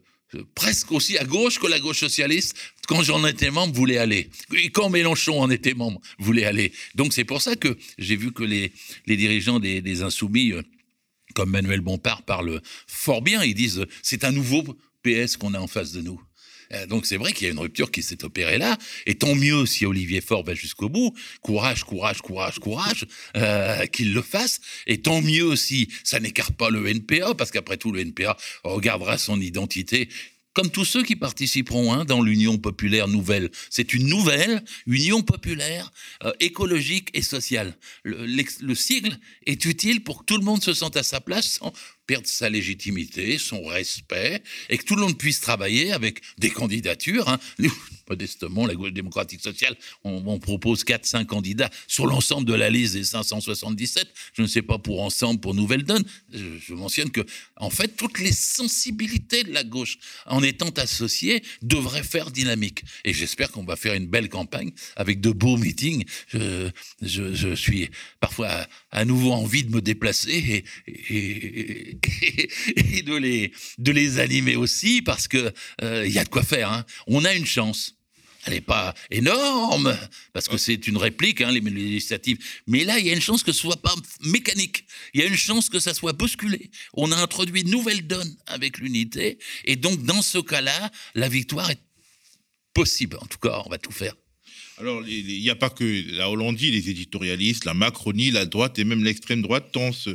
presque 0.55 0.91
aussi 0.91 1.17
à 1.17 1.23
gauche 1.23 1.59
que 1.59 1.67
la 1.67 1.79
gauche 1.79 1.99
socialiste, 1.99 2.55
quand 2.87 3.01
j'en 3.03 3.25
étais 3.25 3.51
membre, 3.51 3.73
voulait 3.73 3.97
aller. 3.97 4.29
Et 4.57 4.69
quand 4.69 4.89
Mélenchon 4.89 5.39
en 5.41 5.49
était 5.49 5.73
membre, 5.73 6.01
voulait 6.19 6.45
aller. 6.45 6.73
Donc 6.95 7.13
c'est 7.13 7.23
pour 7.23 7.41
ça 7.41 7.55
que 7.55 7.77
j'ai 7.97 8.15
vu 8.15 8.31
que 8.31 8.43
les, 8.43 8.71
dirigeants 9.07 9.59
des, 9.59 9.81
des 9.81 10.01
Insoumis, 10.01 10.51
euh, 10.51 10.61
comme 11.35 11.51
Manuel 11.51 11.81
Bompard, 11.81 12.23
parlent 12.23 12.61
fort 12.87 13.21
bien. 13.21 13.43
Ils 13.43 13.53
disent 13.53 13.85
c'est 14.01 14.23
un 14.23 14.31
nouveau 14.31 14.63
PS 15.03 15.37
qu'on 15.37 15.53
a 15.53 15.59
en 15.59 15.67
face 15.67 15.91
de 15.91 16.01
nous. 16.01 16.19
Euh, 16.73 16.85
donc 16.87 17.05
c'est 17.05 17.17
vrai 17.17 17.33
qu'il 17.33 17.47
y 17.47 17.49
a 17.49 17.53
une 17.53 17.59
rupture 17.59 17.91
qui 17.91 18.03
s'est 18.03 18.23
opérée 18.23 18.57
là, 18.57 18.77
et 19.05 19.15
tant 19.15 19.35
mieux 19.35 19.65
si 19.65 19.85
Olivier 19.85 20.21
Faure 20.21 20.43
va 20.43 20.53
jusqu'au 20.53 20.89
bout. 20.89 21.13
Courage, 21.41 21.83
courage, 21.83 22.21
courage, 22.21 22.59
courage, 22.59 23.05
euh, 23.35 23.85
qu'il 23.87 24.13
le 24.13 24.21
fasse. 24.21 24.59
Et 24.87 25.01
tant 25.01 25.21
mieux 25.21 25.55
si 25.55 25.89
ça 26.03 26.19
n'écarte 26.19 26.55
pas 26.55 26.69
le 26.69 26.87
NPA, 26.87 27.35
parce 27.35 27.51
qu'après 27.51 27.77
tout 27.77 27.91
le 27.91 28.01
NPA 28.01 28.37
regardera 28.63 29.17
son 29.17 29.39
identité 29.39 30.09
comme 30.55 30.71
tous 30.71 30.85
ceux 30.85 31.03
qui 31.03 31.15
participeront 31.15 31.93
hein, 31.93 32.05
dans 32.05 32.21
l'Union 32.21 32.57
populaire 32.57 33.07
nouvelle. 33.07 33.51
C'est 33.69 33.93
une 33.93 34.07
nouvelle 34.07 34.63
Union 34.87 35.21
populaire 35.21 35.91
euh, 36.23 36.31
écologique 36.39 37.09
et 37.13 37.21
sociale. 37.21 37.77
Le, 38.03 38.25
le, 38.25 38.75
sigle 38.75 39.19
est 39.45 39.65
utile 39.65 40.01
pour 40.03 40.19
que 40.19 40.23
tout 40.23 40.37
le 40.37 40.45
monde 40.45 40.63
se 40.63 40.73
sente 40.73 40.95
à 40.95 41.03
sa 41.03 41.19
place 41.19 41.45
sans 41.45 41.73
perdre 42.07 42.27
sa 42.27 42.49
légitimité, 42.49 43.37
son 43.37 43.63
respect, 43.65 44.41
et 44.69 44.77
que 44.77 44.85
tout 44.85 44.95
le 44.95 45.01
monde 45.01 45.17
puisse 45.17 45.41
travailler 45.41 45.91
avec 45.91 46.21
des 46.37 46.51
candidatures. 46.51 47.29
Hein. 47.29 47.39
Modestement, 48.09 48.65
la 48.65 48.75
gauche 48.75 48.91
démocratique 48.91 49.41
sociale, 49.41 49.75
on, 50.03 50.39
propose 50.39 50.83
4-5 50.83 51.25
candidats 51.25 51.69
sur 51.87 52.05
l'ensemble 52.05 52.45
de 52.45 52.53
la 52.53 52.69
liste 52.69 52.93
des 52.93 53.03
577. 53.03 54.07
Je 54.33 54.41
ne 54.41 54.47
sais 54.47 54.61
pas 54.61 54.77
pour 54.77 55.01
ensemble, 55.01 55.39
pour 55.39 55.55
Nouvelle 55.55 55.83
Donne. 55.83 56.03
Je, 56.31 56.73
mentionne 56.73 57.09
que, 57.09 57.21
en 57.57 57.69
fait, 57.69 57.95
toutes 57.95 58.19
les 58.19 58.31
sensibilités 58.31 59.43
de 59.43 59.51
la 59.51 59.63
gauche, 59.63 59.97
en 60.25 60.43
étant 60.43 60.69
associées, 60.69 61.41
devraient 61.61 62.03
faire 62.03 62.31
dynamique. 62.31 62.83
Et 63.05 63.13
j'espère 63.13 63.51
qu'on 63.51 63.63
va 63.63 63.75
faire 63.75 63.93
une 63.93 64.07
belle 64.07 64.29
campagne 64.29 64.71
avec 64.95 65.21
de 65.21 65.31
beaux 65.31 65.57
meetings. 65.57 66.05
Je, 66.27 66.69
je, 67.01 67.55
suis 67.55 67.89
parfois 68.19 68.67
à, 68.91 69.05
nouveau 69.05 69.31
envie 69.31 69.63
de 69.63 69.71
me 69.71 69.81
déplacer 69.81 70.63
et 70.87 71.97
de 73.03 73.15
les, 73.15 73.51
de 73.77 73.91
les 73.91 74.19
animer 74.19 74.55
aussi 74.55 75.01
parce 75.01 75.27
que 75.27 75.53
il 75.81 75.85
euh, 75.85 76.07
y 76.07 76.19
a 76.19 76.23
de 76.23 76.29
quoi 76.29 76.43
faire. 76.43 76.71
Hein. 76.71 76.85
On 77.07 77.25
a 77.25 77.33
une 77.33 77.45
chance. 77.45 77.94
Elle 78.45 78.53
n'est 78.53 78.61
pas 78.61 78.93
énorme, 79.09 79.97
parce 80.31 80.47
que 80.47 80.57
c'est 80.57 80.87
une 80.87 80.97
réplique, 80.97 81.41
hein, 81.41 81.51
les 81.51 81.59
législatives. 81.59 82.37
Mais 82.67 82.83
là, 82.83 82.99
il 82.99 83.07
y 83.07 83.09
a 83.09 83.13
une 83.13 83.21
chance 83.21 83.43
que 83.43 83.51
ce 83.51 83.59
soit 83.59 83.81
pas 83.81 83.95
mécanique. 84.21 84.85
Il 85.13 85.21
y 85.21 85.23
a 85.23 85.27
une 85.27 85.35
chance 85.35 85.67
que 85.69 85.79
ça 85.79 85.93
soit 85.93 86.13
bousculé. 86.13 86.69
On 86.93 87.11
a 87.11 87.17
introduit 87.17 87.61
une 87.61 87.71
nouvelle 87.71 88.05
donne 88.05 88.35
avec 88.45 88.77
l'unité. 88.77 89.39
Et 89.65 89.75
donc, 89.75 90.03
dans 90.03 90.21
ce 90.21 90.37
cas-là, 90.37 90.91
la 91.15 91.27
victoire 91.27 91.71
est 91.71 91.81
possible. 92.73 93.17
En 93.19 93.25
tout 93.25 93.39
cas, 93.39 93.63
on 93.65 93.69
va 93.69 93.79
tout 93.79 93.91
faire. 93.91 94.13
Alors, 94.77 95.07
il 95.07 95.41
n'y 95.41 95.49
a 95.49 95.55
pas 95.55 95.69
que 95.69 96.03
la 96.17 96.29
Hollandie, 96.29 96.69
les 96.69 96.89
éditorialistes, 96.89 97.63
la 97.63 97.73
Macronie, 97.73 98.31
la 98.31 98.45
droite 98.45 98.77
et 98.77 98.83
même 98.83 99.05
l'extrême 99.05 99.41
droite 99.41 99.71
tensent 99.71 100.09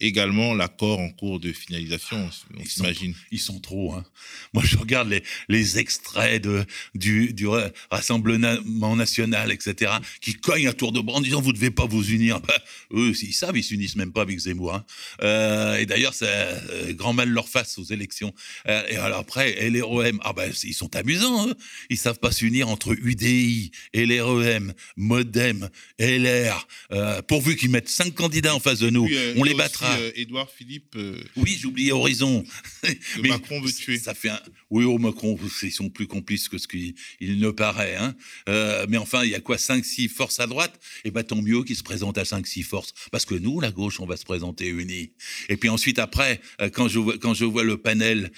également 0.00 0.54
l'accord 0.54 1.00
en 1.00 1.10
cours 1.10 1.40
de 1.40 1.52
finalisation, 1.52 2.30
on 2.58 2.64
s'imagine. 2.64 3.14
Ils 3.30 3.40
sont 3.40 3.60
trop. 3.60 3.94
Hein. 3.94 4.04
Moi, 4.52 4.62
je 4.64 4.76
regarde 4.76 5.08
les, 5.08 5.22
les 5.48 5.78
extraits 5.78 6.42
de, 6.42 6.64
du, 6.94 7.32
du 7.32 7.46
Rassemblement 7.90 8.96
national, 8.96 9.52
etc., 9.52 9.92
qui 10.20 10.34
cognent 10.34 10.68
à 10.68 10.72
tour 10.72 10.92
de 10.92 11.00
bras 11.00 11.18
en 11.18 11.20
disant 11.20 11.40
vous 11.40 11.52
ne 11.52 11.56
devez 11.56 11.70
pas 11.70 11.86
vous 11.86 12.10
unir. 12.10 12.40
Bah, 12.40 12.54
eux, 12.92 13.12
ils 13.22 13.32
savent, 13.32 13.56
ils 13.56 13.64
s'unissent 13.64 13.96
même 13.96 14.12
pas 14.12 14.22
avec 14.22 14.38
Zemmour. 14.38 14.74
Hein. 14.74 14.84
Euh, 15.22 15.76
et 15.76 15.86
d'ailleurs, 15.86 16.14
c'est 16.14 16.26
euh, 16.28 16.92
grand 16.92 17.12
mal 17.12 17.28
leur 17.28 17.48
face 17.48 17.78
aux 17.78 17.84
élections. 17.84 18.32
Euh, 18.68 18.82
et 18.88 18.96
alors 18.96 19.18
après, 19.18 19.68
LREM, 19.70 20.20
ah 20.22 20.32
ben, 20.32 20.52
ils 20.64 20.74
sont 20.74 20.94
amusants. 20.96 21.48
Hein. 21.48 21.54
Ils 21.90 21.98
savent 21.98 22.18
pas 22.18 22.32
s'unir 22.32 22.68
entre 22.68 22.92
UDI, 22.92 23.70
LREM, 24.06 24.72
MoDem, 24.96 25.68
LR. 25.98 26.66
Euh, 26.92 27.22
pourvu 27.22 27.56
qu'ils 27.56 27.70
mettent 27.70 27.88
cinq 27.88 28.14
candidats 28.14 28.54
en 28.54 28.60
face 28.60 28.78
de 28.78 28.90
nous, 28.90 29.08
on 29.36 29.44
les 29.44 29.54
battra 29.54 29.96
euh, 29.98 30.10
Édouard 30.14 30.50
Philippe. 30.50 30.94
Euh, 30.96 31.18
oui, 31.36 31.56
j'oubliais 31.60 31.92
Horizon. 31.92 32.44
mais 33.22 33.28
Macron 33.28 33.60
veut 33.60 33.72
tuer. 33.72 33.98
Ça 33.98 34.14
fait 34.14 34.30
un... 34.30 34.40
Oui, 34.70 34.84
au 34.84 34.98
Macron, 34.98 35.38
ils 35.62 35.72
sont 35.72 35.88
plus 35.88 36.06
complices 36.06 36.48
que 36.48 36.58
ce 36.58 36.66
qu'il 36.68 36.94
ne 37.20 37.50
paraît. 37.50 37.96
Hein. 37.96 38.14
Euh, 38.48 38.86
mais 38.88 38.96
enfin, 38.96 39.24
il 39.24 39.30
y 39.30 39.34
a 39.34 39.40
quoi 39.40 39.56
5-6 39.56 40.08
forces 40.08 40.40
à 40.40 40.46
droite? 40.46 40.74
Et 41.04 41.08
eh 41.08 41.10
bien, 41.10 41.22
tant 41.22 41.40
mieux 41.40 41.62
qu'ils 41.62 41.76
se 41.76 41.82
présentent 41.82 42.18
à 42.18 42.24
5-6 42.24 42.62
forces. 42.64 42.94
Parce 43.12 43.24
que 43.24 43.34
nous, 43.34 43.60
la 43.60 43.70
gauche, 43.70 44.00
on 44.00 44.06
va 44.06 44.16
se 44.16 44.24
présenter 44.24 44.68
unis. 44.68 45.10
Et 45.48 45.56
puis 45.56 45.68
ensuite, 45.68 45.98
après, 45.98 46.40
quand 46.72 46.88
je 46.88 46.98
vois, 46.98 47.18
quand 47.18 47.34
je 47.34 47.44
vois 47.44 47.64
le 47.64 47.76
panel 47.76 48.32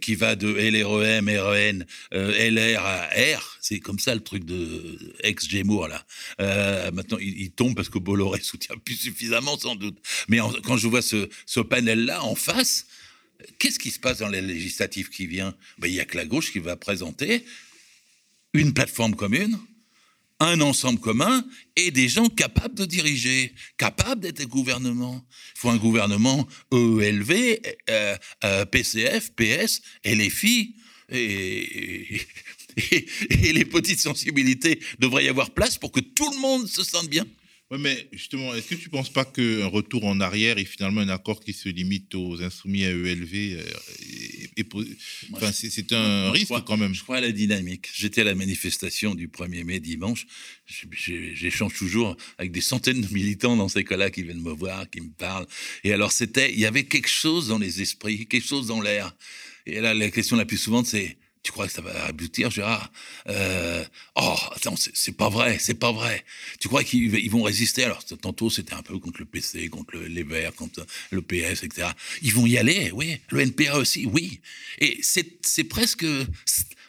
qui 0.00 0.14
va 0.14 0.36
de 0.36 0.48
LREM, 0.48 1.28
REN, 1.28 1.86
LR 2.12 2.84
à 2.84 3.06
R, 3.06 3.58
c'est 3.60 3.80
comme 3.80 3.98
ça 3.98 4.14
le 4.14 4.20
truc 4.20 4.44
de 4.44 4.85
ex-Gémour, 5.20 5.88
là. 5.88 6.04
maintenant, 6.92 7.18
il, 7.18 7.50
tombe 7.50 7.74
parce 7.74 7.88
que 7.88 7.98
Bolloré 7.98 8.40
soutient 8.42 8.76
plus 8.76 8.96
suffisamment, 8.96 9.58
sans 9.58 9.76
doute. 9.76 9.98
Mais 10.28 10.38
quand 10.64 10.76
je 10.76 10.88
vois 10.88 11.02
ce, 11.02 11.60
panel-là 11.60 12.22
en 12.22 12.34
face, 12.34 12.86
qu'est-ce 13.58 13.78
qui 13.78 13.90
se 13.90 13.98
passe 13.98 14.18
dans 14.18 14.28
les 14.28 14.42
législatives 14.42 15.08
qui 15.08 15.26
vient? 15.26 15.54
Ben, 15.78 15.88
Il 15.88 15.94
n'y 15.94 16.00
a 16.00 16.04
que 16.04 16.16
la 16.16 16.24
gauche 16.24 16.52
qui 16.52 16.58
va 16.58 16.76
présenter 16.76 17.44
une 18.52 18.72
plateforme 18.72 19.14
commune, 19.14 19.58
un 20.40 20.60
ensemble 20.60 21.00
commun 21.00 21.44
et 21.76 21.90
des 21.90 22.08
gens 22.08 22.28
capables 22.28 22.74
de 22.74 22.84
diriger, 22.84 23.54
capables 23.78 24.20
d'être 24.20 24.44
gouvernement. 24.46 25.24
Il 25.54 25.58
faut 25.60 25.70
un 25.70 25.76
gouvernement 25.76 26.46
EELV, 26.72 27.60
euh, 27.88 28.16
euh, 28.44 28.64
PCF, 28.66 29.32
PS, 29.32 29.80
LFI 30.04 30.76
et, 31.10 32.20
et 33.30 33.52
les 33.52 33.64
petites 33.64 34.00
sensibilités 34.00 34.80
devraient 34.98 35.24
y 35.24 35.28
avoir 35.28 35.50
place 35.50 35.78
pour 35.78 35.92
que 35.92 36.00
tout 36.00 36.30
le 36.30 36.38
monde 36.38 36.66
se 36.66 36.84
sente 36.84 37.08
bien. 37.08 37.26
Oui, 37.72 37.78
mais 37.80 38.08
justement, 38.12 38.54
est-ce 38.54 38.68
que 38.68 38.74
tu 38.76 38.86
ne 38.86 38.90
penses 38.92 39.10
pas 39.10 39.24
qu'un 39.24 39.66
retour 39.66 40.04
en 40.04 40.20
arrière 40.20 40.56
est 40.56 40.64
finalement 40.64 41.00
un 41.00 41.08
accord 41.08 41.40
qui 41.40 41.52
se 41.52 41.68
limite 41.68 42.14
aux 42.14 42.40
insoumis 42.40 42.84
à 42.84 42.90
ELV 42.90 43.60
enfin, 45.34 45.50
C'est 45.50 45.92
un 45.92 46.30
risque 46.30 46.52
quand 46.64 46.76
même. 46.76 46.94
Je 46.94 47.02
crois 47.02 47.16
à 47.16 47.20
la 47.20 47.32
dynamique. 47.32 47.88
J'étais 47.92 48.20
à 48.20 48.24
la 48.24 48.36
manifestation 48.36 49.16
du 49.16 49.26
1er 49.26 49.64
mai 49.64 49.80
dimanche. 49.80 50.28
J'échange 50.64 51.74
toujours 51.74 52.16
avec 52.38 52.52
des 52.52 52.60
centaines 52.60 53.00
de 53.00 53.12
militants 53.12 53.56
dans 53.56 53.68
ces 53.68 53.82
cas-là 53.82 54.10
qui 54.10 54.22
viennent 54.22 54.42
me 54.42 54.52
voir, 54.52 54.88
qui 54.88 55.00
me 55.00 55.10
parlent. 55.10 55.46
Et 55.82 55.92
alors, 55.92 56.12
c'était, 56.12 56.52
il 56.52 56.60
y 56.60 56.66
avait 56.66 56.84
quelque 56.84 57.08
chose 57.08 57.48
dans 57.48 57.58
les 57.58 57.82
esprits, 57.82 58.26
quelque 58.26 58.46
chose 58.46 58.68
dans 58.68 58.80
l'air. 58.80 59.12
Et 59.66 59.80
là, 59.80 59.92
la 59.92 60.10
question 60.12 60.36
la 60.36 60.44
plus 60.44 60.58
souvent, 60.58 60.84
c'est 60.84 61.16
tu 61.46 61.52
crois 61.52 61.68
que 61.68 61.72
ça 61.72 61.80
va 61.80 62.06
aboutir, 62.06 62.50
Gérard? 62.50 62.90
Euh, 63.28 63.84
Oh, 64.16 64.36
attends, 64.52 64.74
c'est 64.76 65.16
pas 65.16 65.28
vrai, 65.28 65.58
c'est 65.60 65.74
pas 65.74 65.92
vrai. 65.92 66.24
Tu 66.58 66.66
crois 66.66 66.82
qu'ils 66.82 67.30
vont 67.30 67.42
résister? 67.42 67.84
Alors, 67.84 68.04
tantôt, 68.04 68.50
c'était 68.50 68.74
un 68.74 68.82
peu 68.82 68.98
contre 68.98 69.20
le 69.20 69.26
PC, 69.26 69.68
contre 69.68 69.96
les 69.96 70.24
Verts, 70.24 70.54
contre 70.54 70.84
le 71.12 71.22
PS, 71.22 71.62
etc. 71.62 71.90
Ils 72.22 72.34
vont 72.34 72.46
y 72.46 72.58
aller, 72.58 72.90
oui. 72.92 73.20
Le 73.30 73.42
NPA 73.42 73.76
aussi, 73.76 74.06
oui. 74.06 74.40
Et 74.80 74.98
c'est 75.02 75.64
presque, 75.64 76.04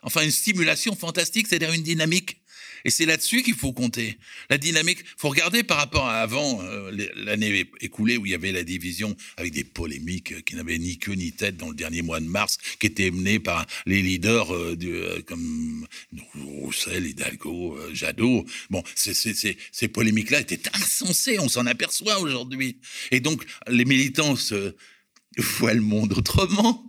enfin, 0.02 0.24
une 0.24 0.32
stimulation 0.32 0.96
fantastique, 0.96 1.48
c'est-à-dire 1.48 1.74
une 1.74 1.84
dynamique 1.84 2.38
et 2.86 2.90
c'est 2.90 3.06
là-dessus 3.06 3.44
qu'il 3.44 3.56
faut 3.56 3.74
compter. 3.74 4.18
La 4.50 4.58
dynamique, 4.58 5.00
faut 5.18 5.30
regarder 5.30 5.64
par 5.64 5.78
rapport 5.78 6.08
à 6.08 6.20
avant, 6.20 6.62
euh, 6.64 6.92
l'année 7.16 7.66
écoulée 7.82 8.18
où 8.18 8.26
il 8.26 8.32
y 8.32 8.36
avait 8.36 8.52
la 8.52 8.64
division 8.64 9.16
avec 9.38 9.54
des 9.54 9.64
polémiques 9.64 10.44
qui 10.46 10.56
n'avaient 10.56 10.78
ni 10.78 10.98
queue 10.98 11.14
ni 11.14 11.32
tête 11.32 11.58
dans 11.58 11.70
le 11.70 11.76
dernier 11.76 12.02
mois 12.02 12.20
de 12.20 12.26
mars, 12.26 12.58
qui 12.80 12.88
étaient 12.88 13.12
menées 13.12 13.40
par 13.40 13.66
les 13.86 14.02
leaders 14.02 14.54
euh, 14.54 14.78
euh, 14.84 15.22
comme 15.24 15.88
Roussel, 16.36 17.06
Hidalgo, 17.06 17.78
Jadot. 17.94 18.46
Bon, 18.70 18.84
ces 18.96 19.88
polémiques-là 19.88 20.42
étaient 20.42 20.62
insensées, 20.74 21.40
on 21.40 21.50
s'en 21.50 21.66
aperçoit 21.66 22.20
aujourd'hui. 22.20 22.80
Et 23.12 23.20
donc, 23.20 23.44
les 23.68 23.86
militants 23.86 24.36
se 24.36 24.76
voient 25.38 25.74
le 25.74 25.82
monde 25.82 26.14
autrement 26.14 26.84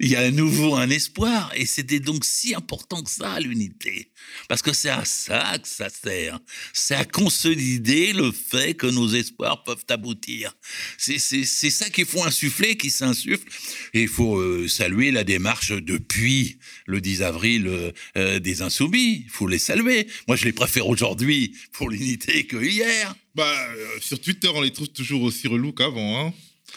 il 0.00 0.08
y 0.08 0.16
a 0.16 0.20
à 0.20 0.30
nouveau 0.30 0.74
un 0.76 0.88
espoir. 0.88 1.52
Et 1.54 1.66
c'était 1.66 2.00
donc 2.00 2.24
si 2.24 2.54
important 2.54 3.02
que 3.02 3.10
ça, 3.10 3.38
l'unité. 3.38 4.10
Parce 4.48 4.62
que 4.62 4.72
c'est 4.72 4.88
à 4.88 5.04
ça 5.04 5.58
que 5.58 5.68
ça 5.68 5.88
sert. 5.90 6.40
C'est 6.72 6.94
à 6.94 7.04
consolider 7.04 8.14
le 8.14 8.32
fait 8.32 8.74
que 8.74 8.86
nos 8.86 9.08
espoirs 9.08 9.62
peuvent 9.62 9.84
aboutir. 9.90 10.56
C'est 10.96 11.18
ça 11.44 11.90
qu'il 11.90 12.06
faut 12.06 12.24
insuffler, 12.24 12.76
qui 12.76 12.90
s'insuffle. 12.90 13.46
Et 13.92 14.02
il 14.02 14.08
faut 14.08 14.38
euh, 14.38 14.66
saluer 14.68 15.10
la 15.10 15.22
démarche 15.22 15.72
depuis 15.72 16.58
le 16.86 17.02
10 17.02 17.22
avril 17.22 17.66
euh, 17.66 17.92
euh, 18.16 18.38
des 18.40 18.62
Insoumis. 18.62 19.24
Il 19.26 19.30
faut 19.30 19.46
les 19.46 19.58
saluer. 19.58 20.06
Moi, 20.26 20.36
je 20.36 20.46
les 20.46 20.52
préfère 20.52 20.88
aujourd'hui 20.88 21.54
pour 21.72 21.90
l'unité 21.90 22.46
que 22.46 22.56
hier. 22.56 23.14
Bah, 23.34 23.54
sur 24.00 24.20
Twitter, 24.20 24.48
on 24.54 24.62
les 24.62 24.72
trouve 24.72 24.88
toujours 24.88 25.22
aussi 25.22 25.46
relous 25.46 25.72
qu'avant. 25.72 26.26
Hein 26.26 26.34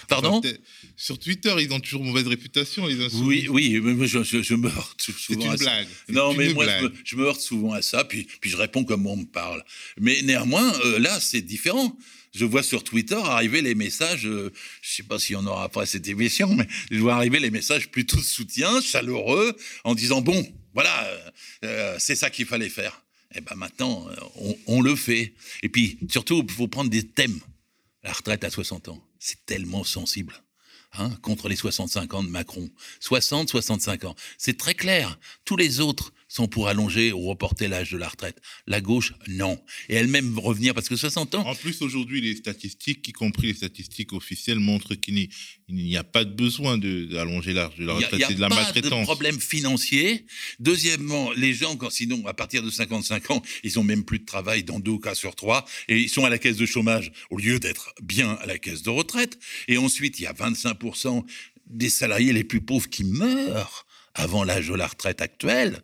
Pardon 0.07 0.41
Sur 0.95 1.19
Twitter, 1.19 1.53
ils 1.59 1.71
ont 1.71 1.79
toujours 1.79 2.03
mauvaise 2.03 2.27
réputation, 2.27 2.85
les 2.85 2.95
Oui, 3.15 3.47
oui, 3.49 3.79
mais 3.81 4.07
je, 4.07 4.23
je, 4.23 4.53
me 4.55 4.67
heurte 4.67 5.01
souvent. 5.01 5.17
C'est 5.19 5.33
une 5.33 5.55
blague. 5.55 5.87
Non, 6.09 6.33
mais 6.33 6.53
moi, 6.53 6.65
je 7.03 7.15
me, 7.15 7.25
heurte 7.25 7.41
souvent 7.41 7.73
à 7.73 7.81
ça, 7.81 8.03
puis, 8.03 8.27
puis 8.41 8.49
je 8.49 8.57
réponds 8.57 8.83
comme 8.83 9.07
on 9.07 9.17
me 9.17 9.25
parle. 9.25 9.63
Mais 9.99 10.21
néanmoins, 10.23 10.71
euh, 10.85 10.99
là, 10.99 11.19
c'est 11.19 11.41
différent. 11.41 11.97
Je 12.33 12.45
vois 12.45 12.63
sur 12.63 12.83
Twitter 12.83 13.15
arriver 13.15 13.61
les 13.61 13.75
messages, 13.75 14.25
euh, 14.25 14.51
je 14.81 14.89
ne 14.89 14.93
sais 14.95 15.03
pas 15.03 15.19
s'il 15.19 15.33
y 15.33 15.35
en 15.37 15.45
aura 15.45 15.65
après 15.65 15.85
cette 15.85 16.07
émission, 16.07 16.53
mais 16.55 16.67
je 16.89 16.97
vois 16.97 17.15
arriver 17.15 17.39
les 17.39 17.51
messages 17.51 17.89
plutôt 17.89 18.17
de 18.17 18.23
soutien, 18.23 18.81
chaleureux, 18.81 19.55
en 19.83 19.93
disant 19.93 20.21
bon, 20.21 20.43
voilà, 20.73 21.07
euh, 21.63 21.95
c'est 21.99 22.15
ça 22.15 22.31
qu'il 22.31 22.47
fallait 22.47 22.69
faire. 22.69 23.03
Et 23.35 23.39
eh 23.39 23.41
ben 23.41 23.55
maintenant, 23.55 24.07
on, 24.35 24.57
on 24.67 24.81
le 24.81 24.95
fait. 24.95 25.33
Et 25.63 25.69
puis 25.69 25.97
surtout, 26.09 26.43
il 26.47 26.53
faut 26.53 26.67
prendre 26.67 26.91
des 26.91 27.03
thèmes. 27.03 27.39
La 28.03 28.11
retraite 28.11 28.43
à 28.43 28.49
60 28.49 28.89
ans 28.89 29.03
c'est 29.23 29.45
tellement 29.45 29.83
sensible. 29.83 30.43
Hein, 30.95 31.09
contre 31.23 31.49
les 31.49 31.55
65 31.55 32.13
ans 32.13 32.23
de 32.23 32.29
Macron. 32.29 32.69
60, 32.99 33.49
65 33.49 34.03
ans. 34.03 34.15
C'est 34.37 34.57
très 34.57 34.75
clair. 34.75 35.17
Tous 35.43 35.55
les 35.55 35.79
autres 35.79 36.13
sont 36.33 36.47
pour 36.47 36.67
allonger 36.67 37.11
ou 37.11 37.21
reporter 37.27 37.67
l'âge 37.67 37.91
de 37.91 37.97
la 37.97 38.07
retraite. 38.07 38.41
La 38.65 38.81
gauche, 38.81 39.13
non. 39.27 39.61
Et 39.87 39.95
elle-même 39.95 40.39
revenir, 40.39 40.73
parce 40.73 40.89
que 40.89 40.95
60 40.95 41.35
ans... 41.35 41.47
En 41.47 41.53
plus, 41.53 41.81
aujourd'hui, 41.83 42.21
les 42.21 42.35
statistiques, 42.35 43.07
y 43.07 43.11
compris 43.11 43.47
les 43.47 43.53
statistiques 43.53 44.13
officielles, 44.13 44.59
montrent 44.59 44.95
qu'il 44.95 45.29
n'y 45.69 45.97
a 45.97 46.03
pas 46.03 46.25
de 46.25 46.33
besoin 46.33 46.79
d'allonger 46.79 47.53
l'âge 47.53 47.75
de 47.77 47.85
la 47.85 47.93
retraite. 47.93 48.23
C'est 48.27 48.33
de 48.33 48.41
la 48.41 48.49
maltraitance. 48.49 48.75
Il 48.75 48.81
n'y 48.81 48.87
a 48.87 48.89
pas 48.89 48.99
de 49.01 49.05
problème 49.05 49.39
financier. 49.39 50.25
Deuxièmement, 50.59 51.31
les 51.33 51.53
gens, 51.53 51.75
quand, 51.75 51.91
sinon, 51.91 52.25
à 52.25 52.33
partir 52.33 52.63
de 52.63 52.71
55 52.71 53.29
ans, 53.29 53.43
ils 53.63 53.77
ont 53.77 53.83
même 53.83 54.03
plus 54.03 54.17
de 54.17 54.25
travail 54.25 54.63
dans 54.63 54.79
deux 54.79 54.97
cas 54.97 55.13
sur 55.13 55.35
trois, 55.35 55.65
et 55.87 55.99
ils 55.99 56.09
sont 56.09 56.25
à 56.25 56.29
la 56.31 56.39
caisse 56.39 56.57
de 56.57 56.65
chômage 56.65 57.11
au 57.29 57.37
lieu 57.37 57.59
d'être 57.59 57.93
bien 58.01 58.31
à 58.31 58.47
la 58.47 58.57
caisse 58.57 58.81
de 58.81 58.89
retraite. 58.89 59.37
Et 59.67 59.77
ensuite, 59.77 60.19
il 60.19 60.23
y 60.23 60.27
a 60.27 60.33
25% 60.33 61.23
des 61.67 61.89
salariés 61.89 62.33
les 62.33 62.43
plus 62.43 62.61
pauvres 62.61 62.89
qui 62.89 63.03
meurent 63.03 63.85
avant 64.15 64.43
l'âge 64.43 64.69
de 64.69 64.75
la 64.75 64.87
retraite 64.87 65.21
actuelle. 65.21 65.83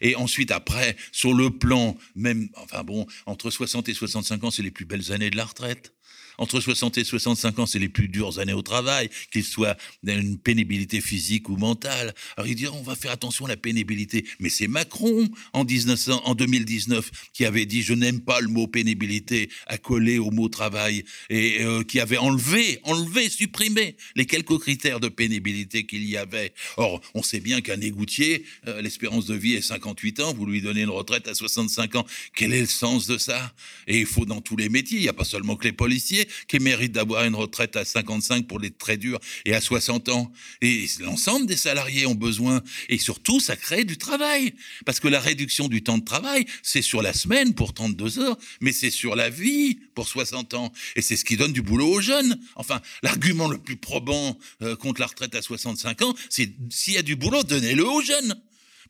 Et 0.00 0.16
ensuite, 0.16 0.50
après, 0.50 0.96
sur 1.12 1.34
le 1.34 1.50
plan, 1.50 1.96
même, 2.14 2.48
enfin 2.56 2.82
bon, 2.84 3.06
entre 3.26 3.50
60 3.50 3.88
et 3.88 3.94
65 3.94 4.44
ans, 4.44 4.50
c'est 4.50 4.62
les 4.62 4.70
plus 4.70 4.84
belles 4.84 5.12
années 5.12 5.30
de 5.30 5.36
la 5.36 5.44
retraite 5.44 5.94
entre 6.40 6.58
60 6.58 6.96
et 6.98 7.04
65 7.04 7.58
ans, 7.58 7.66
c'est 7.66 7.78
les 7.78 7.90
plus 7.90 8.08
dures 8.08 8.38
années 8.38 8.54
au 8.54 8.62
travail, 8.62 9.10
qu'ils 9.30 9.44
soient 9.44 9.76
d'une 10.02 10.38
pénibilité 10.38 11.00
physique 11.00 11.50
ou 11.50 11.56
mentale. 11.56 12.14
Alors 12.36 12.48
ils 12.48 12.56
diront, 12.56 12.78
on 12.78 12.82
va 12.82 12.96
faire 12.96 13.12
attention 13.12 13.44
à 13.44 13.48
la 13.48 13.58
pénibilité. 13.58 14.24
Mais 14.40 14.48
c'est 14.48 14.66
Macron, 14.66 15.28
en, 15.52 15.64
1900, 15.64 16.22
en 16.24 16.34
2019, 16.34 17.10
qui 17.34 17.44
avait 17.44 17.66
dit, 17.66 17.82
je 17.82 17.92
n'aime 17.92 18.20
pas 18.20 18.40
le 18.40 18.48
mot 18.48 18.66
pénibilité 18.66 19.50
accolé 19.66 20.18
au 20.18 20.30
mot 20.30 20.48
travail, 20.48 21.04
et 21.28 21.58
euh, 21.60 21.84
qui 21.84 22.00
avait 22.00 22.16
enlevé, 22.16 22.80
enlevé, 22.84 23.28
supprimé 23.28 23.96
les 24.16 24.24
quelques 24.24 24.58
critères 24.58 24.98
de 24.98 25.08
pénibilité 25.08 25.84
qu'il 25.84 26.08
y 26.08 26.16
avait. 26.16 26.54
Or, 26.78 27.02
on 27.14 27.22
sait 27.22 27.40
bien 27.40 27.60
qu'un 27.60 27.80
égoutier, 27.82 28.44
euh, 28.66 28.80
l'espérance 28.80 29.26
de 29.26 29.34
vie 29.34 29.54
est 29.54 29.60
58 29.60 30.20
ans, 30.20 30.32
vous 30.32 30.46
lui 30.46 30.62
donnez 30.62 30.82
une 30.82 30.90
retraite 30.90 31.28
à 31.28 31.34
65 31.34 31.96
ans. 31.96 32.06
Quel 32.34 32.54
est 32.54 32.62
le 32.62 32.66
sens 32.66 33.06
de 33.06 33.18
ça? 33.18 33.52
Et 33.86 33.98
il 33.98 34.06
faut 34.06 34.24
dans 34.24 34.40
tous 34.40 34.56
les 34.56 34.70
métiers, 34.70 34.98
il 34.98 35.02
n'y 35.02 35.08
a 35.08 35.12
pas 35.12 35.24
seulement 35.24 35.56
que 35.56 35.64
les 35.64 35.72
policiers, 35.72 36.28
qui 36.48 36.58
méritent 36.58 36.92
d'avoir 36.92 37.24
une 37.24 37.34
retraite 37.34 37.76
à 37.76 37.84
55 37.84 38.46
pour 38.46 38.58
les 38.58 38.70
très 38.70 38.96
durs 38.96 39.18
et 39.44 39.54
à 39.54 39.60
60 39.60 40.08
ans. 40.08 40.32
Et 40.60 40.86
l'ensemble 41.00 41.46
des 41.46 41.56
salariés 41.56 42.06
ont 42.06 42.14
besoin. 42.14 42.62
Et 42.88 42.98
surtout, 42.98 43.40
ça 43.40 43.56
crée 43.56 43.84
du 43.84 43.98
travail. 43.98 44.54
Parce 44.86 45.00
que 45.00 45.08
la 45.08 45.20
réduction 45.20 45.68
du 45.68 45.82
temps 45.82 45.98
de 45.98 46.04
travail, 46.04 46.46
c'est 46.62 46.82
sur 46.82 47.02
la 47.02 47.12
semaine 47.12 47.54
pour 47.54 47.74
32 47.74 48.18
heures, 48.18 48.38
mais 48.60 48.72
c'est 48.72 48.90
sur 48.90 49.16
la 49.16 49.30
vie 49.30 49.78
pour 49.94 50.08
60 50.08 50.54
ans. 50.54 50.72
Et 50.96 51.02
c'est 51.02 51.16
ce 51.16 51.24
qui 51.24 51.36
donne 51.36 51.52
du 51.52 51.62
boulot 51.62 51.88
aux 51.88 52.00
jeunes. 52.00 52.38
Enfin, 52.56 52.80
l'argument 53.02 53.48
le 53.48 53.58
plus 53.58 53.76
probant 53.76 54.38
euh, 54.62 54.76
contre 54.76 55.00
la 55.00 55.06
retraite 55.06 55.34
à 55.34 55.42
65 55.42 56.02
ans, 56.02 56.14
c'est 56.28 56.52
s'il 56.70 56.94
y 56.94 56.98
a 56.98 57.02
du 57.02 57.16
boulot, 57.16 57.42
donnez-le 57.42 57.86
aux 57.86 58.02
jeunes. 58.02 58.40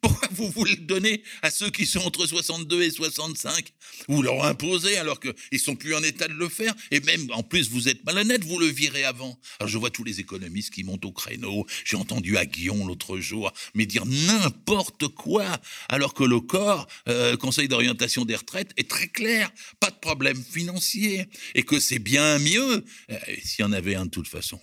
Pourquoi 0.00 0.28
vous 0.32 0.48
voulez 0.50 0.76
le 0.76 0.82
donner 0.82 1.22
à 1.42 1.50
ceux 1.50 1.70
qui 1.70 1.84
sont 1.84 2.00
entre 2.00 2.26
62 2.26 2.82
et 2.82 2.90
65 2.90 3.72
Vous 4.08 4.22
leur 4.22 4.44
imposez 4.44 4.96
alors 4.96 5.20
qu'ils 5.20 5.60
sont 5.60 5.76
plus 5.76 5.94
en 5.94 6.02
état 6.02 6.26
de 6.26 6.32
le 6.32 6.48
faire. 6.48 6.74
Et 6.90 7.00
même, 7.00 7.26
en 7.32 7.42
plus, 7.42 7.68
vous 7.68 7.88
êtes 7.88 8.02
malhonnête, 8.04 8.42
vous 8.44 8.58
le 8.58 8.66
virez 8.66 9.04
avant. 9.04 9.38
Alors 9.58 9.68
je 9.68 9.76
vois 9.76 9.90
tous 9.90 10.04
les 10.04 10.20
économistes 10.20 10.72
qui 10.72 10.84
montent 10.84 11.04
au 11.04 11.12
créneau. 11.12 11.66
J'ai 11.84 11.96
entendu 11.96 12.38
à 12.38 12.46
Guillon 12.46 12.86
l'autre 12.86 13.18
jour, 13.18 13.52
mais 13.74 13.84
dire 13.84 14.06
n'importe 14.06 15.08
quoi, 15.08 15.44
alors 15.88 16.14
que 16.14 16.24
le 16.24 16.40
corps, 16.40 16.86
euh, 17.08 17.36
Conseil 17.36 17.68
d'orientation 17.68 18.24
des 18.24 18.36
retraites, 18.36 18.72
est 18.76 18.88
très 18.88 19.08
clair. 19.08 19.50
Pas 19.80 19.90
de 19.90 19.98
problème 19.98 20.42
financier. 20.42 21.26
Et 21.54 21.62
que 21.62 21.78
c'est 21.78 21.98
bien 21.98 22.38
mieux, 22.38 22.84
euh, 23.10 23.18
s'il 23.42 23.64
y 23.64 23.68
en 23.68 23.72
avait 23.72 23.96
un 23.96 24.06
de 24.06 24.10
toute 24.10 24.28
façon 24.28 24.60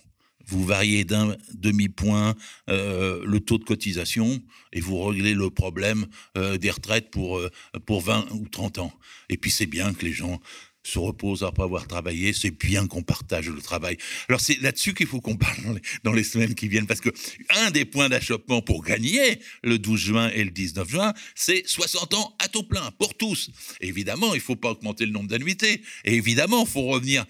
vous 0.48 0.64
variez 0.64 1.04
d'un 1.04 1.36
demi-point 1.54 2.34
euh, 2.68 3.22
le 3.24 3.40
taux 3.40 3.58
de 3.58 3.64
cotisation 3.64 4.40
et 4.72 4.80
vous 4.80 5.02
réglez 5.04 5.34
le 5.34 5.50
problème 5.50 6.06
euh, 6.36 6.56
des 6.56 6.70
retraites 6.70 7.10
pour, 7.10 7.38
euh, 7.38 7.50
pour 7.86 8.00
20 8.00 8.26
ou 8.32 8.48
30 8.48 8.78
ans. 8.78 8.92
Et 9.28 9.36
puis 9.36 9.50
c'est 9.50 9.66
bien 9.66 9.92
que 9.92 10.04
les 10.04 10.12
gens 10.12 10.40
se 10.82 10.98
repose 10.98 11.42
après 11.42 11.64
avoir 11.64 11.86
travaillé, 11.86 12.32
c'est 12.32 12.50
bien 12.50 12.86
qu'on 12.86 13.02
partage 13.02 13.48
le 13.48 13.60
travail. 13.60 13.96
Alors 14.28 14.40
c'est 14.40 14.60
là-dessus 14.60 14.94
qu'il 14.94 15.06
faut 15.06 15.20
qu'on 15.20 15.36
parle 15.36 15.80
dans 16.04 16.12
les, 16.12 16.24
semaines 16.24 16.54
qui 16.54 16.68
viennent, 16.68 16.86
parce 16.86 17.00
que 17.00 17.10
un 17.50 17.70
des 17.70 17.84
points 17.84 18.08
d'achoppement 18.08 18.62
pour 18.62 18.82
gagner 18.82 19.40
le 19.62 19.78
12 19.78 20.00
juin 20.00 20.30
et 20.30 20.44
le 20.44 20.50
19 20.50 20.88
juin, 20.88 21.14
c'est 21.34 21.66
60 21.66 22.14
ans 22.14 22.36
à 22.38 22.48
taux 22.48 22.62
plein 22.62 22.90
pour 22.98 23.16
tous. 23.16 23.50
évidemment, 23.80 24.34
il 24.34 24.38
ne 24.38 24.42
faut 24.42 24.56
pas 24.56 24.70
augmenter 24.70 25.06
le 25.06 25.12
nombre 25.12 25.28
d'annuités. 25.28 25.82
Et 26.04 26.14
évidemment, 26.14 26.64
il 26.64 26.70
faut 26.70 26.82
revenir 26.82 27.24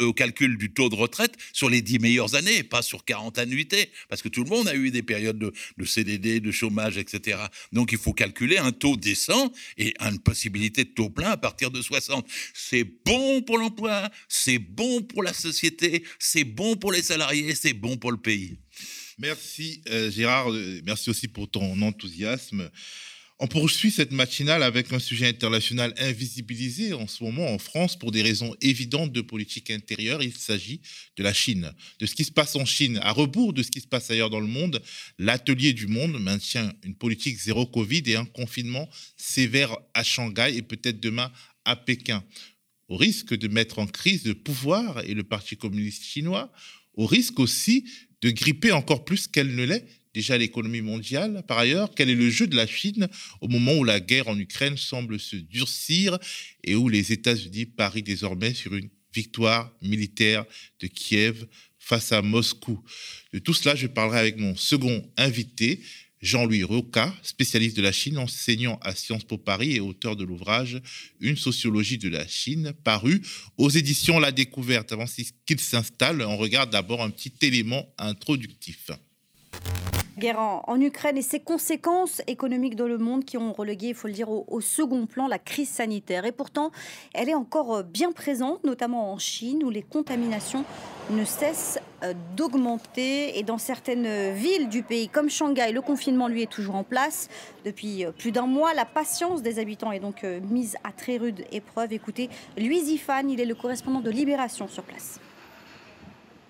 au 0.00 0.12
calcul 0.12 0.56
du 0.56 0.72
taux 0.72 0.88
de 0.88 0.94
retraite 0.94 1.34
sur 1.52 1.68
les 1.68 1.82
10 1.82 1.98
meilleures 2.00 2.34
années, 2.34 2.62
pas 2.62 2.82
sur 2.82 3.04
40 3.04 3.38
annuités, 3.38 3.90
parce 4.08 4.22
que 4.22 4.28
tout 4.28 4.44
le 4.44 4.50
monde 4.50 4.68
a 4.68 4.74
eu 4.74 4.90
des 4.90 5.02
périodes 5.02 5.38
de, 5.38 5.52
de 5.78 5.84
CDD, 5.84 6.40
de 6.40 6.50
chômage, 6.50 6.98
etc. 6.98 7.38
Donc 7.72 7.92
il 7.92 7.98
faut 7.98 8.12
calculer 8.12 8.58
un 8.58 8.72
taux 8.72 8.96
décent 8.96 9.52
et 9.78 9.94
une 10.00 10.18
possibilité 10.18 10.84
de 10.84 10.90
taux 10.90 11.10
plein 11.10 11.30
à 11.30 11.36
partir 11.36 11.70
de 11.70 11.80
60 11.80 12.26
c'est 12.68 12.84
bon 13.04 13.42
pour 13.42 13.58
l'emploi, 13.58 14.10
c'est 14.28 14.58
bon 14.58 15.02
pour 15.02 15.22
la 15.22 15.32
société, 15.32 16.04
c'est 16.18 16.44
bon 16.44 16.76
pour 16.76 16.92
les 16.92 17.02
salariés, 17.02 17.54
c'est 17.54 17.72
bon 17.72 17.96
pour 17.96 18.12
le 18.12 18.18
pays. 18.18 18.58
Merci 19.18 19.82
euh, 19.88 20.10
Gérard, 20.10 20.50
euh, 20.50 20.80
merci 20.84 21.10
aussi 21.10 21.28
pour 21.28 21.50
ton 21.50 21.80
enthousiasme. 21.82 22.70
On 23.38 23.48
poursuit 23.48 23.90
cette 23.90 24.12
matinale 24.12 24.62
avec 24.62 24.92
un 24.92 25.00
sujet 25.00 25.26
international 25.26 25.92
invisibilisé 25.98 26.92
en 26.92 27.08
ce 27.08 27.24
moment 27.24 27.52
en 27.52 27.58
France 27.58 27.98
pour 27.98 28.12
des 28.12 28.22
raisons 28.22 28.54
évidentes 28.60 29.12
de 29.12 29.20
politique 29.20 29.70
intérieure. 29.72 30.22
Il 30.22 30.32
s'agit 30.32 30.80
de 31.16 31.24
la 31.24 31.32
Chine, 31.32 31.72
de 31.98 32.06
ce 32.06 32.14
qui 32.14 32.22
se 32.22 32.30
passe 32.30 32.54
en 32.54 32.64
Chine, 32.64 33.00
à 33.02 33.10
rebours 33.10 33.52
de 33.52 33.64
ce 33.64 33.70
qui 33.72 33.80
se 33.80 33.88
passe 33.88 34.12
ailleurs 34.12 34.30
dans 34.30 34.38
le 34.38 34.46
monde. 34.46 34.80
L'atelier 35.18 35.72
du 35.72 35.88
monde 35.88 36.20
maintient 36.20 36.72
une 36.84 36.94
politique 36.94 37.36
zéro 37.36 37.66
Covid 37.66 38.04
et 38.06 38.14
un 38.14 38.26
confinement 38.26 38.88
sévère 39.16 39.76
à 39.92 40.04
Shanghai 40.04 40.54
et 40.56 40.62
peut-être 40.62 41.00
demain 41.00 41.32
à 41.64 41.74
Pékin 41.74 42.24
au 42.92 42.96
risque 42.96 43.34
de 43.34 43.48
mettre 43.48 43.78
en 43.78 43.86
crise 43.86 44.26
le 44.26 44.34
pouvoir 44.34 45.02
et 45.06 45.14
le 45.14 45.22
Parti 45.22 45.56
communiste 45.56 46.04
chinois, 46.04 46.52
au 46.92 47.06
risque 47.06 47.40
aussi 47.40 47.86
de 48.20 48.28
gripper 48.28 48.70
encore 48.72 49.06
plus 49.06 49.28
qu'elle 49.28 49.54
ne 49.54 49.64
l'est 49.64 49.86
déjà 50.12 50.36
l'économie 50.36 50.82
mondiale. 50.82 51.42
Par 51.48 51.56
ailleurs, 51.56 51.94
quel 51.96 52.10
est 52.10 52.14
le 52.14 52.28
jeu 52.28 52.46
de 52.46 52.54
la 52.54 52.66
Chine 52.66 53.08
au 53.40 53.48
moment 53.48 53.72
où 53.78 53.84
la 53.84 53.98
guerre 53.98 54.28
en 54.28 54.38
Ukraine 54.38 54.76
semble 54.76 55.18
se 55.18 55.36
durcir 55.36 56.18
et 56.64 56.74
où 56.74 56.90
les 56.90 57.12
États-Unis 57.12 57.64
parient 57.64 58.02
désormais 58.02 58.52
sur 58.52 58.74
une 58.74 58.90
victoire 59.14 59.74
militaire 59.80 60.44
de 60.80 60.86
Kiev 60.86 61.46
face 61.78 62.12
à 62.12 62.20
Moscou? 62.20 62.78
De 63.32 63.38
tout 63.38 63.54
cela, 63.54 63.74
je 63.74 63.86
parlerai 63.86 64.18
avec 64.18 64.36
mon 64.36 64.54
second 64.54 65.10
invité, 65.16 65.80
Jean-Louis 66.22 66.62
Roca, 66.62 67.12
spécialiste 67.22 67.76
de 67.76 67.82
la 67.82 67.90
Chine, 67.90 68.16
enseignant 68.16 68.78
à 68.82 68.94
Sciences 68.94 69.24
Po 69.24 69.38
Paris 69.38 69.72
et 69.72 69.80
auteur 69.80 70.14
de 70.14 70.24
l'ouvrage 70.24 70.80
Une 71.20 71.36
sociologie 71.36 71.98
de 71.98 72.08
la 72.08 72.26
Chine, 72.28 72.72
paru 72.84 73.20
aux 73.58 73.70
éditions 73.70 74.20
La 74.20 74.30
Découverte. 74.30 74.92
Avant 74.92 75.06
qu'il 75.44 75.60
s'installe, 75.60 76.22
on 76.22 76.36
regarde 76.36 76.70
d'abord 76.70 77.02
un 77.02 77.10
petit 77.10 77.32
élément 77.42 77.92
introductif. 77.98 78.92
Guerre 80.22 80.38
en, 80.38 80.80
Ukraine 80.80 81.18
et 81.18 81.22
ses 81.22 81.40
conséquences 81.40 82.22
économiques 82.28 82.76
dans 82.76 82.86
le 82.86 82.96
monde 82.96 83.24
qui 83.24 83.36
ont 83.38 83.52
relégué, 83.52 83.88
il 83.88 83.94
faut 83.94 84.06
le 84.06 84.14
dire, 84.14 84.30
au, 84.30 84.60
second 84.60 85.06
plan 85.06 85.26
la 85.26 85.40
crise 85.40 85.68
sanitaire. 85.68 86.24
Et 86.24 86.30
pourtant, 86.30 86.70
elle 87.12 87.28
est 87.28 87.34
encore 87.34 87.74
euh, 87.74 87.82
bien 87.82 88.12
présente, 88.12 88.62
notamment 88.62 89.12
en 89.12 89.18
Chine, 89.18 89.64
où 89.64 89.70
les 89.70 89.82
contaminations 89.82 90.64
ne 91.10 91.24
cessent 91.24 91.80
euh, 92.04 92.14
d'augmenter. 92.36 93.36
Et 93.36 93.42
dans 93.42 93.58
certaines 93.58 94.32
villes 94.32 94.68
du 94.68 94.84
pays, 94.84 95.08
comme 95.08 95.28
Shanghai, 95.28 95.72
le 95.72 95.80
confinement, 95.80 96.28
lui, 96.28 96.42
est 96.42 96.50
toujours 96.50 96.76
en 96.76 96.84
place. 96.84 97.28
Depuis 97.64 98.04
euh, 98.04 98.12
plus 98.12 98.30
d'un 98.30 98.46
mois, 98.46 98.74
la 98.74 98.84
patience 98.84 99.42
des 99.42 99.58
habitants 99.58 99.90
est 99.90 100.00
donc 100.00 100.22
mise 100.22 100.76
à 100.84 100.92
très 100.92 101.16
rude 101.16 101.44
épreuve. 101.50 101.92
Écoutez, 101.92 102.30
Louis 102.56 102.92
Ifan, 102.92 103.28
il 103.28 103.40
est 103.40 103.44
le 103.44 103.56
correspondant 103.56 104.00
de 104.00 104.10
Libération 104.10 104.68
sur 104.68 104.84
place. 104.84 105.18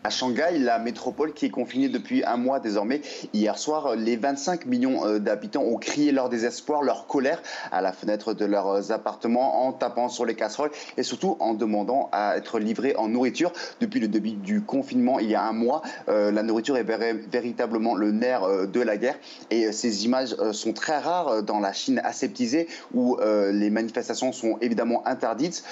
À 0.05 0.11
Shanghai, 0.11 0.59
la 0.59 0.81
métropole 0.81 1.33
qui 1.33 1.47
est 1.47 1.51
confinée 1.51 1.89
depuis 1.89 2.25
un 2.25 2.37
mois 2.37 2.59
désormais, 2.59 3.03
hier 3.33 3.57
soir, 3.57 3.95
les 3.95 4.17
25 4.17 4.67
millions 4.67 5.07
euh, 5.07 5.21
d'habitants 5.21 5.63
ont 5.63 5.77
crié 5.77 6.11
leur 6.11 6.29
désespoir, 6.29 6.83
leur 6.83 7.07
colère 7.07 7.41
à 7.71 7.81
la 7.81 7.93
fenêtre 7.93 8.35
de 8.35 8.45
leurs 8.45 8.91
appartements 8.91 9.65
en 9.65 9.73
tapant 9.73 10.09
sur 10.09 10.27
les 10.27 10.35
casseroles 10.35 10.73
et 10.97 11.05
surtout 11.05 11.37
en 11.39 11.55
demandant 11.55 12.09
à 12.11 12.37
être 12.37 12.59
livrés 12.59 12.97
en 12.97 13.07
nourriture. 13.07 13.53
Depuis 13.81 14.01
le 14.01 14.09
début 14.09 14.33
du 14.33 14.63
confinement, 14.63 15.21
il 15.21 15.31
y 15.31 15.37
a 15.37 15.45
un 15.45 15.53
mois, 15.53 15.83
euh, 16.09 16.33
la 16.33 16.43
nourriture 16.43 16.77
est 16.77 16.83
véritablement 17.31 17.95
le 17.95 18.11
nerf 18.11 18.43
euh, 18.43 18.67
de 18.67 18.81
la 18.81 18.97
guerre 18.97 19.21
et 19.51 19.71
ces 19.71 20.05
images 20.05 20.35
sont 20.51 20.73
très 20.73 20.99
rares 20.99 21.45
dans 21.45 21.61
la 21.61 21.73
Chine 21.73 22.01
aseptisée 22.03 22.67
où 22.93 23.19
les 23.21 23.71
manifestations 23.71 24.33
sont 24.33 24.59
évidemment 24.61 25.07
interdites. 25.07 25.65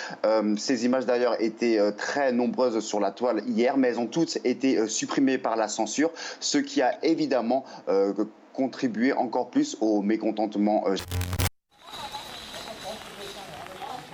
Ces 0.57 0.85
images 0.85 1.07
d'ailleurs 1.07 1.41
étaient 1.41 1.78
très 1.97 2.33
nombreuses 2.33 2.81
sur 2.81 3.01
la 3.01 3.11
toile 3.11 3.43
hier, 3.47 3.76
mais 3.76 3.89
elles 3.89 3.99
ont 3.99 4.07
toutes 4.21 4.45
été 4.45 4.77
euh, 4.77 4.87
supprimées 4.87 5.39
par 5.39 5.57
la 5.57 5.68
censure, 5.68 6.11
ce 6.41 6.59
qui 6.59 6.83
a 6.83 7.03
évidemment 7.05 7.64
euh, 7.89 8.12
contribué 8.53 9.12
encore 9.12 9.51
plus 9.51 9.77
au 9.81 10.03
mécontentement. 10.03 10.85
Euh. 10.87 10.97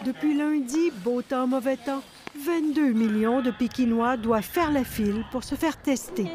Depuis 0.04 0.36
lundi, 0.36 0.92
beau 1.04 1.22
temps, 1.22 1.48
mauvais 1.48 1.76
temps, 1.76 2.02
22 2.38 2.92
millions 2.92 3.42
de 3.42 3.50
Pékinois 3.50 4.16
doivent 4.16 4.42
faire 4.42 4.70
la 4.70 4.84
file 4.84 5.24
pour 5.32 5.42
se 5.42 5.54
faire 5.54 5.76
tester. 5.80 6.26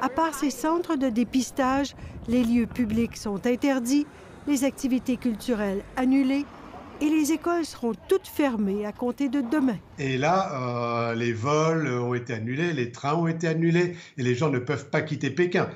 À 0.00 0.08
part 0.08 0.34
ces 0.34 0.50
centres 0.50 0.96
de 0.96 1.10
dépistage, 1.10 1.94
les 2.28 2.44
lieux 2.44 2.66
publics 2.66 3.16
sont 3.16 3.46
interdits, 3.46 4.06
les 4.46 4.64
activités 4.64 5.16
culturelles 5.18 5.82
annulées 5.96 6.46
et 7.00 7.08
les 7.08 7.32
écoles 7.32 7.64
seront 7.64 7.92
toutes 8.08 8.26
fermées 8.26 8.84
à 8.84 8.92
compter 8.92 9.28
de 9.28 9.40
demain. 9.40 9.76
Et 9.98 10.18
là, 10.18 11.10
euh, 11.10 11.14
les 11.14 11.32
vols 11.32 11.88
ont 11.88 12.14
été 12.14 12.34
annulés, 12.34 12.72
les 12.72 12.92
trains 12.92 13.14
ont 13.14 13.26
été 13.26 13.48
annulés 13.48 13.96
et 14.18 14.22
les 14.22 14.34
gens 14.34 14.50
ne 14.50 14.58
peuvent 14.58 14.90
pas 14.90 15.00
quitter 15.02 15.30
Pékin. 15.30 15.68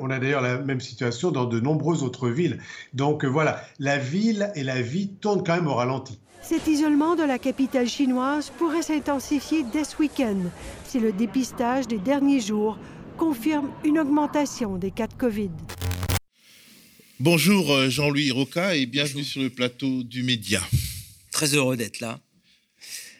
On 0.00 0.10
a 0.10 0.18
d'ailleurs 0.18 0.42
la 0.42 0.58
même 0.58 0.80
situation 0.80 1.30
dans 1.30 1.44
de 1.44 1.60
nombreuses 1.60 2.02
autres 2.02 2.28
villes. 2.28 2.58
Donc 2.94 3.24
euh, 3.24 3.28
voilà, 3.28 3.60
la 3.78 3.98
ville 3.98 4.50
et 4.54 4.64
la 4.64 4.82
vie 4.82 5.08
tournent 5.08 5.44
quand 5.44 5.56
même 5.56 5.68
au 5.68 5.74
ralenti. 5.74 6.18
Cet 6.42 6.68
isolement 6.68 7.16
de 7.16 7.24
la 7.24 7.38
capitale 7.38 7.88
chinoise 7.88 8.50
pourrait 8.56 8.82
s'intensifier 8.82 9.64
dès 9.72 9.84
ce 9.84 9.98
week-end 9.98 10.36
si 10.84 11.00
le 11.00 11.12
dépistage 11.12 11.88
des 11.88 11.98
derniers 11.98 12.40
jours 12.40 12.78
confirme 13.16 13.68
une 13.84 13.98
augmentation 13.98 14.76
des 14.76 14.90
cas 14.90 15.06
de 15.06 15.14
Covid. 15.14 15.50
Bonjour 17.18 17.72
euh, 17.72 17.88
Jean-Louis 17.88 18.30
Roca 18.30 18.76
et 18.76 18.84
bienvenue 18.84 19.24
sur 19.24 19.40
le 19.40 19.48
plateau 19.48 20.02
du 20.02 20.22
Média. 20.22 20.62
Très 21.32 21.54
heureux 21.54 21.74
d'être 21.74 22.00
là. 22.00 22.20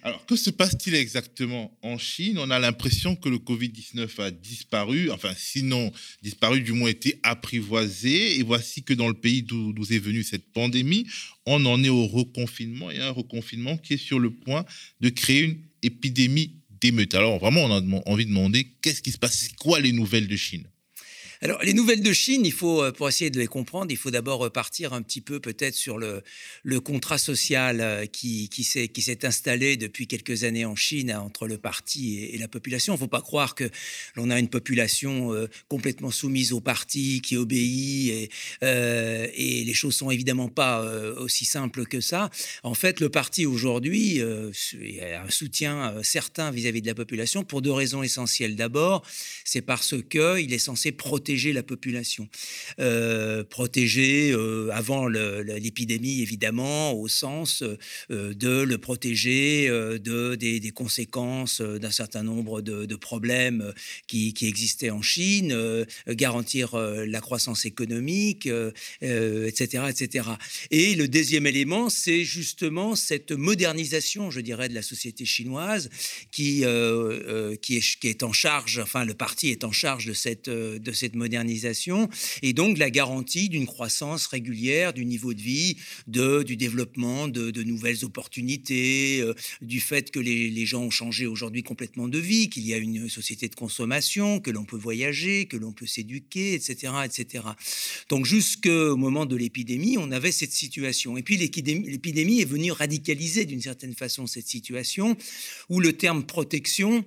Alors, 0.02 0.26
que 0.26 0.36
se 0.36 0.50
passe-t-il 0.50 0.94
exactement 0.94 1.74
en 1.80 1.96
Chine? 1.96 2.36
On 2.38 2.50
a 2.50 2.58
l'impression 2.58 3.16
que 3.16 3.30
le 3.30 3.38
Covid-19 3.38 4.20
a 4.20 4.30
disparu, 4.30 5.10
enfin 5.10 5.32
sinon 5.34 5.90
disparu, 6.20 6.60
du 6.60 6.72
moins 6.72 6.90
été 6.90 7.18
apprivoisé. 7.22 8.38
Et 8.38 8.42
voici 8.42 8.82
que 8.82 8.92
dans 8.92 9.08
le 9.08 9.14
pays 9.14 9.42
d'où 9.42 9.72
est 9.90 9.98
venue 9.98 10.22
cette 10.22 10.52
pandémie, 10.52 11.06
on 11.46 11.64
en 11.64 11.82
est 11.82 11.88
au 11.88 12.06
reconfinement 12.06 12.90
et 12.90 13.00
un 13.00 13.12
reconfinement 13.12 13.78
qui 13.78 13.94
est 13.94 13.96
sur 13.96 14.18
le 14.18 14.30
point 14.30 14.66
de 15.00 15.08
créer 15.08 15.40
une 15.40 15.58
épidémie 15.82 16.56
d'émeute. 16.82 17.14
Alors 17.14 17.38
vraiment, 17.38 17.64
on 17.64 17.72
a 17.72 18.02
envie 18.04 18.26
de 18.26 18.30
demander 18.30 18.68
qu'est-ce 18.82 19.00
qui 19.00 19.10
se 19.10 19.18
passe? 19.18 19.38
C'est 19.38 19.56
quoi 19.56 19.80
les 19.80 19.92
nouvelles 19.92 20.28
de 20.28 20.36
Chine? 20.36 20.68
Alors, 21.42 21.62
les 21.62 21.74
nouvelles 21.74 22.02
de 22.02 22.12
Chine, 22.12 22.46
il 22.46 22.52
faut, 22.52 22.82
euh, 22.82 22.92
pour 22.92 23.08
essayer 23.08 23.30
de 23.30 23.38
les 23.38 23.46
comprendre, 23.46 23.90
il 23.90 23.96
faut 23.96 24.10
d'abord 24.10 24.38
repartir 24.38 24.94
un 24.94 25.02
petit 25.02 25.20
peu 25.20 25.38
peut-être 25.38 25.74
sur 25.74 25.98
le, 25.98 26.22
le 26.62 26.80
contrat 26.80 27.18
social 27.18 27.80
euh, 27.80 28.06
qui, 28.06 28.48
s'est 28.64 29.26
installé 29.26 29.76
depuis 29.76 30.06
quelques 30.06 30.44
années 30.44 30.64
en 30.64 30.76
Chine 30.76 31.12
entre 31.12 31.46
le 31.46 31.58
parti 31.58 32.24
et, 32.24 32.38
la 32.38 32.48
population. 32.48 32.94
Il 32.94 32.96
ne 32.96 33.00
faut 33.00 33.06
pas 33.06 33.20
croire 33.20 33.54
que 33.54 33.68
l'on 34.14 34.30
a 34.30 34.38
une 34.38 34.48
population 34.48 35.34
euh, 35.34 35.48
complètement 35.68 36.10
soumise 36.10 36.52
au 36.52 36.60
parti, 36.60 37.20
qui 37.20 37.36
obéit, 37.36 38.30
et, 38.62 39.64
les 39.66 39.74
choses 39.74 39.96
sont 39.96 40.10
évidemment 40.10 40.48
pas 40.48 40.80
aussi 41.18 41.44
simples 41.44 41.86
que 41.86 42.00
ça. 42.00 42.30
En 42.62 42.74
fait, 42.74 43.00
le 43.00 43.08
parti 43.08 43.46
aujourd'hui 43.46 44.20
a 44.20 45.22
un 45.22 45.30
soutien 45.30 45.94
certain 46.02 46.50
vis-à-vis 46.50 46.80
-vis 46.80 46.82
de 46.82 46.86
la 46.86 46.94
population 46.94 47.44
pour 47.44 47.62
deux 47.62 47.72
raisons 47.72 48.02
essentielles. 48.02 48.54
D'abord, 48.54 49.04
c'est 49.44 49.62
parce 49.62 49.94
qu'il 50.10 50.52
est 50.52 50.58
censé 50.58 50.92
protéger 50.92 51.25
protéger 51.26 51.52
la 51.52 51.64
population. 51.64 52.28
Euh, 52.78 53.42
protéger 53.42 54.30
euh, 54.30 54.70
avant 54.72 55.08
l'épidémie, 55.08 56.22
évidemment, 56.22 56.92
au 56.92 57.08
sens 57.08 57.64
euh, 58.12 58.32
de 58.32 58.62
le 58.62 58.78
protéger 58.78 59.68
de, 59.68 60.36
des, 60.36 60.70
conséquences 60.70 61.60
d'un 61.60 61.90
certain 61.90 62.22
nombre 62.22 62.60
de, 62.60 62.96
problèmes 62.96 63.72
qui, 64.06 64.32
existaient 64.42 64.90
en 64.90 65.02
Chine, 65.02 65.56
garantir 66.08 66.76
la 66.76 67.20
croissance 67.20 67.64
économique, 67.64 68.48
etc., 69.00 69.84
etc. 69.88 70.28
Et 70.70 70.94
le 70.94 71.08
deuxième 71.08 71.46
élément, 71.46 71.88
c'est 71.88 72.24
justement 72.24 72.94
cette 72.94 73.32
modernisation, 73.32 74.30
je 74.30 74.40
dirais, 74.40 74.68
de 74.68 74.74
la 74.74 74.82
société 74.82 75.24
chinoise 75.24 75.88
qui, 76.30 76.62
est, 76.62 77.60
qui 77.60 78.08
est 78.08 78.22
en 78.22 78.32
charge, 78.32 78.78
enfin 78.78 79.04
le 79.04 79.14
parti 79.14 79.48
est 79.48 79.64
en 79.64 79.72
charge 79.72 80.06
de 80.06 80.12
cette, 80.12 80.48
de 80.48 80.92
cette 80.92 81.15
modernisation 81.16 82.08
et 82.42 82.52
donc 82.52 82.78
la 82.78 82.90
garantie 82.90 83.48
d'une 83.48 83.66
croissance 83.66 84.26
régulière 84.26 84.92
du 84.92 85.04
niveau 85.04 85.34
de 85.34 85.40
vie, 85.40 85.76
de, 86.06 86.42
du 86.42 86.56
développement 86.56 87.28
de, 87.28 87.62
nouvelles 87.62 88.04
opportunités, 88.04 89.20
euh, 89.20 89.34
du 89.60 89.80
fait 89.80 90.10
que 90.10 90.20
les, 90.20 90.66
gens 90.66 90.82
ont 90.82 90.90
changé 90.90 91.26
aujourd'hui 91.26 91.62
complètement 91.62 92.08
de 92.08 92.18
vie, 92.18 92.48
qu'il 92.48 92.66
y 92.66 92.74
a 92.74 92.76
une 92.76 93.08
société 93.08 93.48
de 93.48 93.54
consommation, 93.54 94.40
que 94.40 94.50
l'on 94.50 94.64
peut 94.64 94.76
voyager, 94.76 95.46
que 95.46 95.56
l'on 95.56 95.72
peut 95.72 95.86
s'éduquer, 95.86 96.54
etc., 96.54 96.92
etc. 97.04 97.44
Donc 98.08 98.26
jusqu'au 98.26 98.96
moment 98.96 99.26
de 99.26 99.36
l'épidémie, 99.36 99.96
on 99.98 100.10
avait 100.10 100.32
cette 100.32 100.52
situation. 100.52 101.16
Et 101.16 101.22
puis 101.22 101.36
l'épidémie 101.36 102.40
est 102.40 102.48
venue 102.48 102.72
radicaliser 102.72 103.44
d'une 103.44 103.62
certaine 103.62 103.94
façon 103.94 104.26
cette 104.26 104.48
situation 104.48 105.16
où 105.68 105.80
le 105.80 105.92
terme 105.92 106.24
protection 106.24 107.04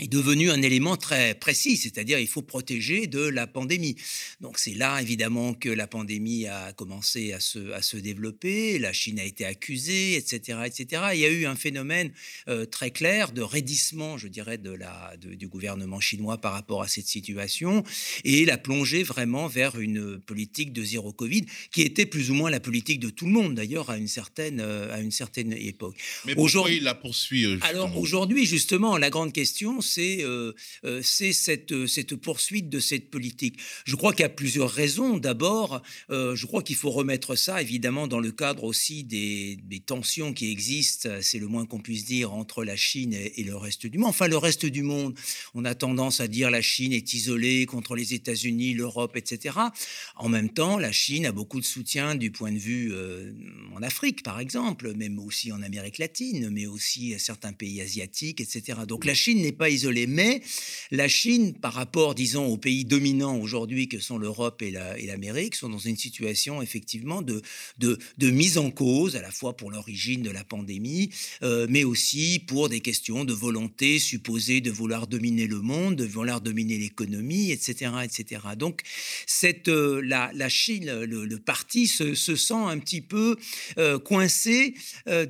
est 0.00 0.08
devenu 0.08 0.50
un 0.50 0.62
élément 0.62 0.96
très 0.96 1.34
précis, 1.34 1.76
c'est-à-dire 1.76 2.18
il 2.18 2.26
faut 2.26 2.42
protéger 2.42 3.06
de 3.06 3.20
la 3.20 3.46
pandémie. 3.46 3.96
Donc 4.40 4.58
c'est 4.58 4.74
là 4.74 5.00
évidemment 5.00 5.54
que 5.54 5.68
la 5.68 5.86
pandémie 5.86 6.46
a 6.48 6.72
commencé 6.72 7.32
à 7.32 7.40
se, 7.40 7.72
à 7.72 7.82
se 7.82 7.96
développer, 7.96 8.78
la 8.78 8.92
Chine 8.92 9.20
a 9.20 9.24
été 9.24 9.44
accusée, 9.44 10.16
etc. 10.16 10.58
etc. 10.66 11.02
Il 11.14 11.20
y 11.20 11.24
a 11.24 11.30
eu 11.30 11.46
un 11.46 11.54
phénomène 11.54 12.12
euh, 12.48 12.66
très 12.66 12.90
clair 12.90 13.30
de 13.32 13.42
raidissement, 13.42 14.18
je 14.18 14.26
dirais, 14.26 14.58
de 14.58 14.72
la, 14.72 15.14
du 15.18 15.46
gouvernement 15.46 16.00
chinois 16.00 16.38
par 16.38 16.52
rapport 16.52 16.82
à 16.82 16.88
cette 16.88 17.06
situation 17.06 17.84
et 18.24 18.44
la 18.44 18.58
plongée 18.58 19.04
vraiment 19.04 19.46
vers 19.46 19.78
une 19.78 20.18
politique 20.18 20.72
de 20.72 20.82
zéro 20.82 21.12
Covid 21.12 21.46
qui 21.70 21.82
était 21.82 22.06
plus 22.06 22.30
ou 22.30 22.34
moins 22.34 22.50
la 22.50 22.60
politique 22.60 22.98
de 23.00 23.08
tout 23.08 23.26
le 23.26 23.32
monde 23.32 23.54
d'ailleurs 23.54 23.88
à 23.88 23.98
une 23.98 24.08
certaine, 24.08 24.60
euh, 24.60 24.92
à 24.92 25.00
une 25.00 25.12
certaine 25.12 25.52
époque. 25.52 25.96
Mais 26.26 26.34
pourquoi 26.34 26.70
il 26.70 26.82
la 26.82 26.94
poursuit 26.94 27.44
euh, 27.44 27.58
Alors 27.62 27.96
aujourd'hui 27.96 28.46
justement 28.46 28.96
la 28.96 29.10
grande 29.10 29.32
question 29.32 29.75
c'est 29.80 30.22
euh, 30.22 30.52
euh, 30.84 31.02
cette, 31.02 31.72
euh, 31.72 31.86
cette 31.86 32.16
poursuite 32.16 32.68
de 32.68 32.80
cette 32.80 33.10
politique. 33.10 33.58
Je 33.84 33.96
crois 33.96 34.12
qu'il 34.12 34.22
y 34.22 34.26
a 34.26 34.28
plusieurs 34.28 34.70
raisons. 34.70 35.18
D'abord, 35.18 35.82
je 36.08 36.46
crois 36.46 36.62
qu'il 36.62 36.76
faut 36.76 36.90
remettre 36.90 37.36
ça 37.36 37.60
évidemment 37.60 38.06
dans 38.06 38.20
le 38.20 38.32
cadre 38.32 38.64
aussi 38.64 39.04
des, 39.04 39.58
tensions 39.86 40.32
qui 40.32 40.50
existent, 40.50 41.08
c'est 41.20 41.38
le 41.38 41.46
moins 41.46 41.66
qu'on 41.66 41.80
puisse 41.80 42.04
dire, 42.04 42.32
entre 42.32 42.64
la 42.64 42.76
Chine 42.76 43.14
et, 43.14 43.44
le 43.44 43.56
reste 43.56 43.86
du 43.86 43.98
monde. 43.98 44.08
Enfin, 44.08 44.26
le 44.26 44.36
reste 44.36 44.66
du 44.66 44.82
monde, 44.82 45.16
on 45.54 45.64
a 45.64 45.74
tendance 45.74 46.20
à 46.20 46.28
dire 46.28 46.50
la 46.50 46.62
Chine 46.62 46.92
est 46.92 47.14
isolée 47.14 47.66
contre 47.66 47.94
les 47.94 48.14
États-Unis, 48.14 48.74
l'Europe, 48.74 49.16
etc. 49.16 49.56
En 50.16 50.28
même 50.28 50.50
temps, 50.50 50.78
la 50.78 50.92
Chine 50.92 51.26
a 51.26 51.32
beaucoup 51.32 51.60
de 51.60 51.64
soutien 51.64 52.14
du 52.14 52.30
point 52.30 52.50
de 52.50 52.58
vue 52.58 52.92
en 53.74 53.82
Afrique, 53.82 54.22
par 54.22 54.40
exemple, 54.40 54.92
même 54.94 55.18
aussi 55.18 55.52
en 55.52 55.62
Amérique 55.62 55.98
latine, 55.98 56.50
mais 56.50 56.66
aussi 56.66 57.14
certains 57.18 57.52
pays 57.52 57.80
asiatiques, 57.80 58.40
etc. 58.40 58.80
Donc 58.88 59.04
la 59.04 59.14
Chine 59.14 59.42
n'est 59.42 59.52
pas 59.52 59.65
pas 59.66 59.70
isolé. 59.70 60.06
Mais 60.06 60.42
la 60.92 61.08
Chine, 61.08 61.52
par 61.54 61.72
rapport, 61.72 62.14
disons, 62.14 62.46
aux 62.46 62.56
pays 62.56 62.84
dominants 62.84 63.36
aujourd'hui 63.36 63.88
que 63.88 63.98
sont 63.98 64.16
l'Europe 64.16 64.62
et 64.62 64.70
l'Amérique, 64.70 65.56
sont 65.56 65.68
dans 65.68 65.78
une 65.78 65.96
situation 65.96 66.62
effectivement 66.62 67.20
de, 67.20 67.42
de, 67.78 67.98
de, 68.18 68.30
mise 68.30 68.58
en 68.58 68.70
cause, 68.70 69.16
à 69.16 69.22
la 69.22 69.32
fois 69.32 69.56
pour 69.56 69.72
l'origine 69.72 70.22
de 70.22 70.30
la 70.30 70.44
pandémie, 70.44 71.10
euh, 71.42 71.66
mais 71.68 71.82
aussi 71.82 72.40
pour 72.46 72.68
des 72.68 72.80
questions 72.80 73.24
de 73.24 73.32
volonté 73.32 73.98
supposée 73.98 74.60
de 74.60 74.70
vouloir 74.70 75.08
dominer 75.08 75.48
le 75.48 75.60
monde, 75.60 75.96
de 75.96 76.04
vouloir 76.04 76.40
dominer 76.40 76.78
l'économie, 76.78 77.50
etc., 77.50 77.90
etc. 78.04 78.42
Donc, 78.56 78.82
cette, 79.26 79.68
euh, 79.68 80.00
la, 80.04 80.30
la, 80.32 80.48
Chine, 80.48 81.02
le, 81.02 81.38
parti 81.38 81.88
se, 81.88 82.14
se, 82.14 82.36
sent 82.36 82.54
un 82.54 82.78
petit 82.78 83.00
peu 83.00 83.36
euh, 83.78 83.98
coincé 83.98 84.74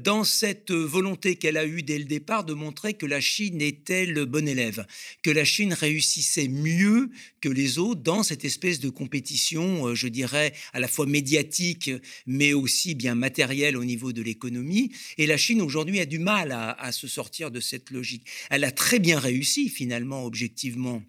dans 0.04 0.24
cette 0.24 0.72
volonté 0.72 1.36
qu'elle 1.36 1.56
a 1.56 1.64
eue 1.64 1.82
dès 1.82 1.98
le 1.98 2.04
départ 2.04 2.44
de 2.44 2.52
montrer 2.52 2.94
que 2.94 3.06
la 3.06 3.20
Chine 3.20 3.62
était 3.62 4.04
le 4.04 4.25
bon 4.28 4.48
élève, 4.48 4.86
que 5.22 5.30
la 5.30 5.44
Chine 5.44 5.72
réussissait 5.72 6.48
mieux 6.48 7.10
que 7.40 7.48
les 7.48 7.78
autres 7.78 8.02
dans 8.02 8.22
cette 8.22 8.44
espèce 8.44 8.80
de 8.80 8.88
compétition, 8.88 9.94
je 9.94 10.08
dirais, 10.08 10.52
à 10.72 10.80
la 10.80 10.88
fois 10.88 11.06
médiatique, 11.06 11.90
mais 12.26 12.52
aussi 12.52 12.94
bien 12.94 13.14
matérielle 13.14 13.76
au 13.76 13.84
niveau 13.84 14.12
de 14.12 14.22
l'économie. 14.22 14.92
Et 15.18 15.26
la 15.26 15.36
Chine 15.36 15.60
aujourd'hui 15.60 16.00
a 16.00 16.06
du 16.06 16.18
mal 16.18 16.52
à, 16.52 16.92
se 16.92 17.08
sortir 17.08 17.50
de 17.50 17.60
cette 17.60 17.90
logique. 17.90 18.26
Elle 18.50 18.64
a 18.64 18.70
très 18.70 18.98
bien 18.98 19.18
réussi 19.18 19.68
finalement, 19.68 20.24
objectivement 20.24 21.02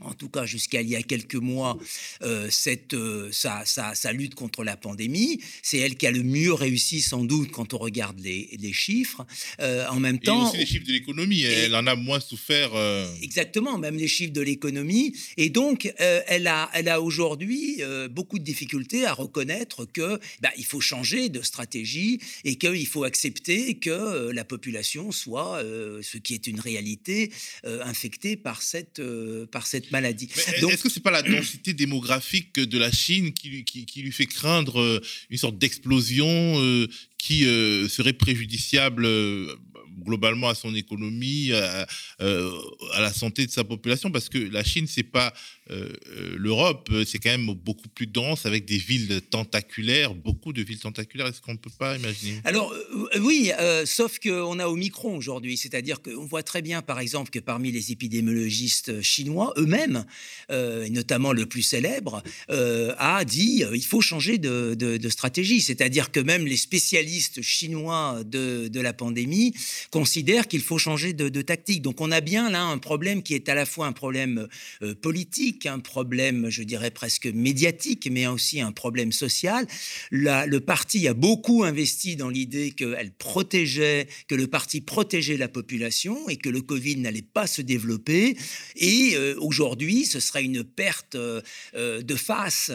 en 0.00 0.12
tout 0.12 0.28
cas 0.28 0.46
jusqu'à 0.46 0.82
il 0.82 0.88
y 0.88 0.96
a 0.96 1.02
quelques 1.02 1.34
mois, 1.34 1.78
euh, 2.22 2.48
cette, 2.50 2.94
euh, 2.94 3.30
sa, 3.32 3.64
sa, 3.64 4.12
lutte 4.12 4.34
contre 4.34 4.64
la 4.64 4.76
pandémie. 4.76 5.40
C'est 5.62 5.78
elle 5.78 5.96
qui 5.96 6.06
a 6.06 6.10
le 6.10 6.22
mieux 6.22 6.52
réussi 6.52 7.00
sans 7.00 7.24
doute 7.24 7.50
quand 7.50 7.74
on 7.74 7.78
regarde 7.78 8.20
les, 8.20 8.50
les 8.58 8.72
chiffres. 8.72 9.26
Euh, 9.60 9.86
en 9.88 10.00
même 10.00 10.18
temps... 10.18 10.46
Et 10.46 10.48
aussi 10.48 10.56
les 10.58 10.66
chiffres 10.66 10.86
de 10.86 10.92
l'économie, 10.92 11.42
elle 11.42 11.74
en 11.74 11.86
a 11.86 11.94
moins 11.94 12.20
souffert. 12.20 12.72
Exactement, 13.22 13.78
même 13.78 13.96
les 13.96 14.08
chiffres 14.08 14.32
de 14.32 14.40
l'économie. 14.40 15.16
Et 15.36 15.50
donc, 15.50 15.92
elle 15.98 16.46
a, 16.46 16.70
elle 16.74 16.88
a 16.88 17.00
aujourd'hui 17.00 17.80
beaucoup 18.10 18.38
de 18.38 18.44
difficultés 18.44 19.06
à 19.06 19.12
reconnaître 19.12 19.84
que 19.84 20.18
bah, 20.40 20.50
il 20.56 20.64
faut 20.64 20.80
changer 20.80 21.28
de 21.28 21.42
stratégie 21.42 22.20
et 22.44 22.56
qu'il 22.56 22.86
faut 22.86 23.04
accepter 23.04 23.74
que 23.74 24.30
la 24.30 24.44
population 24.44 25.12
soit, 25.12 25.60
ce 26.02 26.18
qui 26.18 26.34
est 26.34 26.46
une 26.46 26.60
réalité, 26.60 27.30
infectée 27.64 28.36
par 28.36 28.62
cette, 28.62 29.02
par 29.50 29.66
cette 29.66 29.83
maladie. 29.90 30.28
Est-ce 30.36 30.82
que 30.82 30.90
c'est 30.90 31.02
pas 31.02 31.10
la 31.10 31.22
densité 31.22 31.72
démographique 31.72 32.58
de 32.58 32.78
la 32.78 32.90
Chine 32.90 33.32
qui, 33.32 33.64
qui, 33.64 34.02
lui 34.02 34.12
fait 34.12 34.26
craindre 34.26 34.80
euh, 34.80 35.00
une 35.30 35.38
sorte 35.38 35.58
d'explosion 35.58 36.26
euh, 36.28 36.86
qui 37.18 37.46
euh, 37.46 37.88
serait 37.88 38.12
préjudiciable 38.12 39.08
globalement 40.04 40.48
à 40.48 40.54
son 40.54 40.74
économie, 40.74 41.52
à, 41.52 41.86
la 42.18 43.12
santé 43.12 43.46
de 43.46 43.50
sa 43.50 43.64
population, 43.64 44.10
parce 44.10 44.28
que 44.28 44.38
la 44.38 44.64
Chine, 44.64 44.86
c'est 44.88 45.04
pas 45.04 45.32
euh, 45.70 45.88
euh, 46.08 46.34
l'Europe, 46.36 46.90
euh, 46.92 47.04
c'est 47.06 47.18
quand 47.18 47.30
même 47.30 47.46
beaucoup 47.46 47.88
plus 47.88 48.06
dense 48.06 48.44
avec 48.44 48.66
des 48.66 48.76
villes 48.76 49.22
tentaculaires, 49.30 50.14
beaucoup 50.14 50.52
de 50.52 50.62
villes 50.62 50.78
tentaculaires. 50.78 51.28
Est-ce 51.28 51.40
qu'on 51.40 51.54
ne 51.54 51.58
peut 51.58 51.70
pas 51.78 51.96
imaginer? 51.96 52.38
Alors 52.44 52.74
oui, 53.20 53.50
sauf 53.86 54.18
qu'on 54.18 54.58
a 54.58 54.66
Omicron 54.66 55.16
aujourd'hui, 55.16 55.56
c'est-à-dire 55.56 56.02
qu'on 56.02 56.26
voit 56.26 56.42
très 56.42 56.60
bien, 56.60 56.82
par 56.82 57.00
exemple, 57.00 57.30
que 57.30 57.38
parmi 57.38 57.72
les 57.72 57.92
épidémiologistes 57.92 59.00
chinois 59.00 59.54
eux-mêmes, 59.56 60.04
et 60.50 60.90
notamment 60.90 61.32
le 61.32 61.46
plus 61.46 61.62
célèbre, 61.62 62.22
a 62.48 63.24
dit 63.24 63.64
il 63.72 63.84
faut 63.84 64.00
changer 64.00 64.38
de, 64.38 65.08
stratégie. 65.08 65.60
C'est-à-dire 65.60 66.10
que 66.10 66.20
même 66.20 66.46
les 66.46 66.56
spécialistes 66.56 67.42
chinois 67.42 68.22
de, 68.24 68.70
la 68.80 68.92
pandémie 68.92 69.54
considèrent 69.90 70.46
qu'il 70.46 70.62
faut 70.62 70.78
changer 70.78 71.12
de, 71.12 71.42
tactique. 71.42 71.82
Donc 71.82 72.00
on 72.00 72.10
a 72.10 72.20
bien 72.20 72.50
là 72.50 72.62
un 72.62 72.78
problème 72.78 73.22
qui 73.22 73.34
est 73.34 73.48
à 73.48 73.54
la 73.54 73.66
fois 73.66 73.86
un 73.86 73.92
problème 73.92 74.48
politique 75.00 75.53
un 75.66 75.78
problème, 75.78 76.50
je 76.50 76.62
dirais 76.62 76.90
presque 76.90 77.26
médiatique, 77.26 78.08
mais 78.10 78.26
aussi 78.26 78.60
un 78.60 78.72
problème 78.72 79.12
social. 79.12 79.66
le 80.10 80.58
parti 80.58 81.08
a 81.08 81.14
beaucoup 81.14 81.64
investi 81.64 82.16
dans 82.16 82.28
l'idée 82.28 82.72
qu'elle 82.72 83.12
protégeait, 83.12 84.08
que 84.28 84.34
le 84.34 84.46
parti 84.46 84.80
protégeait 84.80 85.36
la 85.36 85.48
population 85.48 86.28
et 86.28 86.36
que 86.36 86.48
le 86.48 86.60
Covid 86.60 86.96
n'allait 86.96 87.22
pas 87.22 87.46
se 87.46 87.62
développer. 87.62 88.36
Et 88.76 89.12
euh, 89.14 89.34
aujourd'hui, 89.38 90.04
ce 90.04 90.20
serait 90.20 90.44
une 90.44 90.64
perte 90.64 91.14
euh, 91.14 91.40
euh, 91.74 92.02
de 92.02 92.14
face 92.14 92.70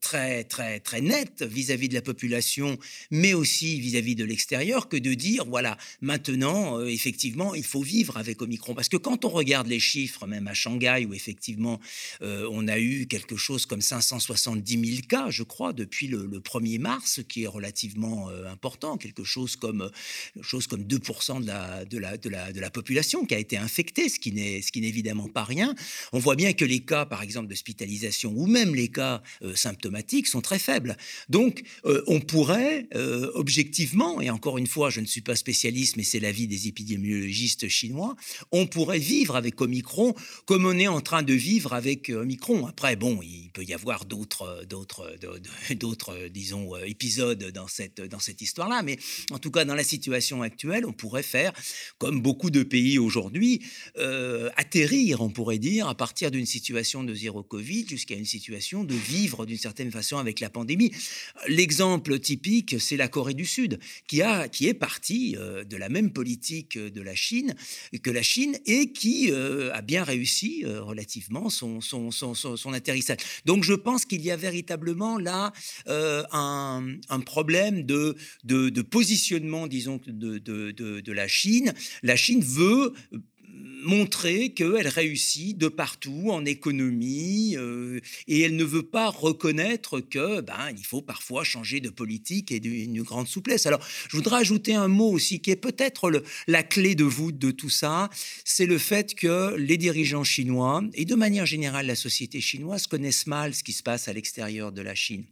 très, 0.00 0.44
très, 0.44 0.80
très 0.80 1.00
nette 1.00 1.42
vis-à-vis 1.42 1.88
de 1.88 1.94
la 1.94 2.02
population, 2.02 2.78
mais 3.10 3.34
aussi 3.34 3.80
vis-à-vis 3.80 4.14
de 4.14 4.24
l'extérieur, 4.24 4.88
que 4.88 4.96
de 4.96 5.14
dire, 5.14 5.44
voilà, 5.46 5.76
maintenant, 6.00 6.80
effectivement, 6.84 7.54
il 7.54 7.64
faut 7.64 7.82
vivre 7.82 8.16
avec 8.16 8.42
Omicron. 8.42 8.74
Parce 8.74 8.88
que 8.88 8.96
quand 8.96 9.24
on 9.24 9.28
regarde 9.28 9.66
les 9.66 9.80
chiffres, 9.80 10.26
même 10.26 10.46
à 10.48 10.54
Shanghai, 10.54 11.06
où 11.08 11.14
effectivement 11.14 11.80
euh, 12.22 12.48
on 12.50 12.68
a 12.68 12.78
eu 12.78 13.06
quelque 13.06 13.36
chose 13.36 13.66
comme 13.66 13.80
570 13.80 14.96
000 14.96 15.00
cas, 15.08 15.30
je 15.30 15.42
crois, 15.42 15.72
depuis 15.72 16.08
le, 16.08 16.26
1er 16.40 16.78
mars, 16.78 17.20
qui 17.28 17.44
est 17.44 17.46
relativement 17.46 18.30
euh, 18.30 18.50
important, 18.50 18.96
quelque 18.96 19.24
chose 19.24 19.56
comme, 19.56 19.90
chose 20.42 20.66
comme 20.66 20.82
2% 20.82 21.42
de 21.42 21.46
la, 21.46 21.84
de, 21.84 21.98
la, 21.98 22.16
de, 22.16 22.28
la, 22.28 22.52
de 22.52 22.60
la 22.60 22.70
population 22.70 23.24
qui 23.24 23.34
a 23.34 23.38
été 23.38 23.56
infectée, 23.56 24.08
ce 24.08 24.18
qui 24.18 24.32
n'est 24.32 24.62
évidemment 24.74 25.28
pas 25.28 25.44
rien. 25.44 25.74
On 26.12 26.18
voit 26.18 26.36
bien 26.36 26.52
que 26.52 26.64
les 26.64 26.80
cas, 26.80 27.06
par 27.06 27.22
exemple, 27.22 27.48
d'hospitalisation 27.48 28.32
ou 28.36 28.46
même 28.46 28.74
les 28.74 28.88
cas 28.88 29.22
euh, 29.42 29.54
symptomatiques 29.54 30.26
sont 30.26 30.40
très 30.40 30.58
faibles. 30.58 30.96
Donc, 31.28 31.62
on 31.84 32.20
pourrait 32.20 32.88
objectivement, 33.34 34.20
et 34.20 34.30
encore 34.30 34.58
une 34.58 34.66
fois, 34.66 34.90
je 34.90 35.00
ne 35.00 35.06
suis 35.06 35.20
pas 35.20 35.36
spécialiste, 35.36 35.96
mais 35.96 36.04
c'est 36.04 36.20
l'avis 36.20 36.46
des 36.46 36.68
épidémiologistes 36.68 37.68
chinois, 37.68 38.16
on 38.52 38.66
pourrait 38.66 38.98
vivre 38.98 39.36
avec 39.36 39.60
Omicron 39.60 40.14
comme 40.44 40.66
on 40.66 40.78
est 40.78 40.88
en 40.88 41.00
train 41.00 41.22
de 41.22 41.32
vivre 41.32 41.72
avec 41.72 41.95
avec 41.96 42.10
Omicron. 42.10 42.66
Après, 42.66 42.94
bon, 42.94 43.20
il 43.22 43.50
peut 43.52 43.64
y 43.64 43.72
avoir 43.72 44.04
d'autres, 44.04 44.64
d'autres, 44.68 45.16
d'autres, 45.74 46.28
disons, 46.28 46.76
épisodes 46.84 47.50
dans 47.52 47.68
cette, 47.68 48.00
dans 48.00 48.18
cette 48.18 48.42
histoire-là, 48.42 48.82
mais 48.82 48.98
en 49.30 49.38
tout 49.38 49.50
cas, 49.50 49.64
dans 49.64 49.74
la 49.74 49.84
situation 49.84 50.42
actuelle, 50.42 50.84
on 50.84 50.92
pourrait 50.92 51.22
faire, 51.22 51.52
comme 51.98 52.20
beaucoup 52.20 52.50
de 52.50 52.62
pays 52.62 52.98
aujourd'hui, 52.98 53.62
euh, 53.96 54.50
atterrir, 54.56 55.22
on 55.22 55.30
pourrait 55.30 55.58
dire, 55.58 55.88
à 55.88 55.94
partir 55.94 56.30
d'une 56.30 56.44
situation 56.44 57.02
de 57.02 57.14
zéro 57.14 57.42
Covid 57.42 57.86
jusqu'à 57.88 58.14
une 58.14 58.26
situation 58.26 58.84
de 58.84 58.94
vivre 58.94 59.46
d'une 59.46 59.56
certaine 59.56 59.90
façon 59.90 60.18
avec 60.18 60.40
la 60.40 60.50
pandémie. 60.50 60.92
L'exemple 61.48 62.18
typique, 62.18 62.76
c'est 62.78 62.96
la 62.96 63.08
Corée 63.08 63.34
du 63.34 63.46
Sud, 63.46 63.78
qui, 64.06 64.20
a, 64.20 64.48
qui 64.48 64.68
est 64.68 64.74
partie 64.74 65.34
euh, 65.38 65.64
de 65.64 65.76
la 65.76 65.88
même 65.88 66.12
politique 66.12 66.76
de 66.78 67.00
la 67.00 67.14
Chine 67.14 67.54
que 68.02 68.10
la 68.10 68.22
Chine 68.22 68.58
et 68.66 68.92
qui 68.92 69.30
euh, 69.30 69.72
a 69.72 69.80
bien 69.80 70.04
réussi 70.04 70.64
relativement 70.64 71.48
son 71.48 71.80
son, 71.86 72.10
son, 72.10 72.72
atterrissage. 72.72 73.18
Donc 73.44 73.64
je 73.64 73.72
pense 73.72 74.04
qu'il 74.04 74.22
y 74.22 74.30
a 74.30 74.36
véritablement 74.36 75.18
là 75.18 75.52
euh, 75.88 76.22
un, 76.32 77.20
problème 77.24 77.84
de, 77.84 78.16
de, 78.44 78.82
positionnement, 78.82 79.66
disons, 79.66 80.00
de, 80.06 80.38
de, 80.38 81.12
la 81.12 81.28
Chine. 81.28 81.72
La 82.02 82.16
Chine 82.16 82.42
veut 82.42 82.92
montrer 83.84 84.50
qu'elle 84.50 84.88
réussit 84.88 85.56
de 85.56 85.68
partout 85.68 86.30
en 86.30 86.44
économie 86.44 87.56
euh, 87.56 88.00
et 88.26 88.40
elle 88.40 88.56
ne 88.56 88.64
veut 88.64 88.82
pas 88.82 89.08
reconnaître 89.08 90.00
que 90.00 90.40
ben 90.40 90.70
il 90.76 90.84
faut 90.84 91.02
parfois 91.02 91.44
changer 91.44 91.80
de 91.80 91.90
politique 91.90 92.50
et 92.50 92.60
d'une 92.60 93.02
grande 93.02 93.28
souplesse. 93.28 93.66
Alors 93.66 93.80
je 94.08 94.16
voudrais 94.16 94.38
ajouter 94.40 94.74
un 94.74 94.88
mot 94.88 95.10
aussi 95.10 95.40
qui 95.40 95.50
est 95.50 95.56
peut-être 95.56 96.22
la 96.46 96.62
clé 96.62 96.94
de 96.94 97.04
voûte 97.04 97.38
de 97.38 97.50
tout 97.50 97.70
ça, 97.70 98.10
c'est 98.44 98.66
le 98.66 98.78
fait 98.78 99.14
que 99.14 99.54
les 99.56 99.76
dirigeants 99.76 100.24
chinois 100.24 100.82
et 100.94 101.04
de 101.04 101.14
manière 101.14 101.46
générale 101.46 101.86
la 101.86 101.96
société 101.96 102.40
chinoise 102.40 102.86
connaissent 102.86 103.26
mal 103.26 103.54
ce 103.54 103.62
qui 103.62 103.72
se 103.72 103.82
passe 103.82 104.08
à 104.08 104.12
l'extérieur 104.12 104.72
de 104.72 104.82
la 104.82 104.94
Chine. 104.94 105.24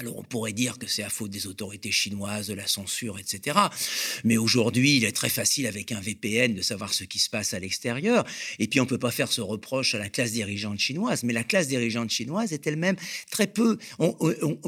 Alors 0.00 0.16
on 0.18 0.22
pourrait 0.24 0.52
dire 0.52 0.78
que 0.78 0.88
c'est 0.88 1.04
à 1.04 1.08
faute 1.08 1.30
des 1.30 1.46
autorités 1.46 1.92
chinoises, 1.92 2.48
de 2.48 2.54
la 2.54 2.66
censure, 2.66 3.16
etc. 3.20 3.56
Mais 4.24 4.36
aujourd'hui, 4.36 4.96
il 4.96 5.04
est 5.04 5.12
très 5.12 5.28
facile 5.28 5.68
avec 5.68 5.92
un 5.92 6.00
VPN 6.00 6.54
de 6.54 6.62
savoir 6.62 6.92
ce 6.92 7.04
qui 7.04 7.20
se 7.20 7.30
passe 7.30 7.54
à 7.54 7.60
l'extérieur. 7.60 8.24
Et 8.58 8.66
puis 8.66 8.80
on 8.80 8.84
ne 8.84 8.88
peut 8.88 8.98
pas 8.98 9.12
faire 9.12 9.30
ce 9.30 9.40
reproche 9.40 9.94
à 9.94 9.98
la 9.98 10.08
classe 10.08 10.32
dirigeante 10.32 10.80
chinoise. 10.80 11.22
Mais 11.22 11.32
la 11.32 11.44
classe 11.44 11.68
dirigeante 11.68 12.10
chinoise 12.10 12.52
est 12.52 12.66
elle-même 12.66 12.96
très 13.30 13.46
peu, 13.46 13.78
on, 14.00 14.16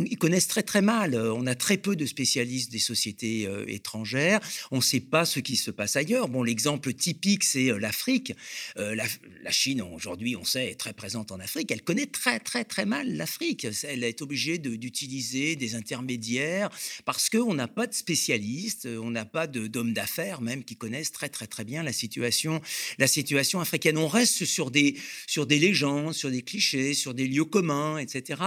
ils 0.04 0.16
connaissent 0.16 0.46
très 0.46 0.62
très 0.62 0.80
mal. 0.80 1.16
On 1.16 1.46
a 1.46 1.56
très 1.56 1.76
peu 1.76 1.96
de 1.96 2.06
spécialistes 2.06 2.70
des 2.70 2.78
sociétés 2.78 3.48
euh, 3.48 3.64
étrangères. 3.66 4.40
On 4.70 4.76
ne 4.76 4.82
sait 4.82 5.00
pas 5.00 5.24
ce 5.24 5.40
qui 5.40 5.56
se 5.56 5.72
passe 5.72 5.96
ailleurs. 5.96 6.28
Bon, 6.28 6.44
l'exemple 6.44 6.92
typique, 6.92 7.42
c'est 7.42 7.72
euh, 7.72 7.78
l'Afrique. 7.78 8.32
Euh, 8.78 8.94
la, 8.94 9.04
la, 9.42 9.50
Chine, 9.50 9.82
aujourd'hui, 9.82 10.36
on 10.36 10.44
sait, 10.44 10.70
est 10.70 10.76
très 10.76 10.92
présente 10.92 11.32
en 11.32 11.40
Afrique. 11.40 11.72
Elle 11.72 11.82
connaît 11.82 12.06
très 12.06 12.38
très 12.38 12.64
très 12.64 12.84
mal 12.84 13.16
l'Afrique. 13.16 13.66
Elle 13.82 14.04
est 14.04 14.22
obligée 14.22 14.58
d'utiliser 14.58 15.15
des 15.56 15.74
intermédiaires 15.74 16.70
parce 17.04 17.30
qu'on 17.30 17.54
n'a 17.54 17.68
pas 17.68 17.86
de 17.86 17.94
spécialistes, 17.94 18.86
on 18.86 19.10
n'a 19.10 19.24
pas 19.24 19.46
d'hommes 19.46 19.92
d'affaires 19.92 20.40
même 20.40 20.64
qui 20.64 20.76
connaissent 20.76 21.12
très 21.12 21.28
très 21.28 21.46
très 21.46 21.64
bien 21.64 21.82
la 21.82 21.92
situation, 21.92 22.60
la 22.98 23.06
situation 23.06 23.60
africaine. 23.60 23.98
On 23.98 24.08
reste 24.08 24.44
sur 24.44 24.70
des, 24.70 24.96
sur 25.26 25.46
des 25.46 25.58
légendes, 25.58 26.12
sur 26.12 26.30
des 26.30 26.42
clichés, 26.42 26.94
sur 26.94 27.14
des 27.14 27.26
lieux 27.26 27.44
communs, 27.44 27.98
etc. 27.98 28.42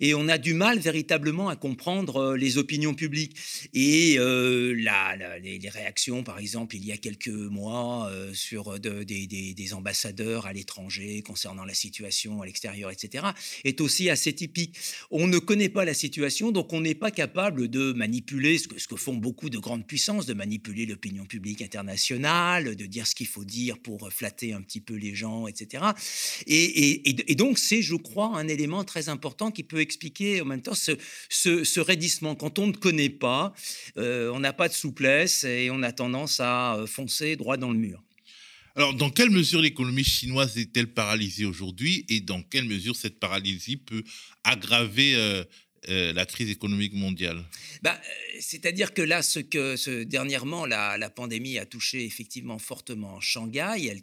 Et 0.00 0.14
on 0.14 0.28
a 0.28 0.38
du 0.38 0.54
mal 0.54 0.78
véritablement 0.78 1.48
à 1.48 1.56
comprendre 1.56 2.16
euh, 2.16 2.36
les 2.36 2.58
opinions 2.58 2.94
publiques. 2.94 3.36
Et 3.72 4.16
euh, 4.18 4.74
les, 4.74 5.68
réactions, 5.68 6.22
par 6.22 6.38
exemple, 6.38 6.76
il 6.76 6.84
y 6.84 6.92
a 6.92 6.96
quelques 6.96 7.28
mois, 7.28 8.08
euh, 8.10 8.32
sur 8.34 8.78
des, 8.78 9.04
des, 9.04 9.74
ambassadeurs 9.74 10.46
à 10.46 10.52
l'étranger 10.52 11.22
concernant 11.22 11.64
la 11.64 11.74
situation 11.74 12.42
à 12.42 12.46
l'extérieur, 12.46 12.90
etc., 12.90 13.26
est 13.64 13.80
aussi 13.80 14.10
assez 14.10 14.32
typique. 14.32 14.76
On 15.10 15.26
ne 15.26 15.38
connaît 15.38 15.68
pas 15.68 15.84
la 15.84 15.94
situation, 15.94 16.13
donc 16.52 16.72
on 16.72 16.80
n'est 16.80 16.94
pas 16.94 17.10
capable 17.10 17.68
de 17.68 17.92
manipuler 17.92 18.58
ce 18.58 18.68
que, 18.68 18.96
font 18.96 19.14
beaucoup 19.14 19.50
de 19.50 19.58
grandes 19.58 19.86
puissances, 19.86 20.26
de 20.26 20.34
manipuler 20.34 20.86
l'opinion 20.86 21.24
publique 21.24 21.62
internationale, 21.62 22.76
de 22.76 22.86
dire 22.86 23.06
ce 23.06 23.14
qu'il 23.14 23.26
faut 23.26 23.44
dire 23.44 23.78
pour 23.78 24.10
flatter 24.12 24.52
un 24.52 24.62
petit 24.62 24.80
peu 24.80 24.94
les 24.94 25.14
gens, 25.14 25.46
etc. 25.46 25.84
Et, 26.46 27.34
donc, 27.34 27.58
c'est, 27.58 27.82
je 27.82 27.96
crois, 27.96 28.36
un 28.36 28.48
élément 28.48 28.84
très 28.84 29.08
important 29.08 29.50
qui 29.50 29.62
peut 29.62 29.80
expliquer 29.80 30.40
en 30.40 30.44
même 30.44 30.62
temps 30.62 30.74
ce, 30.74 30.92
ce, 31.28 31.80
raidissement. 31.80 32.34
Quand 32.34 32.58
on 32.58 32.68
ne 32.68 32.72
connaît 32.72 33.10
pas, 33.10 33.52
euh, 33.96 34.30
on 34.32 34.40
n'a 34.40 34.52
pas 34.52 34.68
de 34.68 34.74
souplesse 34.74 35.44
et 35.44 35.68
on 35.70 35.82
a 35.82 35.92
tendance 35.92 36.40
à 36.40 36.76
euh, 36.76 36.86
foncer 36.86 37.36
droit 37.36 37.56
dans 37.56 37.72
le 37.72 37.78
mur. 37.78 38.02
Alors, 38.76 38.92
dans 38.92 39.10
quelle 39.10 39.30
mesure 39.30 39.60
l'économie 39.60 40.02
chinoise 40.02 40.58
est-elle 40.58 40.88
paralysée 40.88 41.44
aujourd'hui 41.44 42.04
et 42.08 42.20
dans 42.20 42.42
quelle 42.42 42.64
mesure 42.64 42.96
cette 42.96 43.20
paralysie 43.20 43.76
peut 43.76 44.02
aggraver 44.42 45.14
euh, 45.14 45.44
la 45.88 46.26
crise 46.26 46.50
économique 46.50 46.94
mondiale 46.94 47.44
bah, 47.82 48.00
C'est-à-dire 48.40 48.94
que 48.94 49.02
là, 49.02 49.22
ce 49.22 49.40
que 49.40 49.76
ce, 49.76 50.02
dernièrement, 50.02 50.66
la, 50.66 50.98
la, 50.98 51.10
pandémie 51.10 51.58
a 51.58 51.66
touché 51.66 52.04
effectivement 52.04 52.58
fortement 52.58 53.20
Shanghai, 53.20 53.86
elle 53.90 54.02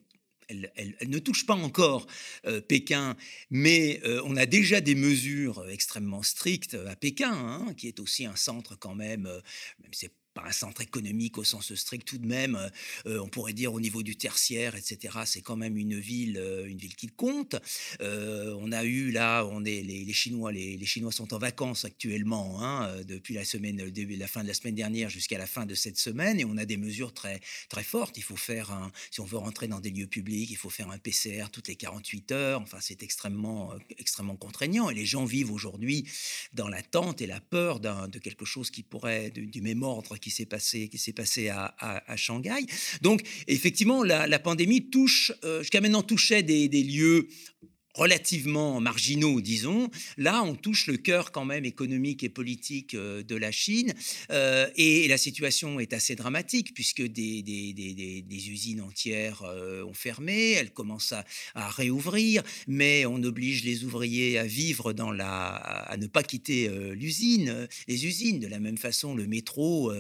elle, 0.76 1.10
ne 1.10 1.20
touche 1.20 1.46
pas 1.46 1.56
encore 1.56 2.08
euh, 2.46 2.62
Pékin, 2.62 3.16
mais 3.50 4.02
euh, 4.04 4.22
on 4.26 4.36
a 4.36 4.46
déjà 4.46 4.82
des 4.82 4.96
mesures 4.96 5.68
extrêmement 5.70 6.24
strictes 6.24 6.74
à 6.74 6.96
Pékin, 6.96 7.32
hein, 7.32 7.74
qui 7.76 7.88
est 7.88 8.00
aussi 8.00 8.26
un 8.26 8.36
centre 8.36 8.76
quand 8.78 8.96
même, 8.96 9.26
euh, 9.26 9.40
même 9.82 9.92
c'est 9.94 10.12
un 10.46 10.52
centre 10.52 10.82
économique 10.82 11.38
au 11.38 11.44
sens 11.44 11.74
strict 11.76 12.08
tout 12.08 12.18
de 12.18 12.26
même. 12.26 12.58
Euh, 13.06 13.20
on 13.20 13.28
pourrait 13.28 13.54
dire 13.54 13.74
au 13.74 13.80
niveau 13.80 14.04
du 14.04 14.16
tertiaire, 14.16 14.76
etc. 14.76 15.20
C'est 15.26 15.42
quand 15.42 15.56
même 15.56 15.78
une 15.78 16.00
ville, 16.00 16.38
euh, 16.38 16.66
une 16.66 16.78
ville 16.78 16.96
qui 16.96 17.08
compte. 17.08 17.56
Euh, 18.02 18.56
on 18.60 18.72
a 18.72 18.84
eu 18.84 19.12
là, 19.12 19.46
on 19.46 19.64
est 19.66 19.82
les, 19.82 20.14
Chinois, 20.14 20.52
les, 20.52 20.86
Chinois 20.86 21.12
sont 21.12 21.34
en 21.34 21.38
vacances 21.38 21.86
actuellement 21.86 22.62
hein, 22.62 23.02
depuis 23.08 23.34
la 23.34 23.46
semaine, 23.46 23.82
la 24.18 24.28
fin 24.28 24.44
de 24.44 24.48
la 24.48 24.54
semaine 24.54 24.76
dernière 24.76 25.10
jusqu'à 25.10 25.38
la 25.38 25.48
fin 25.48 25.66
de 25.66 25.76
cette 25.76 25.98
semaine, 25.98 26.40
et 26.40 26.46
on 26.46 26.58
a 26.58 26.66
des 26.66 26.78
mesures 26.78 27.14
très 27.14 27.40
très 27.70 27.84
fortes. 27.84 28.18
Il 28.18 28.24
faut 28.24 28.36
faire 28.36 28.72
un, 28.72 28.92
si 29.10 29.22
on 29.22 29.26
veut 29.26 29.38
rentrer 29.38 29.68
dans 29.68 29.80
des 29.80 29.92
lieux 29.92 30.08
publics, 30.08 30.50
il 30.50 30.58
faut 30.58 30.70
faire 30.70 30.90
un 30.90 30.98
PCR 30.98 31.46
toutes 31.52 31.68
les 31.68 31.76
48 31.76 32.32
heures. 32.32 32.62
Enfin, 32.62 32.78
c'est 32.82 33.04
extrêmement 33.04 33.74
extrêmement 33.98 34.36
contraignant, 34.36 34.90
et 34.90 34.94
les 34.94 35.06
gens 35.06 35.26
vivent 35.26 35.52
aujourd'hui 35.52 36.06
dans 36.54 36.68
l'attente 36.68 37.22
et 37.22 37.28
la 37.28 37.40
peur 37.40 37.80
de 37.80 38.20
quelque 38.20 38.46
chose 38.46 38.72
qui 38.72 38.84
pourrait 38.84 39.32
du 39.32 39.62
même 39.62 39.84
ordre 39.84 40.18
qui 40.18 40.31
s'est 40.32 40.46
passé, 40.46 40.88
qui 40.90 40.98
s'est 40.98 41.14
passé 41.14 41.50
à, 41.50 41.76
à, 41.80 42.18
Shanghai. 42.18 42.66
Donc, 43.02 43.22
effectivement, 43.48 44.04
la, 44.04 44.40
pandémie 44.40 44.90
touche, 44.90 45.32
euh, 45.44 45.60
jusqu'à 45.60 45.82
maintenant, 45.82 46.04
touchait 46.04 46.44
des, 46.44 46.68
des 46.68 46.84
lieux 46.84 47.28
relativement 47.94 48.80
marginaux, 48.80 49.42
disons. 49.42 49.90
Là, 50.18 50.44
on 50.44 50.56
touche 50.56 50.88
le 50.88 50.98
cœur 50.98 51.32
quand 51.32 51.46
même 51.46 51.66
économique 51.66 52.24
et 52.24 52.30
politique 52.30 52.94
euh, 52.94 53.24
de 53.24 53.36
la 53.36 53.52
Chine. 53.52 53.94
Euh, 54.32 54.68
et 54.76 55.08
la 55.08 55.18
situation 55.18 55.80
est 55.80 55.94
assez 55.94 56.16
dramatique 56.16 56.74
puisque 56.74 57.02
des, 57.02 57.42
usines 58.50 58.82
entières 58.82 59.44
euh, 59.44 59.84
ont 59.84 59.94
fermé, 59.94 60.52
elles 60.52 60.72
commencent 60.72 61.14
à, 61.14 61.70
réouvrir, 61.70 62.44
mais 62.68 63.06
on 63.06 63.22
oblige 63.24 63.64
les 63.64 63.84
ouvriers 63.84 64.38
à 64.38 64.46
vivre 64.46 64.94
dans 64.94 65.12
la... 65.12 65.56
à 65.56 65.98
ne 65.98 66.08
pas 66.08 66.24
quitter 66.24 66.70
l'usine, 66.94 67.68
les 67.88 68.06
usines. 68.06 68.40
De 68.40 68.48
la 68.48 68.60
même 68.60 68.78
façon, 68.78 69.16
le 69.16 69.28
métro 69.28 69.92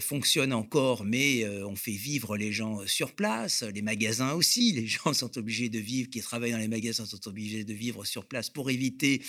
fonctionne 0.00 0.52
encore, 0.52 1.04
mais 1.04 1.46
on 1.62 1.76
fait 1.76 1.92
vivre 1.92 2.36
les 2.36 2.52
gens 2.52 2.86
sur 2.86 3.12
place, 3.12 3.62
les 3.62 3.82
magasins 3.82 4.32
aussi. 4.32 4.72
Les 4.72 4.86
gens 4.86 5.12
sont 5.12 5.36
obligés 5.38 5.68
de 5.68 5.78
vivre, 5.78 6.10
qui 6.10 6.20
travaillent 6.20 6.52
dans 6.52 6.58
les 6.58 6.68
magasins 6.68 7.06
obligés 7.26 7.64
de 7.64 7.72
vivre 7.72 8.04
sur 8.04 8.26
place 8.26 8.50
pour 8.50 8.70
éviter 8.70 9.22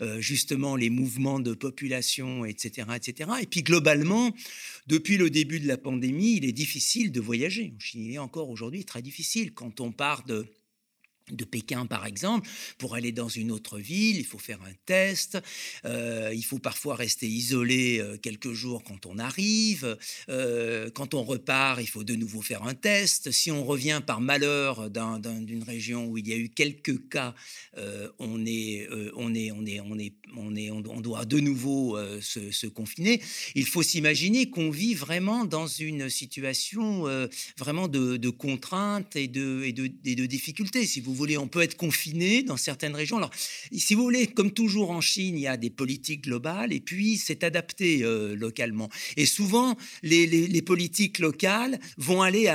euh, 0.00 0.20
justement 0.20 0.76
les 0.76 0.90
mouvements 0.90 1.40
de 1.40 1.54
population, 1.54 2.44
etc., 2.44 2.88
etc. 2.94 3.30
Et 3.40 3.46
puis 3.46 3.62
globalement, 3.62 4.34
depuis 4.86 5.16
le 5.16 5.30
début 5.30 5.60
de 5.60 5.68
la 5.68 5.78
pandémie, 5.78 6.36
il 6.36 6.44
est 6.44 6.52
difficile 6.52 7.12
de 7.12 7.20
voyager. 7.20 7.72
En 7.76 7.80
Chine, 7.80 8.04
il 8.04 8.14
est 8.14 8.18
encore 8.18 8.50
aujourd'hui 8.50 8.84
très 8.84 9.02
difficile 9.02 9.52
quand 9.52 9.80
on 9.80 9.92
part 9.92 10.24
de 10.24 10.46
de 11.30 11.44
Pékin, 11.44 11.86
par 11.86 12.06
exemple, 12.06 12.48
pour 12.78 12.94
aller 12.94 13.12
dans 13.12 13.28
une 13.28 13.50
autre 13.50 13.78
ville, 13.78 14.18
il 14.18 14.24
faut 14.24 14.38
faire 14.38 14.60
un 14.62 14.72
test, 14.86 15.38
euh, 15.84 16.32
il 16.34 16.44
faut 16.44 16.58
parfois 16.58 16.96
rester 16.96 17.28
isolé 17.28 17.98
euh, 18.00 18.16
quelques 18.16 18.52
jours 18.52 18.82
quand 18.82 19.06
on 19.06 19.18
arrive, 19.18 19.96
euh, 20.28 20.90
quand 20.90 21.14
on 21.14 21.22
repart, 21.22 21.80
il 21.80 21.88
faut 21.88 22.04
de 22.04 22.14
nouveau 22.14 22.42
faire 22.42 22.64
un 22.64 22.74
test. 22.74 23.30
Si 23.30 23.50
on 23.50 23.64
revient 23.64 24.00
par 24.04 24.20
malheur 24.20 24.90
d'une 24.90 25.62
région 25.62 26.06
où 26.06 26.18
il 26.18 26.28
y 26.28 26.32
a 26.32 26.36
eu 26.36 26.48
quelques 26.48 27.08
cas, 27.08 27.34
on, 28.18 28.44
est, 28.46 28.88
on, 29.16 29.34
est, 29.34 29.50
on, 29.50 29.64
est, 29.66 29.80
on, 29.80 30.56
est, 30.56 30.70
on, 30.70 31.00
doit 31.00 31.24
de 31.24 31.40
nouveau 31.40 31.98
se, 32.20 32.66
confiner. 32.66 33.20
Il 33.54 33.66
faut 33.66 33.82
s'imaginer 33.82 34.50
qu'on 34.50 34.70
vit 34.70 34.94
vraiment 34.94 35.44
dans 35.44 35.66
une 35.66 36.08
situation 36.08 37.04
vraiment 37.58 37.88
de, 37.88 38.30
contraintes 38.30 39.16
et 39.16 39.28
de, 39.28 39.62
et 39.64 39.72
de, 39.72 39.90
et 40.04 40.14
de 40.14 40.26
difficultés. 40.26 40.86
Si 40.86 41.00
vous 41.00 41.11
on 41.38 41.48
peut 41.48 41.62
être 41.62 41.76
confiné 41.76 42.42
dans 42.42 42.56
certaines 42.56 42.94
régions. 42.94 43.16
Alors, 43.16 43.30
si 43.72 43.94
vous 43.94 44.02
voulez, 44.02 44.26
comme 44.26 44.52
toujours 44.52 44.90
en 44.90 45.00
Chine, 45.00 45.36
il 45.36 45.42
y 45.42 45.46
a 45.46 45.56
des 45.56 45.70
politiques 45.70 46.24
globales 46.24 46.72
et 46.72 46.80
puis 46.80 47.16
c'est 47.16 47.44
adapté 47.44 48.02
euh, 48.02 48.34
localement. 48.34 48.88
Et 49.16 49.26
souvent, 49.26 49.76
les, 50.02 50.62
politiques 50.62 51.18
locales 51.18 51.78
vont 51.96 52.22
aller, 52.22 52.48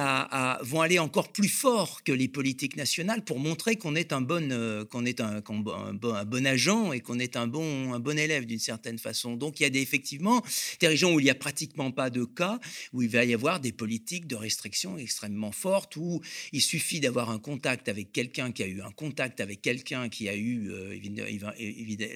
encore 1.00 1.32
plus 1.32 1.50
fort 1.50 2.04
que 2.04 2.12
les 2.12 2.28
politiques 2.28 2.78
nationales 2.78 3.24
pour 3.24 3.40
montrer 3.40 3.76
qu'on 3.76 3.96
est 3.96 4.14
un 4.14 4.22
bon, 4.22 4.52
euh, 4.52 4.86
qu'on 4.86 5.06
est 5.06 5.22
un, 5.22 5.42
bon, 5.42 6.46
agent 6.46 6.94
et 6.94 7.02
qu'on 7.02 7.20
est 7.20 7.36
un 7.36 7.48
bon, 7.48 7.94
un 7.94 8.00
bon 8.00 8.18
élève 8.18 8.46
d'une 8.46 8.60
certaine 8.60 8.98
façon. 8.98 9.36
Donc, 9.36 9.60
il 9.60 9.64
y 9.64 9.78
a 9.78 9.82
effectivement 9.82 10.42
des 10.80 10.88
régions 10.88 11.14
où 11.14 11.20
il 11.20 11.24
n'y 11.24 11.30
a 11.30 11.36
pratiquement 11.36 11.92
pas 11.92 12.10
de 12.10 12.24
cas, 12.24 12.60
où 12.94 13.02
il 13.02 13.10
va 13.10 13.26
y 13.26 13.34
avoir 13.34 13.60
des 13.60 13.72
politiques 13.72 14.28
de 14.28 14.36
restriction 14.36 14.98
extrêmement 14.98 15.52
fortes, 15.52 15.96
où 15.98 16.22
il 16.52 16.62
suffit 16.62 17.00
d'avoir 17.00 17.30
un 17.30 17.40
contact 17.40 17.90
avec 17.90 18.12
quelqu'un 18.12 18.47
qui 18.52 18.64
a 18.64 18.68
eu 18.68 18.82
un 18.82 18.92
contact 18.92 19.42
avec 19.42 19.62
quelqu'un 19.62 20.10
qui 20.10 20.30
a 20.30 20.36
eu 20.36 20.70
euh, 20.72 20.96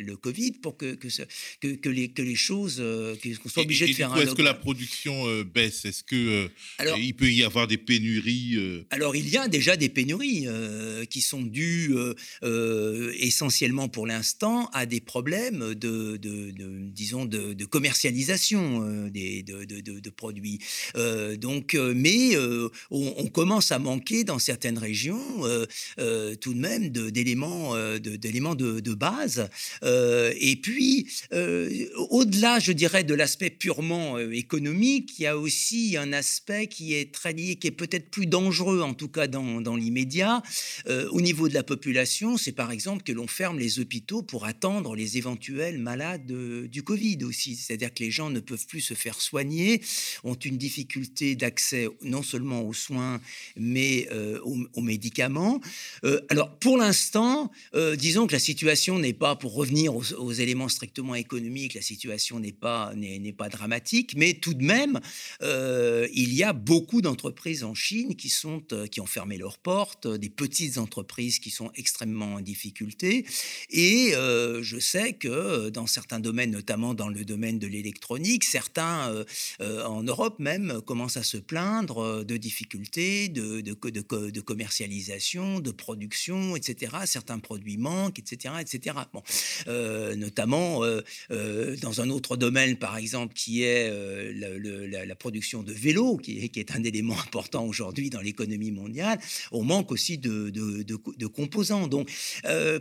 le 0.02 0.16
Covid 0.16 0.52
pour 0.54 0.78
que, 0.78 0.96
que, 0.96 1.08
que, 1.76 1.90
les, 1.90 2.10
que 2.10 2.22
les 2.22 2.36
choses, 2.36 2.78
euh, 2.80 3.16
qu'on 3.42 3.50
soit 3.50 3.64
obligé 3.64 3.88
de 3.88 3.94
faire 3.94 4.14
un. 4.14 4.22
Est-ce 4.22 4.36
que 4.36 4.42
la 4.42 4.54
production 4.54 5.28
euh, 5.28 5.44
baisse? 5.44 5.86
Est-ce 5.86 6.04
que 6.04 6.50
il 6.98 7.14
peut 7.14 7.32
y 7.32 7.44
avoir 7.44 7.68
des 7.68 7.78
pénuries 7.78 8.58
Alors 8.90 9.16
il 9.16 9.30
y 9.30 9.38
a 9.38 9.48
déjà 9.48 9.78
des 9.78 9.90
pénuries 9.90 10.48
qui 11.10 11.22
sont 11.22 11.42
dues 11.42 11.96
essentiellement 13.20 13.90
pour 13.90 14.08
l'instant 14.08 14.70
à 14.74 14.86
des 14.86 15.02
problèmes 15.02 15.74
de, 15.74 16.18
de, 16.18 16.52
disons 16.94 17.26
de, 17.26 17.66
commercialisation 17.66 19.08
des, 19.08 19.44
de, 19.44 20.10
produits. 20.10 20.60
donc, 21.38 21.76
mais 21.76 22.38
on, 22.38 23.14
on, 23.18 23.28
commence 23.28 23.72
à 23.72 23.80
manquer 23.80 24.24
dans 24.24 24.40
certaines 24.40 24.78
régions 24.78 25.22
tout 26.39 26.53
de 26.53 26.59
même 26.59 26.89
d'éléments 26.89 27.76
de, 27.76 28.15
d'éléments 28.15 28.55
de, 28.55 28.80
de, 28.80 28.93
base. 28.93 29.49
Euh, 29.84 30.34
et 30.39 30.55
puis, 30.55 31.07
euh, 31.34 31.88
au-delà, 32.09 32.59
je 32.59 32.72
dirais, 32.72 33.03
de 33.03 33.13
l'aspect 33.13 33.49
purement 33.49 34.17
euh, 34.17 34.32
économique, 34.32 35.13
il 35.19 35.24
y 35.24 35.28
a 35.28 35.38
aussi 35.38 35.95
un 35.97 36.13
aspect 36.13 36.67
qui 36.67 36.93
est 36.93 37.13
très 37.13 37.34
lié, 37.34 37.55
qui 37.55 37.67
est 37.67 37.72
peut-être 37.72 38.09
plus 38.09 38.26
dangereux, 38.26 38.82
en 38.82 38.93
tout 38.93 39.07
cas 39.07 39.28
dans, 39.28 39.76
l'immédiat. 39.76 40.43
au 40.88 41.22
niveau 41.22 41.47
de 41.47 41.53
la 41.53 41.63
population, 41.63 42.38
c'est 42.38 42.51
par 42.51 42.72
exemple 42.72 43.03
que 43.03 43.11
l'on 43.11 43.28
ferme 43.28 43.57
les 43.57 43.80
hôpitaux 43.80 44.22
pour 44.22 44.45
attendre 44.45 44.95
les 44.95 45.17
éventuels 45.17 45.78
malades 45.78 46.26
du 46.26 46.84
Covid 46.84 47.19
aussi. 47.24 47.55
C'est-à-dire 47.55 47.93
que 47.93 48.03
les 48.03 48.11
gens 48.11 48.30
ne 48.30 48.39
peuvent 48.39 48.67
plus 48.67 48.82
se 48.82 48.93
faire 48.93 49.22
soigner, 49.22 49.82
ont 50.24 50.36
une 50.36 50.57
difficulté 50.57 51.36
d'accès 51.36 51.88
non 52.01 52.24
seulement 52.24 52.63
aux 52.63 52.74
soins, 52.74 53.22
mais 53.55 54.09
aux, 54.43 54.82
médicaments. 54.82 55.61
Alors, 56.30 56.57
pour 56.57 56.78
l'instant, 56.78 57.51
disons 57.97 58.28
que 58.28 58.34
la 58.34 58.39
situation 58.39 58.99
n'est 58.99 59.14
pas, 59.14 59.36
pour 59.36 59.53
revenir 59.53 59.95
aux, 59.95 60.32
éléments 60.32 60.70
strictement 60.70 61.16
économiques, 61.16 61.74
la 61.74 61.82
situation 61.82 62.39
n'est 62.39 62.51
pas, 62.51 62.93
pas 63.38 63.49
dramatique, 63.49 64.14
mais 64.16 64.34
tout 64.34 64.53
de 64.53 64.64
même, 64.64 64.99
il 65.41 66.34
y 66.34 66.43
a 66.43 66.53
beaucoup 66.53 67.01
d'entreprises 67.01 67.64
en 67.64 67.74
Chine 67.74 68.16
qui, 68.16 68.30
sont, 68.30 68.64
qui 68.89 69.01
ont 69.01 69.05
fermé 69.05 69.38
leurs 69.38 69.57
portes, 69.57 70.07
des 70.07 70.30
petites 70.30 70.78
entreprises 70.78 71.39
qui 71.39 71.49
sont 71.49 71.72
extrêmement 71.76 72.36
en 72.36 72.41
difficulté. 72.41 73.26
Et 73.70 74.14
je 74.14 74.78
sais 74.80 75.14
que 75.14 75.70
dans 75.70 75.88
certains 75.88 76.20
domaines, 76.20 76.51
notamment 76.51 76.93
dans 76.93 77.09
le 77.09 77.26
domaine 77.26 77.59
de 77.59 77.68
l'électronique, 77.68 78.43
certains 78.43 79.24
en 79.59 80.03
Europe 80.03 80.39
même 80.39 80.82
commencent 80.86 81.18
à 81.18 81.24
se 81.24 81.38
plaindre 81.38 82.24
de 82.24 82.38
difficultés, 82.38 83.30
de, 83.30 83.62
de, 83.62 83.76
de, 83.89 84.30
de 84.30 84.41
commercialisation, 84.41 85.59
de 85.59 85.72
production, 85.72 86.01
etc. 86.56 86.95
Certains 87.06 87.39
produits 87.39 87.78
manquent, 87.78 88.20
etc. 88.20 88.56
etc. 88.60 88.95
Bon, 89.14 89.22
notamment 90.16 90.82
dans 91.30 92.02
un 92.02 92.10
autre 92.10 92.38
domaine, 92.38 92.78
par 92.78 92.97
exemple, 92.97 93.34
qui 93.34 93.64
est 93.64 93.91
la, 94.34 95.16
production 95.16 95.62
de 95.62 95.72
vélos, 95.72 96.18
qui 96.18 96.39
est, 96.39 96.49
qui 96.49 96.60
est 96.60 96.72
un 96.72 96.84
élément 96.84 97.20
important 97.28 97.66
aujourd'hui 97.66 98.10
dans 98.10 98.22
l'économie 98.22 98.72
mondiale, 98.72 99.20
on 99.52 99.64
manque 99.64 99.91
aussi 99.91 100.18
de, 100.18 100.49
de 100.49 101.28
composants. 101.28 101.88
Donc, 101.88 102.10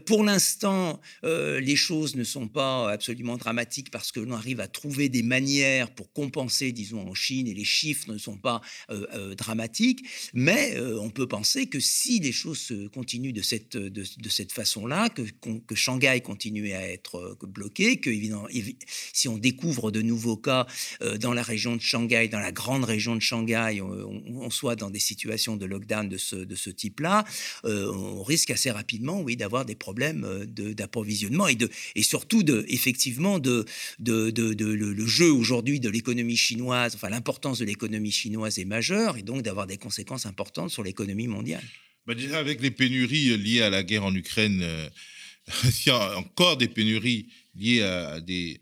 pour 0.07 0.25
l'instant, 0.25 1.01
les 1.23 1.77
choses 1.77 2.17
ne 2.17 2.25
sont 2.25 2.49
pas 2.49 2.91
absolument 2.91 3.37
dramatiques 3.37 3.91
parce 3.91 4.13
que 4.13 4.21
l'on 4.21 4.33
arrive 4.33 4.61
à 4.61 4.69
trouver 4.69 5.09
des 5.09 5.23
manières 5.23 5.91
pour 5.91 6.13
compenser, 6.13 6.73
disons, 6.73 7.09
en 7.09 7.15
Chine, 7.15 7.47
et 7.49 7.55
les 7.55 7.65
chiffres 7.65 8.13
ne 8.13 8.19
sont 8.19 8.37
pas 8.37 8.61
dramatiques, 9.37 10.05
mais 10.33 10.79
on 10.81 11.11
peut 11.11 11.27
penser 11.27 11.67
que 11.67 11.81
si 11.81 12.21
les 12.21 12.33
choses 12.33 12.59
se 12.59 12.89
continuent 12.89 13.10
de 13.19 13.43
cette, 13.43 13.77
de, 13.77 14.29
cette 14.29 14.53
façon-là, 14.53 15.09
que, 15.09 15.75
Shanghai 15.75 16.21
continue 16.23 16.73
à 16.73 16.89
être 16.89 17.37
bloqué, 17.43 17.99
que 17.99 18.11
évidemment, 18.11 18.47
si 19.13 19.29
on 19.29 19.39
découvre 19.39 19.91
de 19.91 20.03
nouveaux 20.03 20.37
cas 20.37 20.67
dans 21.19 21.33
la 21.33 21.43
région 21.43 21.77
de 21.77 21.81
Shanghai, 21.81 22.29
dans 22.29 22.39
la 22.39 22.53
grande 22.53 22.85
région 22.85 23.17
de 23.17 23.21
Shanghai, 23.21 23.81
on, 23.81 24.51
soit 24.51 24.77
dans 24.77 24.91
des 24.91 24.99
situations 24.99 25.57
de 25.57 25.67
lockdown 25.67 26.09
de 26.09 26.17
ce, 26.19 26.71
type-là, 26.71 27.25
on 27.65 28.23
risque 28.23 28.51
assez 28.51 28.71
rapidement, 28.71 29.21
oui, 29.21 29.37
d'avoir 29.37 29.65
des 29.65 29.75
problèmes 29.75 30.45
d'approvisionnement 30.47 31.49
et, 31.49 31.57
de, 31.57 31.69
et 31.95 32.03
surtout, 32.03 32.43
de, 32.43 32.65
effectivement, 32.69 33.39
de, 33.39 33.65
de, 33.99 34.31
le, 34.31 35.07
jeu 35.07 35.33
aujourd'hui 35.33 35.81
de 35.81 35.89
l'économie 35.89 36.37
chinoise, 36.37 36.95
enfin 36.95 37.09
l'importance 37.09 37.59
de 37.59 37.65
l'économie 37.65 38.13
chinoise 38.13 38.59
est 38.59 38.65
majeure 38.65 39.17
et 39.17 39.23
donc 39.23 39.43
d'avoir 39.43 39.67
des 39.67 39.77
conséquences 39.77 40.27
importantes 40.27 40.71
sur 40.71 40.83
l'économie 40.83 41.29
mondiale. 41.29 41.65
Bah 42.11 42.17
avec 42.37 42.61
les 42.61 42.73
pénuries 42.73 43.37
liées 43.39 43.63
à 43.63 43.71
la 43.71 43.85
guerre 43.85 44.05
en 44.05 44.13
Ukraine, 44.13 44.63
euh, 44.65 44.89
s'il 45.71 45.93
y 45.93 45.95
a 45.95 46.19
encore 46.19 46.57
des 46.57 46.67
pénuries 46.67 47.29
liées 47.55 47.83
à 47.83 48.21
des 48.21 48.61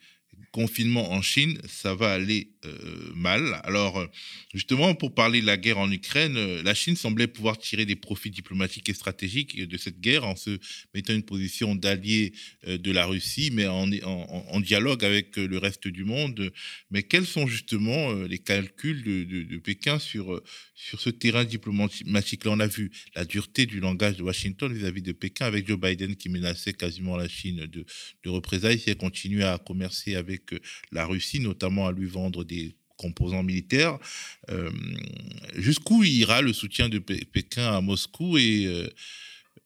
confinements 0.53 1.11
en 1.13 1.23
Chine, 1.23 1.59
ça 1.67 1.95
va 1.95 2.13
aller 2.13 2.51
euh, 2.65 3.13
mal. 3.15 3.61
Alors, 3.63 3.99
euh, 3.99 4.07
justement, 4.53 4.93
pour 4.97 5.15
parler 5.15 5.41
de 5.41 5.47
la 5.47 5.57
guerre 5.57 5.79
en 5.79 5.91
Ukraine, 5.93 6.37
euh, 6.37 6.61
la 6.65 6.75
Chine 6.75 6.97
semblait 6.97 7.29
pouvoir 7.29 7.57
tirer 7.57 7.87
des 7.87 7.95
profits 7.95 8.31
diplomatiques 8.31 8.89
et 8.89 8.95
stratégiques 8.95 9.63
de 9.63 9.77
cette 9.77 10.01
guerre 10.01 10.25
en 10.25 10.35
se 10.35 10.59
mettant 10.93 11.15
une 11.15 11.23
position 11.23 11.77
d'allié 11.77 12.33
de 12.67 12.91
la 12.91 13.07
Russie, 13.07 13.51
mais 13.53 13.67
en, 13.69 14.61
dialogue 14.61 15.05
avec 15.05 15.37
le 15.37 15.57
reste 15.59 15.87
du 15.87 16.05
monde. 16.05 16.53
Mais 16.91 17.05
quels 17.05 17.27
sont 17.27 17.47
justement 17.47 18.13
les 18.13 18.39
calculs 18.39 19.05
de, 19.05 19.57
Pékin 19.59 19.99
sur, 19.99 20.43
sur 20.75 21.01
ce 21.01 21.11
terrain 21.11 21.45
diplomatique? 21.45 22.45
Là, 22.45 22.51
on 22.51 22.61
a 22.61 22.67
vu 22.67 22.91
la 23.15 23.25
dureté 23.25 23.67
du 23.67 23.79
langage 23.79 24.17
de 24.17 24.23
Washington 24.23 24.73
vis-à-vis 24.73 25.03
de 25.03 25.13
Pékin, 25.13 25.47
avec 25.47 25.69
Joe 25.69 25.79
Biden 25.79 26.17
qui 26.17 26.29
menaçait 26.29 26.73
quasiment 26.73 27.17
la 27.17 27.29
Chine 27.29 27.67
de, 27.67 27.85
de 28.25 28.31
représailles 28.31 28.79
si 28.79 28.91
elle 28.91 28.97
continuait 28.97 29.45
à 29.45 29.59
commercer 29.59 30.17
avec 30.17 30.51
la 30.91 31.07
Russie, 31.07 31.41
notamment 31.41 31.87
à 31.87 31.93
lui 31.93 32.07
vendre 32.07 32.45
des 32.49 32.75
composants 32.99 33.45
militaires. 33.45 33.99
Euh, 34.51 34.71
jusqu'où 35.57 36.05
ira 36.05 36.43
le 36.43 36.53
soutien 36.53 36.89
de 36.89 36.99
Pékin 36.99 37.73
à 37.73 37.81
Moscou 37.81 38.37
et 38.37 38.67
euh, 38.67 38.89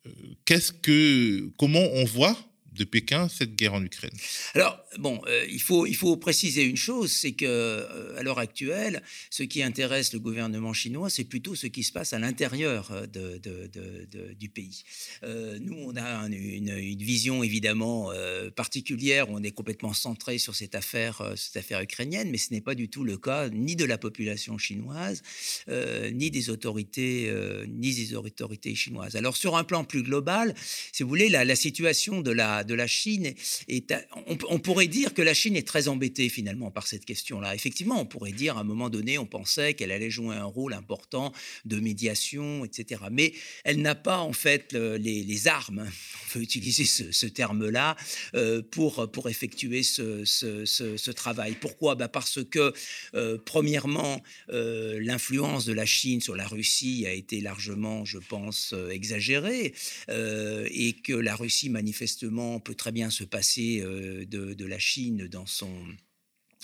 euh, 0.05 0.09
qu'est-ce 0.45 0.71
que, 0.71 1.49
comment 1.57 1.85
on 1.93 2.05
voit 2.05 2.37
de 2.73 2.83
Pékin 2.83 3.29
cette 3.29 3.55
guerre 3.55 3.73
en 3.73 3.83
Ukraine? 3.83 4.13
Alors, 4.53 4.83
bon, 4.97 5.21
euh, 5.27 5.45
il, 5.49 5.61
faut, 5.61 5.85
il 5.85 5.95
faut 5.95 6.17
préciser 6.17 6.63
une 6.63 6.77
chose, 6.77 7.11
c'est 7.11 7.33
que 7.33 7.45
euh, 7.45 8.17
à 8.17 8.23
l'heure 8.23 8.39
actuelle, 8.39 9.01
ce 9.29 9.43
qui 9.43 9.61
intéresse 9.61 10.13
le 10.13 10.19
gouvernement 10.19 10.73
chinois, 10.73 11.09
c'est 11.09 11.23
plutôt 11.23 11.55
ce 11.55 11.67
qui 11.67 11.83
se 11.83 11.91
passe 11.91 12.13
à 12.13 12.19
l'intérieur 12.19 12.91
euh, 12.91 13.05
de, 13.07 14.33
du 14.33 14.49
pays. 14.49 14.83
nous, 15.23 15.77
on 15.77 15.95
a 15.95 16.27
une, 16.27 16.73
vision 17.03 17.43
évidemment 17.43 18.11
particulière, 18.55 19.29
on 19.29 19.43
est 19.43 19.51
complètement 19.51 19.93
centré 19.93 20.37
sur 20.37 20.55
cette 20.55 20.75
affaire, 20.75 21.33
cette 21.35 21.57
affaire 21.57 21.81
ukrainienne, 21.81 22.29
mais 22.29 22.37
ce 22.37 22.53
n'est 22.53 22.61
pas 22.61 22.75
du 22.75 22.89
tout 22.89 23.03
le 23.03 23.17
cas 23.17 23.49
ni 23.49 23.75
de 23.75 23.85
la 23.85 23.97
population 23.97 24.57
chinoise, 24.57 25.21
ni 25.67 26.31
des 26.31 26.49
autorités, 26.49 27.33
ni 27.67 27.93
des 27.93 28.15
autorités 28.15 28.75
chinoises. 28.75 29.15
Alors, 29.15 29.35
sur 29.35 29.57
un 29.57 29.63
plan 29.63 29.83
plus 29.83 30.03
global, 30.03 30.53
si 30.91 31.03
vous 31.03 31.09
voulez, 31.09 31.29
la 31.29 31.55
situation 31.55 32.21
de 32.21 32.31
la 32.31 32.62
de 32.63 32.73
la 32.73 32.87
Chine. 32.87 33.33
Est, 33.67 33.93
on, 34.27 34.59
pourrait 34.59 34.87
dire 34.87 35.13
que 35.13 35.21
la 35.21 35.33
Chine 35.33 35.55
est 35.55 35.67
très 35.67 35.87
embêtée 35.87 36.29
finalement 36.29 36.71
par 36.71 36.87
cette 36.87 37.05
question-là. 37.05 37.55
Effectivement, 37.55 37.99
on 37.99 38.05
pourrait 38.05 38.31
dire 38.31 38.57
à 38.57 38.61
un 38.61 38.63
moment 38.63 38.89
donné, 38.89 39.17
on 39.17 39.25
pensait 39.25 39.73
qu'elle 39.73 39.91
allait 39.91 40.09
jouer 40.09 40.35
un 40.35 40.45
rôle 40.45 40.73
important 40.73 41.33
de 41.65 41.79
médiation, 41.79 42.65
etc. 42.65 43.01
Mais 43.11 43.33
elle 43.63 43.81
n'a 43.81 43.95
pas 43.95 44.19
en 44.19 44.33
fait 44.33 44.73
les, 44.73 45.47
armes, 45.47 45.87
on 46.29 46.33
peut 46.33 46.41
utiliser 46.41 46.85
ce, 46.85 47.25
terme-là, 47.25 47.95
euh, 48.35 48.61
pour, 48.61 49.11
pour 49.11 49.29
effectuer 49.29 49.83
ce, 49.83 51.11
travail. 51.11 51.55
Pourquoi? 51.59 51.95
Bah 51.95 52.07
Parce 52.07 52.43
que, 52.43 52.73
euh, 53.15 53.37
premièrement, 53.43 54.21
euh, 54.49 54.99
l'influence 55.01 55.65
de 55.65 55.73
la 55.73 55.85
Chine 55.85 56.21
sur 56.21 56.35
la 56.35 56.47
Russie 56.47 57.05
a 57.07 57.11
été 57.11 57.41
largement, 57.41 58.05
je 58.05 58.17
pense, 58.17 58.73
exagérée, 58.91 59.73
et 60.09 60.93
que 61.03 61.13
la 61.13 61.35
Russie, 61.35 61.69
manifestement, 61.69 62.52
peut 62.59 62.75
très 62.75 62.91
bien 62.91 63.09
se 63.09 63.23
passer 63.23 63.81
de, 63.81 64.53
de 64.53 64.65
la 64.65 64.79
Chine 64.79 65.27
dans 65.27 65.45
son 65.45 65.85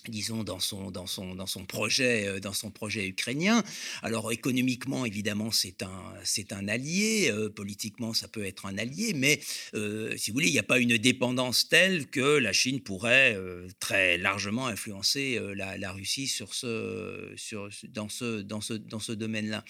disons 0.09 0.43
dans 0.43 0.59
son 0.59 0.91
dans 0.91 1.07
son 1.07 1.35
dans 1.35 1.45
son 1.45 1.65
projet 1.65 2.27
euh, 2.27 2.39
dans 2.39 2.53
son 2.53 2.71
projet 2.71 3.07
ukrainien. 3.07 3.63
Alors 4.01 4.31
économiquement 4.31 5.05
évidemment 5.05 5.51
c'est 5.51 5.83
un 5.83 6.03
c'est 6.23 6.51
un 6.51 6.67
allié 6.67 7.29
euh, 7.31 7.49
politiquement 7.49 8.13
ça 8.13 8.27
peut 8.27 8.45
être 8.45 8.65
un 8.65 8.77
allié 8.77 9.13
mais 9.13 9.39
euh, 9.75 10.15
si 10.17 10.31
vous 10.31 10.35
voulez 10.35 10.47
il 10.47 10.53
n'y 10.53 10.59
a 10.59 10.63
pas 10.63 10.79
une 10.79 10.97
dépendance 10.97 11.69
telle 11.69 12.07
que 12.07 12.37
la 12.37 12.53
Chine 12.53 12.81
pourrait 12.81 13.37
très 13.79 14.17
largement 14.17 14.67
influencer 14.67 15.39
la, 15.55 15.91
Russie 15.91 16.27
sur 16.27 16.53
ce 16.53 17.31
sur 17.35 17.69
dans 17.89 18.09
ce 18.09 18.41
dans 18.41 18.61
ce 18.61 18.73
dans 18.73 18.99
ce 18.99 19.11
domaine 19.11 19.49
là 19.49 19.63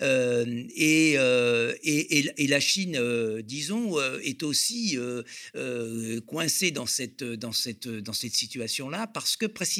et, 0.00 1.12
et, 1.14 2.42
et, 2.42 2.46
la 2.46 2.60
Chine 2.60 3.00
disons 3.42 4.00
est 4.22 4.42
aussi 4.42 4.96
coincée 6.26 6.70
dans 6.70 6.86
cette 6.86 7.24
dans 7.24 7.52
cette 7.52 7.88
dans 7.88 8.12
cette 8.12 8.34
situation 8.34 8.88
là 8.88 9.06
parce 9.06 9.36
que 9.36 9.46
précisément, 9.46 9.79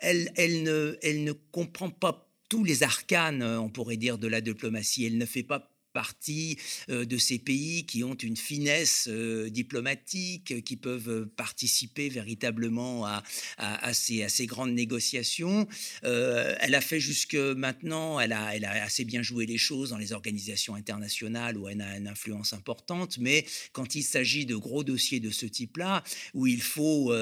elle, 0.00 0.32
elle, 0.36 0.62
ne, 0.62 0.96
elle 1.02 1.24
ne 1.24 1.32
comprend 1.32 1.90
pas 1.90 2.28
tous 2.48 2.64
les 2.64 2.82
arcanes, 2.82 3.42
on 3.42 3.68
pourrait 3.68 3.96
dire, 3.96 4.18
de 4.18 4.28
la 4.28 4.40
diplomatie. 4.40 5.04
Elle 5.04 5.18
ne 5.18 5.26
fait 5.26 5.42
pas 5.42 5.75
partie 5.96 6.58
euh, 6.90 7.06
de 7.06 7.16
ces 7.16 7.38
pays 7.38 7.86
qui 7.86 8.04
ont 8.04 8.12
une 8.16 8.36
finesse 8.36 9.08
euh, 9.08 9.48
diplomatique, 9.48 10.62
qui 10.62 10.76
peuvent 10.76 11.24
participer 11.36 12.10
véritablement 12.10 13.06
à, 13.06 13.94
ces, 13.94 14.22
à 14.22 14.28
grandes 14.44 14.74
négociations. 14.74 15.66
Euh, 16.04 16.54
elle 16.60 16.74
a 16.74 16.82
fait 16.82 17.00
jusque 17.00 17.34
maintenant, 17.34 18.20
elle 18.20 18.34
a, 18.34 18.54
elle 18.54 18.66
a 18.66 18.84
assez 18.84 19.06
bien 19.06 19.22
joué 19.22 19.46
les 19.46 19.56
choses 19.56 19.88
dans 19.88 19.96
les 19.96 20.12
organisations 20.12 20.74
internationales 20.74 21.56
où 21.56 21.66
elle 21.66 21.80
a 21.80 21.96
une 21.96 22.08
influence 22.08 22.52
importante, 22.52 23.16
mais 23.16 23.46
quand 23.72 23.94
il 23.94 24.02
s'agit 24.02 24.44
de 24.44 24.56
gros 24.56 24.84
dossiers 24.84 25.20
de 25.20 25.30
ce 25.30 25.46
type-là, 25.46 26.04
où 26.34 26.46
il 26.46 26.60
faut 26.60 27.14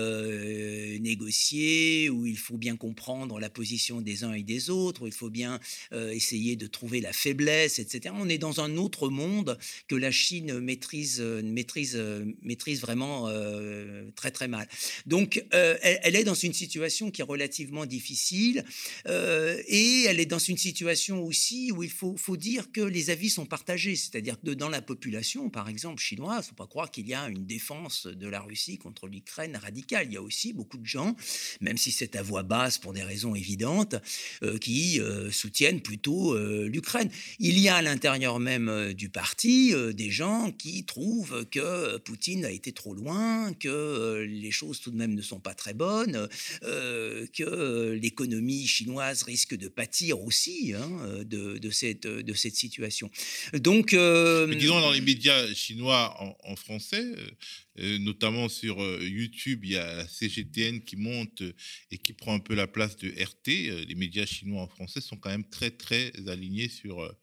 négocier, 0.98 2.10
où 2.10 2.26
il 2.26 2.38
faut 2.38 2.58
bien 2.58 2.76
comprendre 2.76 3.38
la 3.38 3.50
position 3.50 4.00
des 4.00 4.24
uns 4.24 4.32
et 4.32 4.42
des 4.42 4.68
autres, 4.68 5.02
où 5.02 5.06
il 5.06 5.12
faut 5.12 5.30
bien 5.30 5.60
essayer 5.92 6.56
de 6.56 6.66
trouver 6.66 7.00
la 7.00 7.12
faiblesse, 7.12 7.78
etc., 7.78 8.12
on 8.18 8.28
est 8.28 8.38
dans 8.38 8.60
un 8.60 8.63
un 8.64 8.76
autre 8.76 9.08
monde 9.08 9.58
que 9.88 9.94
la 9.94 10.10
Chine 10.10 10.60
maîtrise, 10.60 11.20
euh, 11.20 11.42
euh, 11.44 12.74
vraiment 12.80 13.28
euh, 13.28 14.10
très 14.16 14.30
très 14.30 14.48
mal. 14.48 14.68
Donc 15.06 15.44
elle, 15.50 16.16
est 16.16 16.24
dans 16.24 16.34
une 16.34 16.52
situation 16.52 17.10
qui 17.10 17.20
est 17.20 17.24
relativement 17.24 17.86
difficile 17.86 18.64
et 19.06 20.04
elle 20.08 20.20
est 20.20 20.26
dans 20.26 20.38
une 20.38 20.58
situation 20.58 21.22
aussi 21.22 21.72
où 21.72 21.82
il 21.82 21.90
faut, 21.90 22.16
faut 22.16 22.36
dire 22.36 22.72
que 22.72 22.80
les 22.80 23.10
avis 23.10 23.30
sont 23.30 23.46
partagés, 23.46 23.96
c'est-à-dire 23.96 24.38
que 24.40 24.50
dans 24.50 24.68
la 24.68 24.82
population, 24.82 25.50
par 25.50 25.68
exemple 25.68 26.00
chinoise, 26.00 26.44
il 26.44 26.46
ne 26.46 26.48
faut 26.50 26.54
pas 26.54 26.66
croire 26.66 26.90
qu'il 26.90 27.06
y 27.06 27.14
a 27.14 27.28
une 27.28 27.46
défense 27.46 28.06
de 28.06 28.28
la 28.28 28.40
Russie 28.40 28.78
contre 28.78 29.08
l'Ukraine 29.08 29.56
radicale. 29.56 30.06
Il 30.08 30.14
y 30.14 30.16
a 30.16 30.22
aussi 30.22 30.52
beaucoup 30.52 30.78
de 30.78 30.86
gens, 30.86 31.16
même 31.60 31.76
si 31.76 31.92
c'est 31.92 32.16
à 32.16 32.22
voix 32.22 32.42
basse 32.42 32.78
pour 32.78 32.92
des 32.92 33.02
raisons 33.02 33.34
évidentes, 33.34 33.96
qui 34.60 35.00
soutiennent 35.30 35.80
plutôt 35.80 36.36
l'Ukraine. 36.66 37.10
Il 37.38 37.58
y 37.58 37.68
a 37.68 37.76
à 37.76 37.82
l'intérieur 37.82 38.38
même 38.40 38.53
même 38.58 38.94
du 38.94 39.08
parti 39.08 39.72
des 39.94 40.10
gens 40.10 40.52
qui 40.52 40.84
trouvent 40.84 41.44
que 41.50 41.98
Poutine 41.98 42.44
a 42.44 42.50
été 42.50 42.72
trop 42.72 42.94
loin, 42.94 43.52
que 43.54 44.24
les 44.28 44.50
choses 44.50 44.80
tout 44.80 44.90
de 44.90 44.96
même 44.96 45.14
ne 45.14 45.22
sont 45.22 45.40
pas 45.40 45.54
très 45.54 45.74
bonnes, 45.74 46.28
que 46.62 47.98
l'économie 48.00 48.66
chinoise 48.66 49.22
risque 49.22 49.54
de 49.56 49.68
pâtir 49.68 50.20
aussi 50.20 50.72
hein, 50.74 51.24
de, 51.24 51.70
cette, 51.70 52.06
de 52.06 52.34
cette 52.34 52.56
situation. 52.56 53.10
Donc, 53.54 53.90
disons 53.90 54.80
dans 54.80 54.92
les 54.92 55.00
médias 55.00 55.52
chinois 55.54 56.16
en, 56.44 56.56
français, 56.56 57.04
notamment 57.76 58.48
sur 58.48 58.78
YouTube, 59.02 59.64
il 59.64 59.72
y 59.72 59.76
a 59.76 60.06
CGTN 60.06 60.80
qui 60.80 60.96
monte 60.96 61.42
et 61.90 61.98
qui 61.98 62.12
prend 62.12 62.34
un 62.34 62.40
peu 62.40 62.54
la 62.54 62.66
place 62.66 62.96
de 62.96 63.08
RT. 63.08 63.86
Les 63.88 63.94
médias 63.94 64.26
chinois 64.26 64.62
en 64.62 64.68
français 64.68 65.00
sont 65.00 65.16
quand 65.16 65.30
même 65.30 65.48
très 65.48 65.70
très 65.70 66.12
alignés 66.28 66.68
sur 66.68 67.14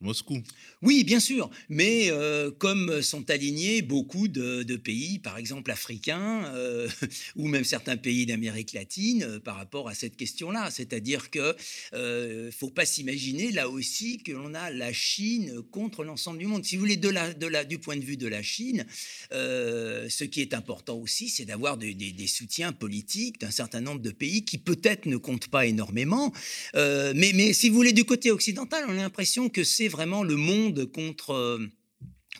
Moscou. 0.00 0.42
Oui, 0.82 1.04
bien 1.04 1.20
sûr, 1.20 1.50
mais 1.70 2.10
euh, 2.10 2.50
comme 2.50 3.00
sont 3.00 3.30
alignés 3.30 3.80
beaucoup 3.80 4.28
de, 4.28 4.76
pays, 4.76 5.18
par 5.18 5.38
exemple 5.38 5.70
africains, 5.70 6.44
euh, 6.54 6.86
ou 7.36 7.48
même 7.48 7.64
certains 7.64 7.96
pays 7.96 8.26
d'Amérique 8.26 8.74
latine, 8.74 9.22
euh, 9.22 9.40
par 9.40 9.56
rapport 9.56 9.88
à 9.88 9.94
cette 9.94 10.16
question-là. 10.16 10.70
C'est-à-dire 10.70 11.30
que 11.30 11.56
ne 11.94 12.50
faut 12.50 12.70
pas 12.70 12.84
s'imaginer 12.84 13.52
là 13.52 13.68
aussi 13.70 14.18
que 14.18 14.32
l'on 14.32 14.54
a 14.54 14.70
la 14.70 14.92
Chine 14.92 15.62
contre 15.70 16.04
l'ensemble 16.04 16.38
du 16.38 16.46
monde. 16.46 16.64
Si 16.64 16.76
vous 16.76 16.80
voulez, 16.80 16.96
du 16.96 17.78
point 17.78 17.96
de 17.96 18.04
vue 18.04 18.16
de 18.16 18.28
la 18.28 18.42
Chine, 18.42 18.84
ce 19.30 20.24
qui 20.24 20.42
est 20.42 20.52
important 20.52 20.96
aussi, 20.96 21.28
c'est 21.28 21.44
d'avoir 21.46 21.78
des, 21.78 21.96
soutiens 22.26 22.72
politiques 22.72 23.40
d'un 23.40 23.50
certain 23.50 23.80
nombre 23.80 24.00
de 24.00 24.10
pays 24.10 24.44
qui 24.44 24.58
peut-être 24.58 25.06
ne 25.06 25.16
comptent 25.16 25.48
pas 25.48 25.66
énormément, 25.66 26.32
mais 26.74 27.52
si 27.52 27.68
vous 27.70 27.76
voulez, 27.76 27.92
du 27.92 28.04
côté 28.04 28.30
occidental, 28.30 28.84
on 28.88 28.92
a 28.92 28.96
l'impression 28.96 29.48
que 29.48 29.64
c'est 29.64 29.85
vraiment 29.88 30.22
le 30.22 30.36
monde 30.36 30.90
contre 30.92 31.30
euh, 31.32 31.58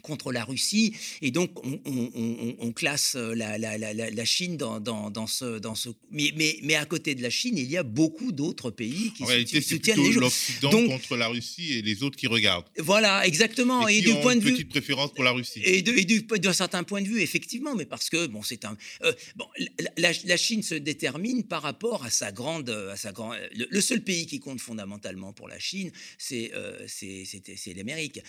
contre 0.06 0.32
la 0.32 0.44
Russie. 0.44 0.94
Et 1.20 1.30
donc, 1.30 1.50
on, 1.64 2.72
classe 2.72 3.16
euh, 3.16 3.34
la, 3.34 4.24
Chine 4.24 4.56
dans, 4.56 4.80
dans, 4.80 5.26
ce, 5.26 5.58
dans 5.58 5.74
ce... 5.74 5.88
Mais, 6.10 6.32
mais, 6.36 6.58
mais, 6.62 6.74
à 6.74 6.84
côté 6.84 7.14
de 7.14 7.22
la 7.22 7.30
Chine, 7.30 7.58
il 7.58 7.70
y 7.70 7.76
a 7.76 7.82
beaucoup 7.82 8.32
d'autres 8.32 8.70
pays 8.70 9.12
qui 9.16 9.24
en 9.24 9.26
réalité, 9.26 9.60
soutiennent 9.60 10.02
les 10.02 10.12
l'Occident 10.12 10.70
contre 10.70 11.16
la 11.16 11.28
Russie 11.28 11.72
et 11.74 11.82
les 11.82 12.02
autres 12.02 12.16
qui 12.16 12.26
regardent. 12.26 12.66
Voilà, 12.78 13.26
exactement. 13.26 13.88
Et, 13.88 14.00
du 14.00 14.14
point 14.16 14.36
de 14.36 14.40
vue... 14.40 14.52
petite 14.52 14.68
préférence 14.68 15.12
pour 15.12 15.24
la 15.24 15.32
Russie. 15.32 15.60
Et, 15.64 15.82
de, 15.82 15.92
du, 16.02 16.22
d'un 16.22 16.52
certain 16.52 16.84
point 16.84 17.02
de 17.02 17.08
vue, 17.08 17.20
effectivement, 17.20 17.74
mais 17.74 17.86
parce 17.86 18.08
que, 18.08 18.26
bon, 18.26 18.42
c'est 18.42 18.64
un... 18.64 18.76
Euh, 19.02 19.12
bon, 19.34 19.46
la, 19.96 20.36
Chine 20.36 20.62
se 20.62 20.74
détermine 20.74 21.42
par 21.44 21.62
rapport 21.62 22.04
à 22.04 22.10
sa 22.10 22.30
grande... 22.30 22.70
À 22.70 22.96
sa 22.96 23.12
grande 23.12 23.36
le, 23.54 23.80
seul 23.80 24.02
pays 24.02 24.26
qui 24.26 24.38
compte 24.38 24.60
fondamentalement 24.60 25.32
pour 25.32 25.48
la 25.48 25.58
Chine, 25.58 25.90
c'est 26.18 26.52
euh, 26.54 26.76
c'est 26.86 27.74
l'Amérique. 27.74 28.20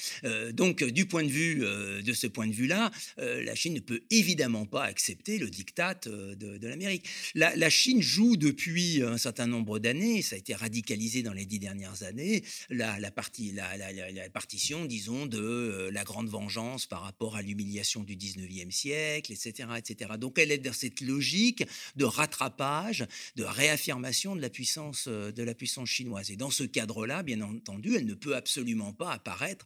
donc, 0.54 0.84
du 0.84 1.06
point 1.06 1.24
de 1.24 1.30
vue 1.30 1.67
euh, 1.68 2.02
de 2.02 2.14
ce 2.14 2.28
point 2.28 2.48
de 2.48 2.54
vue-là, 2.54 2.92
euh, 3.20 3.44
la 3.44 3.56
Chine 3.56 3.74
ne 3.74 3.80
peut 3.80 4.02
évidemment 4.10 4.66
pas 4.66 4.84
accepter 4.84 5.38
le 5.38 5.50
diktat 5.50 6.00
euh, 6.08 6.36
de, 6.36 6.68
l'Amérique. 6.68 7.06
La, 7.36 7.70
Chine 7.70 8.02
joue 8.02 8.38
depuis 8.38 9.02
un 9.04 9.18
certain 9.18 9.46
nombre 9.46 9.80
d'années, 9.80 10.22
ça 10.22 10.36
a 10.36 10.40
été 10.40 10.56
radicalisé 10.56 11.22
dans 11.22 11.34
les 11.34 11.46
dix 11.46 11.60
dernières 11.60 12.04
années, 12.04 12.44
la, 12.70 13.00
la, 13.00 13.12
partie, 13.12 13.52
la, 13.52 14.30
partition, 14.30 14.86
disons, 14.86 15.26
de 15.26 15.90
la 15.92 16.04
grande 16.04 16.30
vengeance 16.30 16.86
par 16.86 17.02
rapport 17.02 17.36
à 17.36 17.42
l'humiliation 17.42 18.04
du 18.04 18.16
19e 18.16 18.72
siècle, 18.72 19.32
etc., 19.32 19.70
etc. 19.78 20.12
Donc 20.18 20.40
elle 20.40 20.52
est 20.52 20.58
dans 20.58 20.74
cette 20.74 21.02
logique 21.02 21.64
de 21.96 22.06
rattrapage, 22.06 23.06
de 23.36 23.44
réaffirmation 23.44 24.36
de 24.36 24.42
la 24.42 24.50
puissance, 24.50 25.08
de 25.08 25.44
la 25.44 25.54
puissance 25.54 25.90
chinoise. 25.90 26.32
Et 26.32 26.38
dans 26.38 26.52
ce 26.52 26.64
cadre-là, 26.64 27.24
bien 27.24 27.42
entendu, 27.42 27.96
elle 27.96 28.06
ne 28.06 28.14
peut 28.14 28.36
absolument 28.36 28.94
pas 28.94 29.12
apparaître 29.12 29.66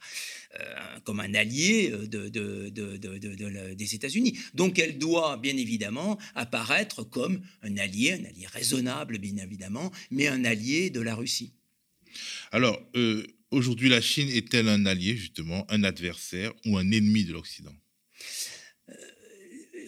comme 1.03 1.19
un 1.19 1.33
allié 1.33 1.90
de, 1.91 3.73
des 3.73 3.95
États-Unis. 3.95 4.37
Donc 4.53 4.79
elle 4.79 4.97
doit 4.97 5.37
bien 5.37 5.55
évidemment 5.57 6.17
apparaître 6.35 7.03
comme 7.03 7.41
un 7.61 7.77
allié, 7.77 8.13
un 8.13 8.25
allié 8.25 8.47
raisonnable 8.47 9.17
bien 9.17 9.37
évidemment, 9.37 9.91
mais 10.09 10.27
un 10.27 10.45
allié 10.45 10.89
de 10.89 11.01
la 11.01 11.15
Russie. 11.15 11.53
Alors, 12.51 12.81
euh, 12.95 13.25
aujourd'hui, 13.51 13.89
la 13.89 14.01
Chine 14.01 14.29
est-elle 14.29 14.67
un 14.67 14.85
allié, 14.85 15.15
justement, 15.15 15.65
un 15.69 15.83
adversaire 15.83 16.53
ou 16.65 16.77
un 16.77 16.91
ennemi 16.91 17.23
de 17.25 17.33
l'Occident? 17.33 17.73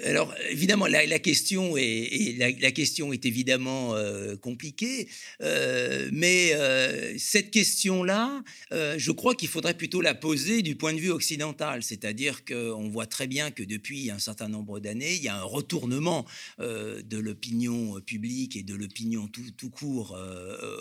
Alors 0.06 0.34
évidemment, 0.50 0.86
la, 0.88 1.20
question, 1.20 1.78
est, 1.78 3.26
évidemment 3.26 3.96
euh, 3.96 4.36
compliquée, 4.36 5.08
euh, 5.42 6.10
mais 6.12 6.54
euh, 6.54 7.16
cette 7.18 7.52
question-là, 7.52 8.44
je 8.72 9.12
crois 9.12 9.36
qu'il 9.36 9.48
faudrait 9.48 9.76
plutôt 9.76 10.02
la 10.02 10.14
poser 10.14 10.62
du 10.62 10.76
point 10.76 10.94
de 10.94 11.00
vue 11.00 11.12
occidental, 11.12 11.84
c'est-à-dire 11.84 12.44
qu'on 12.46 12.90
voit 12.90 13.06
très 13.06 13.28
bien 13.28 13.52
que 13.52 13.64
depuis 13.64 14.12
un 14.12 14.20
certain 14.20 14.50
nombre 14.50 14.80
d'années, 14.80 15.16
il 15.16 15.24
y 15.24 15.28
a 15.28 15.36
un 15.36 15.44
retournement 15.44 16.26
de 16.60 17.18
l'opinion 17.18 18.00
publique 18.02 18.56
et 18.56 18.64
de 18.64 18.76
l'opinion 18.76 19.28
tout, 19.28 19.52
tout, 19.58 19.70
court 19.70 20.18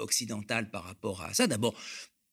occidentale 0.01 0.71
par 0.71 0.85
rapport 0.85 1.23
à 1.23 1.35
ça. 1.35 1.47
D'abord, 1.47 1.75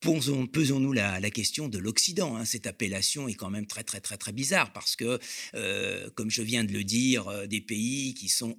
Pesons-nous 0.02 0.94
la, 0.94 1.30
question 1.30 1.68
de 1.68 1.78
l'Occident. 1.78 2.38
Hein. 2.38 2.46
Cette 2.46 2.68
appellation 2.68 3.28
est 3.28 3.34
quand 3.34 3.50
même 3.50 3.66
très 3.66 3.84
très 3.84 4.00
très 4.00 4.18
très 4.18 4.32
bizarre 4.32 4.72
parce 4.72 4.96
que, 4.96 5.20
euh, 5.56 6.10
comme 6.16 6.30
je 6.30 6.42
viens 6.42 6.64
de 6.64 6.72
le 6.72 6.84
dire, 6.84 7.28
euh, 7.28 7.48
des 7.48 7.62
pays 7.62 8.14
qui 8.14 8.30
sont 8.30 8.58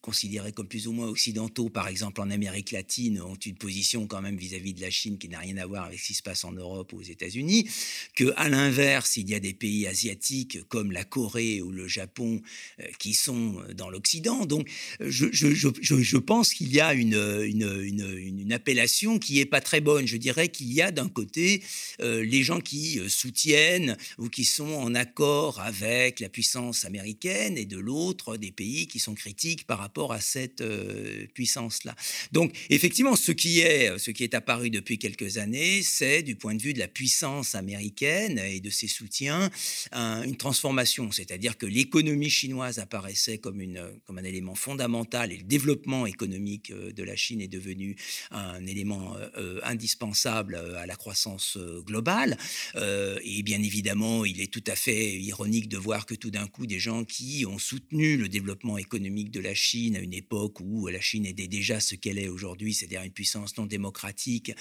considérés 0.00 0.52
comme 0.52 0.68
plus 0.68 0.88
ou 0.88 0.92
moins 0.92 1.08
occidentaux, 1.08 1.68
par 1.68 1.88
exemple 1.88 2.20
en 2.20 2.30
Amérique 2.30 2.72
latine, 2.72 3.20
ont 3.20 3.34
une 3.34 3.56
position 3.56 4.06
quand 4.06 4.22
même 4.22 4.36
vis-à-vis 4.36 4.74
de 4.74 4.80
la 4.80 4.90
Chine 4.90 5.18
qui 5.18 5.28
n'a 5.28 5.38
rien 5.38 5.56
à 5.56 5.66
voir 5.66 5.84
avec 5.84 5.98
ce 5.98 6.06
qui 6.08 6.14
se 6.14 6.22
passe 6.22 6.44
en 6.44 6.52
Europe 6.52 6.92
ou 6.92 6.98
aux 6.98 7.02
États-Unis, 7.02 7.68
que 8.14 8.32
à 8.36 8.48
l'inverse, 8.48 9.16
il 9.16 9.28
y 9.28 9.34
a 9.34 9.40
des 9.40 9.54
pays 9.54 9.86
asiatiques 9.86 10.66
comme 10.68 10.92
la 10.92 11.04
Corée 11.04 11.62
ou 11.62 11.70
le 11.70 11.88
Japon 11.88 12.42
euh, 12.80 12.84
qui 12.98 13.14
sont 13.14 13.62
dans 13.74 13.90
l'Occident. 13.90 14.46
Donc, 14.46 14.68
je, 15.00 15.26
je, 15.32 16.16
pense 16.16 16.54
qu'il 16.54 16.72
y 16.72 16.80
a 16.80 16.94
une, 16.94 17.14
une, 17.14 18.16
une, 18.18 18.52
appellation 18.52 19.18
qui 19.18 19.40
est 19.40 19.46
pas 19.46 19.60
très 19.60 19.80
bonne. 19.80 20.06
Je 20.06 20.16
dirais 20.16 20.48
qu'il 20.48 20.72
y 20.72 20.80
a 20.82 20.90
d'un 20.90 21.08
côté 21.08 21.62
euh, 22.00 22.24
les 22.24 22.42
gens 22.42 22.60
qui 22.60 22.98
euh, 22.98 23.08
soutiennent 23.08 23.96
ou 24.18 24.28
qui 24.28 24.44
sont 24.44 24.72
en 24.74 24.94
accord 24.94 25.60
avec 25.60 26.20
la 26.20 26.28
puissance 26.28 26.84
américaine 26.84 27.58
et 27.58 27.64
de 27.64 27.78
l'autre 27.78 28.36
des 28.36 28.52
pays 28.52 28.86
qui 28.86 28.98
sont 28.98 29.14
critiques 29.14 29.66
par 29.66 29.78
rapport 29.78 29.95
à 30.04 30.20
cette 30.20 30.60
euh, 30.60 31.26
puissance-là. 31.34 31.94
Donc, 32.32 32.52
effectivement, 32.70 33.16
ce 33.16 33.32
qui, 33.32 33.60
est, 33.60 33.98
ce 33.98 34.10
qui 34.10 34.24
est 34.24 34.34
apparu 34.34 34.70
depuis 34.70 34.98
quelques 34.98 35.38
années, 35.38 35.82
c'est, 35.82 36.22
du 36.22 36.36
point 36.36 36.54
de 36.54 36.62
vue 36.62 36.74
de 36.74 36.78
la 36.78 36.88
puissance 36.88 37.54
américaine 37.54 38.38
et 38.38 38.60
de 38.60 38.70
ses 38.70 38.88
soutiens, 38.88 39.50
une 39.92 40.36
transformation. 40.36 41.10
C'est-à-dire 41.12 41.56
que 41.56 41.66
l'économie 41.66 42.30
chinoise 42.30 42.78
apparaissait 42.78 43.38
comme, 43.38 43.60
une, 43.60 43.82
comme 44.04 44.18
un 44.18 44.24
élément 44.24 44.54
fondamental 44.54 45.32
et 45.32 45.36
le 45.38 45.44
développement 45.44 46.06
économique 46.06 46.70
euh, 46.70 46.92
de 46.92 47.02
la 47.02 47.16
Chine 47.16 47.40
est 47.40 47.48
devenu 47.48 47.96
un 48.30 48.64
élément 48.66 49.16
euh, 49.36 49.60
indispensable 49.62 50.56
à 50.76 50.86
la 50.86 50.96
croissance 50.96 51.58
globale. 51.86 52.36
et 52.74 53.42
bien 53.42 53.62
évidemment, 53.62 54.24
il 54.24 54.40
est 54.40 54.52
tout 54.52 54.64
à 54.66 54.76
fait 54.76 55.16
ironique 55.18 55.68
de 55.68 55.78
voir 55.78 56.06
que 56.06 56.14
tout 56.14 56.30
d'un 56.30 56.46
coup, 56.46 56.66
des 56.66 56.78
gens 56.78 57.04
qui 57.04 57.44
ont 57.46 57.58
soutenu 57.58 58.16
le 58.16 58.28
développement 58.28 58.78
économique 58.78 59.30
de 59.30 59.40
la 59.40 59.54
Chine 59.54 59.75
à 59.76 59.98
une 59.98 60.14
époque 60.14 60.60
où 60.60 60.88
la 60.88 61.00
Chine 61.00 61.26
était 61.26 61.48
déjà 61.48 61.80
ce 61.80 61.94
qu'elle 61.94 62.18
est 62.18 62.28
aujourd'hui, 62.28 62.72
c'est-à-dire 62.72 63.02
une 63.02 63.12
puissance 63.12 63.56
non 63.58 63.66
démocratique, 63.66 64.52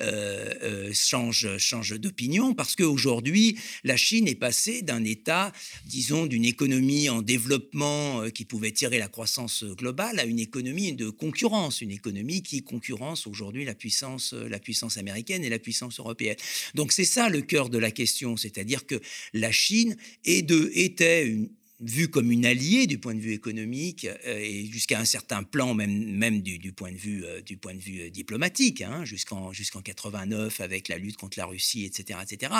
euh, 0.00 0.52
euh, 0.62 0.92
change, 0.92 1.56
change 1.58 1.98
d'opinion 2.00 2.54
parce 2.54 2.74
qu'aujourd'hui, 2.74 3.56
la 3.84 3.96
Chine 3.96 4.26
est 4.26 4.34
passée 4.34 4.82
d'un 4.82 5.04
état, 5.04 5.52
disons, 5.86 6.26
d'une 6.26 6.44
économie 6.44 7.08
en 7.08 7.22
développement 7.22 8.22
euh, 8.22 8.30
qui 8.30 8.44
pouvait 8.44 8.72
tirer 8.72 8.98
la 8.98 9.06
croissance 9.06 9.62
globale 9.64 10.18
à 10.18 10.24
une 10.24 10.40
économie 10.40 10.92
de 10.92 11.08
concurrence, 11.08 11.80
une 11.80 11.92
économie 11.92 12.42
qui 12.42 12.62
concurrence 12.62 13.28
aujourd'hui 13.28 13.64
la 13.64 13.74
puissance, 13.74 14.32
la 14.32 14.58
puissance 14.58 14.98
américaine 14.98 15.44
et 15.44 15.48
la 15.48 15.60
puissance 15.60 16.00
européenne. 16.00 16.36
Donc 16.74 16.90
c'est 16.90 17.04
ça 17.04 17.28
le 17.28 17.42
cœur 17.42 17.70
de 17.70 17.78
la 17.78 17.92
question, 17.92 18.36
c'est-à-dire 18.36 18.86
que 18.86 19.00
la 19.34 19.52
Chine 19.52 19.96
est 20.24 20.42
de, 20.42 20.72
était 20.74 21.28
une, 21.28 21.48
vue 21.80 22.08
comme 22.08 22.30
une 22.30 22.46
alliée 22.46 22.86
du 22.86 22.98
point 22.98 23.14
de 23.14 23.20
vue 23.20 23.32
économique 23.32 24.06
euh, 24.26 24.38
et 24.38 24.66
jusqu'à 24.66 25.00
un 25.00 25.04
certain 25.04 25.42
plan 25.42 25.74
même, 25.74 26.16
même 26.16 26.40
du, 26.40 26.72
point 26.72 26.92
de 26.92 26.96
vue, 26.96 27.24
euh, 27.24 27.40
du 27.40 27.56
point 27.56 27.74
de 27.74 27.80
vue 27.80 28.02
euh, 28.02 28.10
diplomatique, 28.10 28.80
hein, 28.80 29.04
jusqu'en 29.04 29.52
jusqu'en 29.52 29.82
89 29.82 30.60
avec 30.60 30.88
la 30.88 30.98
lutte 30.98 31.16
contre 31.16 31.38
la 31.38 31.46
Russie, 31.46 31.84
etc., 31.84 32.20
etc., 32.22 32.52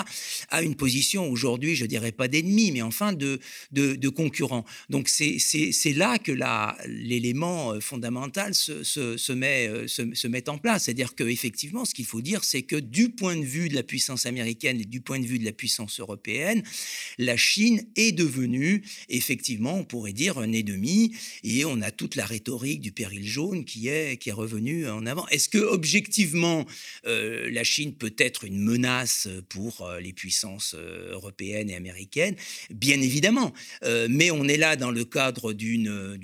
a 0.48 0.62
une 0.62 0.74
position 0.74 1.30
aujourd'hui, 1.30 1.76
je 1.76 1.86
dirais 1.86 2.10
pas 2.10 2.26
d'ennemi, 2.26 2.72
mais 2.72 2.82
enfin 2.82 3.12
de, 3.12 3.38
de, 3.70 4.08
concurrent. 4.08 4.64
Donc 4.90 5.08
c'est 5.08 5.92
là 5.94 6.18
que 6.18 6.32
l'élément 6.86 7.80
fondamental 7.80 8.54
se, 8.54 8.82
se 8.82 9.32
met, 9.32 9.88
se, 9.88 10.14
se, 10.14 10.28
met 10.28 10.48
en 10.48 10.58
place. 10.58 10.84
C'est-à-dire 10.84 11.14
qu'effectivement, 11.14 11.84
ce 11.84 11.94
qu'il 11.94 12.04
faut 12.04 12.20
dire, 12.20 12.44
c'est 12.44 12.62
que 12.62 12.76
du 12.76 13.10
point 13.10 13.36
de 13.36 13.44
vue 13.44 13.68
de 13.68 13.74
la 13.74 13.82
puissance 13.82 14.26
américaine 14.26 14.80
et 14.80 14.84
du 14.84 15.00
point 15.00 15.18
de 15.18 15.26
vue 15.26 15.38
de 15.38 15.44
la 15.44 15.52
puissance 15.52 16.00
européenne, 16.00 16.62
la 17.18 17.36
Chine 17.36 17.84
est 17.96 18.12
devenue 18.12 18.82
effectivement, 19.09 19.78
on 19.78 19.84
pourrait 19.84 20.12
dire 20.12 20.38
un 20.38 20.52
ennemi, 20.52 21.14
et 21.42 21.64
on 21.64 21.80
a 21.82 21.90
toute 21.90 22.16
la 22.16 22.24
rhétorique 22.24 22.80
du 22.80 22.92
péril 22.92 23.26
jaune 23.26 23.64
qui 23.64 23.88
est, 23.88 24.16
qui 24.18 24.28
est 24.28 24.32
revenue 24.32 24.88
en 24.88 25.07
avant. 25.07 25.26
Est-ce 25.28 25.48
que, 25.48 25.59
objectivement, 25.59 26.66
euh, 27.07 27.50
la 27.50 27.64
Chine 27.64 27.94
peut 27.94 28.14
être 28.18 28.44
une 28.44 28.59
menace 28.59 29.28
pour 29.48 29.82
euh, 29.82 30.00
les 30.00 30.12
puissances 30.12 30.74
euh, 30.76 31.12
européennes 31.12 31.70
et 31.70 31.76
américaines? 31.76 32.36
Bien 32.70 33.00
évidemment, 33.00 33.52
mais 34.09 34.30
on 34.30 34.44
est 34.48 34.57
là 34.57 34.76
dans 34.76 34.90
le 34.90 35.05
cadre 35.05 35.52
d'une, 35.52 36.20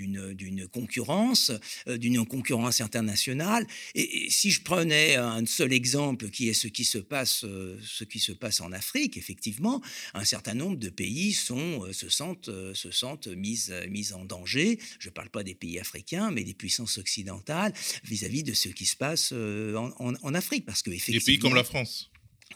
concurrence, 0.73 1.53
d'une 1.87 2.25
concurrence 2.25 2.81
internationale, 2.81 3.67
et, 3.95 4.27
et, 4.27 4.31
si 4.31 4.51
je 4.51 4.63
prenais 4.63 5.17
un 5.17 5.45
seul 5.47 5.73
exemple 5.73 6.31
qui 6.31 6.49
est 6.49 6.55
ce 6.55 6.69
qui 6.69 6.85
se 6.85 6.99
passe, 6.99 7.45
ce 7.83 8.05
qui 8.05 8.19
se 8.19 8.33
passe 8.33 8.61
en 8.61 8.73
Afrique, 8.73 9.17
effectivement, 9.17 9.81
un 10.15 10.25
certain 10.25 10.55
nombre 10.55 10.77
de 10.77 10.89
pays 10.89 11.33
se 11.33 12.09
sentent, 12.09 12.51
se 12.75 12.91
sentent 12.91 13.29
mis, 13.29 13.69
mis 13.89 14.13
en 14.13 14.25
danger. 14.25 14.79
Je 14.99 15.09
ne 15.09 15.13
parle 15.13 15.31
pas 15.31 15.43
des 15.43 15.55
pays 15.55 15.79
africains, 15.79 16.31
mais 16.31 16.45
des 16.45 16.55
puissances 16.55 16.99
occidentales 16.99 17.73
vis-à-vis 18.05 18.43
de 18.43 18.53
ce 18.53 18.69
qui 18.69 18.87
se 18.87 18.97
passe 18.97 19.31
euh, 19.33 19.77
en, 19.77 20.35
Afrique. 20.35 20.65
Parce 20.65 20.83
que, 20.83 20.91
effectivement, 20.91 21.19
des 21.19 21.25
pays 21.25 21.39
comme 21.39 21.55
la 21.55 21.65
France 21.65 22.10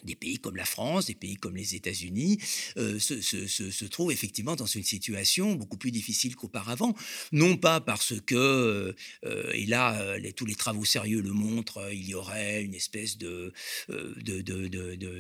des 0.05 0.15
pays 0.15 0.39
comme 0.39 0.57
la 0.57 0.65
France, 0.65 1.07
des 1.07 1.15
pays 1.15 1.37
comme 1.37 1.57
les 1.57 1.75
États-Unis, 1.75 2.39
euh, 2.77 2.99
se, 2.99 3.85
trouvent 3.87 4.13
effectivement 4.13 4.57
dans 4.57 4.67
une 4.67 4.83
situation 4.83 5.55
beaucoup 5.55 5.77
plus 5.77 5.91
difficile 5.91 6.37
qu'auparavant. 6.37 6.95
Non 7.33 7.57
pas 7.57 7.81
parce 7.81 8.15
que, 8.21 8.95
euh, 9.25 9.53
et 9.53 9.67
là, 9.67 10.19
tous 10.37 10.47
les 10.47 10.55
travaux 10.55 10.85
sérieux 10.85 11.21
le 11.21 11.33
montrent, 11.33 11.93
il 11.93 12.09
y 12.09 12.15
aurait 12.15 12.63
une 12.63 12.75
espèce 12.75 13.19
de, 13.19 13.53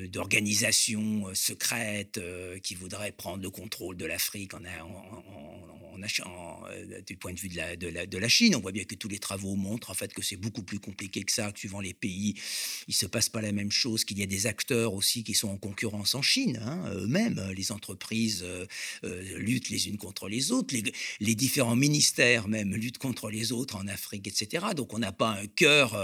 d'organisation 0.08 1.34
secrète 1.34 2.20
qui 2.62 2.74
voudrait 2.74 3.12
prendre 3.12 3.42
le 3.42 3.50
contrôle 3.50 3.96
de 3.96 4.06
l'Afrique 4.06 4.54
en, 4.54 4.64
euh, 6.70 7.00
du 7.06 7.16
point 7.16 7.32
de 7.32 7.38
vue 7.38 7.48
de 7.48 7.56
la, 7.56 7.76
de, 7.76 8.18
la, 8.18 8.28
Chine. 8.28 8.54
On 8.56 8.60
voit 8.60 8.72
bien 8.72 8.84
que 8.84 8.94
tous 8.94 9.08
les 9.08 9.18
travaux 9.18 9.54
montrent 9.54 9.90
en 9.90 9.94
fait 9.94 10.12
que 10.12 10.22
c'est 10.22 10.36
beaucoup 10.36 10.62
plus 10.62 10.78
compliqué 10.78 11.22
que 11.22 11.32
ça, 11.32 11.52
suivant 11.54 11.80
les 11.80 11.94
pays, 11.94 12.34
il 12.88 12.94
se 12.94 13.06
passe 13.06 13.28
pas 13.28 13.40
la 13.40 13.52
même 13.52 13.70
chose, 13.70 14.04
qu'il 14.04 14.18
y 14.18 14.22
a 14.22 14.26
des 14.26 14.46
acteurs 14.46 14.73
aussi 14.74 15.24
qui 15.24 15.34
sont 15.34 15.48
en 15.48 15.56
concurrence 15.56 16.14
en 16.14 16.22
Chine, 16.22 16.60
hein, 16.64 16.82
eux-mêmes. 16.94 17.40
Les 17.56 17.72
entreprises 17.72 18.42
euh, 18.44 18.66
euh, 19.04 19.38
luttent 19.38 19.70
les 19.70 19.88
unes 19.88 19.96
contre 19.96 20.28
les 20.28 20.52
autres, 20.52 20.74
les, 21.20 21.34
différents 21.34 21.76
ministères 21.76 22.46
même 22.46 22.74
luttent 22.74 22.98
contre 22.98 23.28
les 23.28 23.52
autres 23.52 23.76
en 23.76 23.88
Afrique, 23.88 24.28
etc. 24.28 24.66
Donc 24.76 24.94
on 24.94 24.98
n'a 24.98 25.12
pas 25.12 25.30
un 25.30 25.46
cœur, 25.46 25.94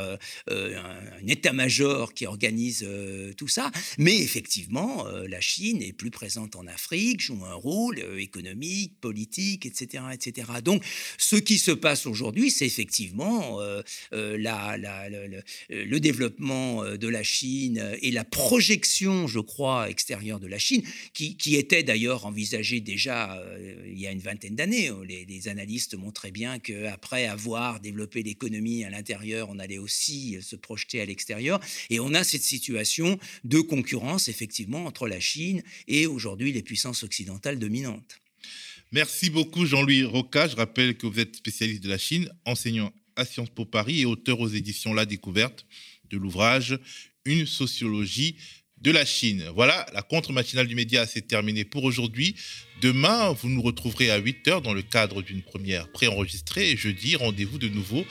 un, 0.49 1.27
état-major 1.27 2.15
qui 2.15 2.27
organise 2.27 2.87
tout 3.37 3.49
ça, 3.49 3.71
mais 3.99 4.19
effectivement, 4.19 5.07
la 5.07 5.41
Chine 5.41 5.83
est 5.83 5.93
plus 5.93 6.11
présente 6.11 6.57
en 6.57 6.67
Afrique, 6.67 7.21
joue 7.21 7.45
un 7.45 7.55
rôle 7.55 8.01
économique, 8.19 9.01
politique, 9.01 9.67
etc 9.67 10.01
etc., 10.13 10.49
Donc, 10.63 10.83
ce 11.19 11.37
qui 11.37 11.59
se 11.59 11.71
passe 11.71 12.07
aujourd'hui, 12.07 12.51
c'est 12.51 12.67
effectivement 12.67 13.61
euh, 13.61 13.83
euh, 14.13 14.37
la, 14.39 14.77
le, 14.79 16.01
développement 16.01 16.83
euh, 16.83 16.97
de 16.97 17.09
la 17.09 17.23
Chine 17.23 17.97
et 18.01 18.11
la 18.11 18.25
projection, 18.25 18.60
je 18.61 19.41
crois, 19.41 19.91
extérieure 19.91 20.41
de 20.41 20.47
la 20.47 20.59
Chine, 20.59 20.83
qui, 21.13 21.37
était 21.57 21.83
d'ailleurs 21.83 22.27
envisagée 22.27 22.81
déjà 22.81 23.43
il 23.87 23.99
y 23.99 24.07
a 24.07 24.13
une 24.13 24.21
vingtaine 24.21 24.55
d'années. 24.55 24.91
Les, 25.07 25.25
les, 25.25 25.49
analystes 25.49 25.97
montraient 25.97 26.31
bien 26.31 26.59
qu'après 26.59 27.27
avoir 27.27 27.81
développé 27.81 28.23
l'économie 28.23 28.85
à 28.85 28.91
l'intérieur, 28.91 29.49
on 29.51 29.59
allait 29.59 29.79
aussi 29.79 30.39
se 30.43 30.57
projeter 30.57 31.01
à 31.01 31.05
l'extérieur. 31.05 31.61
Et 31.91 31.99
on 32.01 32.15
a 32.15 32.25
cette 32.25 32.43
situation 32.43 33.19
de 33.45 33.61
concurrence, 33.61 34.29
effectivement, 34.29 34.87
entre 34.87 35.09
la 35.09 35.21
Chine 35.21 35.63
et 35.89 36.07
aujourd'hui 36.07 36.53
les 36.53 36.63
puissances 36.63 37.03
occidentales 37.03 37.59
dominantes. 37.59 38.21
Merci 38.93 39.31
beaucoup 39.31 39.67
Jean-Louis 39.67 40.05
Roca. 40.05 40.49
Je 40.49 40.57
rappelle 40.57 40.97
que 40.97 41.07
vous 41.07 41.21
êtes 41.21 41.37
spécialiste 41.37 41.83
de 41.83 41.89
la 41.89 41.99
Chine, 41.99 42.29
enseignant 42.45 42.93
à 43.17 43.25
Sciences 43.25 43.51
Po 43.51 43.65
Paris 43.65 44.01
et 44.01 44.05
auteur 44.05 44.41
aux 44.41 44.49
éditions 44.49 44.95
La 44.95 45.07
Découverte 45.07 45.67
de 46.11 46.17
l'ouvrage 46.17 46.79
Une 47.25 47.47
sociologie 47.47 48.37
de 48.81 48.91
la 48.91 49.05
Chine. 49.05 49.45
Voilà, 49.55 49.87
la 49.93 50.01
contre-matinale 50.01 50.67
du 50.67 50.75
média 50.75 51.07
s'est 51.07 51.21
terminée 51.21 51.65
pour 51.65 51.85
aujourd'hui. 51.85 52.35
Demain, 52.81 53.33
vous 53.33 53.51
nous 53.51 53.61
retrouverez 53.61 54.11
à 54.11 54.19
8h 54.19 54.63
dans 54.63 54.73
le 54.73 54.81
cadre 54.81 55.21
d'une 55.21 55.43
première 55.43 55.91
préenregistrée 55.93 56.71
et 56.71 56.77
jeudi, 56.77 57.17
rendez-vous 57.17 57.59
de 57.59 57.69
nouveau 57.69 58.07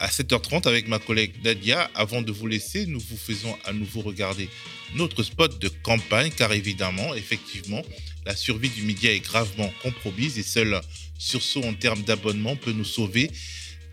à 0.00 0.08
7h30 0.08 0.66
avec 0.66 0.88
ma 0.88 0.98
collègue 0.98 1.34
Nadia. 1.44 1.88
Avant 1.94 2.22
de 2.22 2.32
vous 2.32 2.48
laisser, 2.48 2.86
nous 2.86 2.98
vous 2.98 3.16
faisons 3.16 3.56
à 3.64 3.72
nouveau 3.72 4.00
regarder 4.00 4.48
notre 4.96 5.22
spot 5.22 5.60
de 5.60 5.68
campagne 5.68 6.32
car 6.36 6.52
évidemment, 6.52 7.14
effectivement, 7.14 7.82
la 8.26 8.34
survie 8.34 8.70
du 8.70 8.82
média 8.82 9.12
est 9.12 9.20
gravement 9.20 9.72
compromise 9.82 10.36
et 10.40 10.42
seul 10.42 10.80
sursaut 11.16 11.62
en 11.62 11.74
termes 11.74 12.02
d'abonnement 12.02 12.56
peut 12.56 12.72
nous 12.72 12.84
sauver 12.84 13.30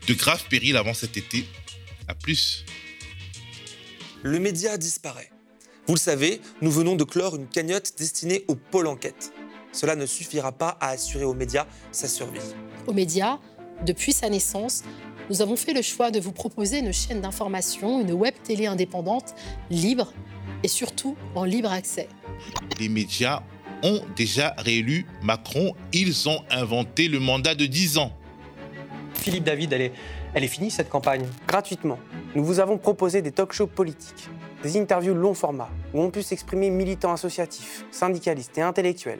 de 0.07 0.13
graves 0.15 0.45
périls 0.49 0.77
avant 0.77 0.95
cet 0.95 1.17
été. 1.17 1.45
A 2.07 2.15
plus. 2.15 2.65
Le 4.21 4.37
média 4.39 4.77
disparaît. 4.77 5.29
Vous 5.87 5.93
le 5.93 5.99
savez, 5.99 6.41
nous 6.61 6.71
venons 6.71 6.95
de 6.95 7.05
clore 7.05 7.37
une 7.37 7.47
cagnotte 7.47 7.93
destinée 7.97 8.43
au 8.49 8.55
pôle 8.55 8.87
enquête. 8.87 9.31
Cela 9.71 9.95
ne 9.95 10.05
suffira 10.05 10.51
pas 10.51 10.77
à 10.81 10.89
assurer 10.89 11.23
aux 11.23 11.33
médias 11.33 11.65
sa 11.91 12.09
survie. 12.09 12.39
Aux 12.85 12.93
médias, 12.93 13.39
depuis 13.85 14.11
sa 14.11 14.29
naissance, 14.29 14.83
nous 15.29 15.41
avons 15.41 15.55
fait 15.55 15.73
le 15.73 15.81
choix 15.81 16.11
de 16.11 16.19
vous 16.19 16.33
proposer 16.33 16.79
une 16.79 16.91
chaîne 16.91 17.21
d'information, 17.21 18.01
une 18.01 18.11
web 18.11 18.33
télé 18.43 18.65
indépendante, 18.65 19.35
libre 19.69 20.11
et 20.63 20.67
surtout 20.67 21.15
en 21.33 21.45
libre 21.45 21.71
accès. 21.71 22.09
Les 22.77 22.89
médias 22.89 23.41
ont 23.83 24.01
déjà 24.17 24.53
réélu 24.57 25.05
Macron. 25.21 25.73
Ils 25.93 26.27
ont 26.27 26.43
inventé 26.49 27.07
le 27.07 27.19
mandat 27.19 27.55
de 27.55 27.65
10 27.65 27.99
ans. 27.99 28.11
Philippe 29.13 29.45
David, 29.45 29.73
elle 29.73 29.81
est, 29.81 29.93
elle 30.33 30.43
est 30.43 30.47
finie 30.47 30.71
cette 30.71 30.89
campagne 30.89 31.25
Gratuitement, 31.47 31.99
nous 32.35 32.43
vous 32.43 32.59
avons 32.59 32.77
proposé 32.77 33.21
des 33.21 33.31
talk-shows 33.31 33.67
politiques, 33.67 34.29
des 34.63 34.79
interviews 34.79 35.13
long 35.13 35.33
format 35.33 35.69
où 35.93 36.01
on 36.01 36.11
peut 36.11 36.21
s'exprimer 36.21 36.69
militants 36.69 37.13
associatifs, 37.13 37.85
syndicalistes 37.91 38.57
et 38.57 38.61
intellectuels 38.61 39.19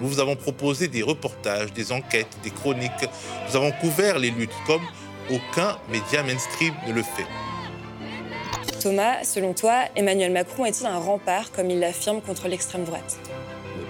Nous 0.00 0.08
vous 0.08 0.20
avons 0.20 0.36
proposé 0.36 0.88
des 0.88 1.02
reportages, 1.02 1.72
des 1.72 1.92
enquêtes, 1.92 2.36
des 2.42 2.50
chroniques. 2.50 2.90
Nous 3.48 3.56
avons 3.56 3.72
couvert 3.72 4.18
les 4.18 4.30
luttes 4.30 4.50
comme 4.66 4.82
aucun 5.30 5.78
média 5.90 6.22
mainstream 6.22 6.74
ne 6.86 6.92
le 6.92 7.02
fait. 7.02 7.26
Thomas, 8.80 9.24
selon 9.24 9.54
toi, 9.54 9.84
Emmanuel 9.96 10.32
Macron 10.32 10.66
est-il 10.66 10.86
un 10.86 10.98
rempart, 10.98 11.50
comme 11.52 11.70
il 11.70 11.80
l'affirme, 11.80 12.20
contre 12.20 12.48
l'extrême 12.48 12.84
droite? 12.84 13.18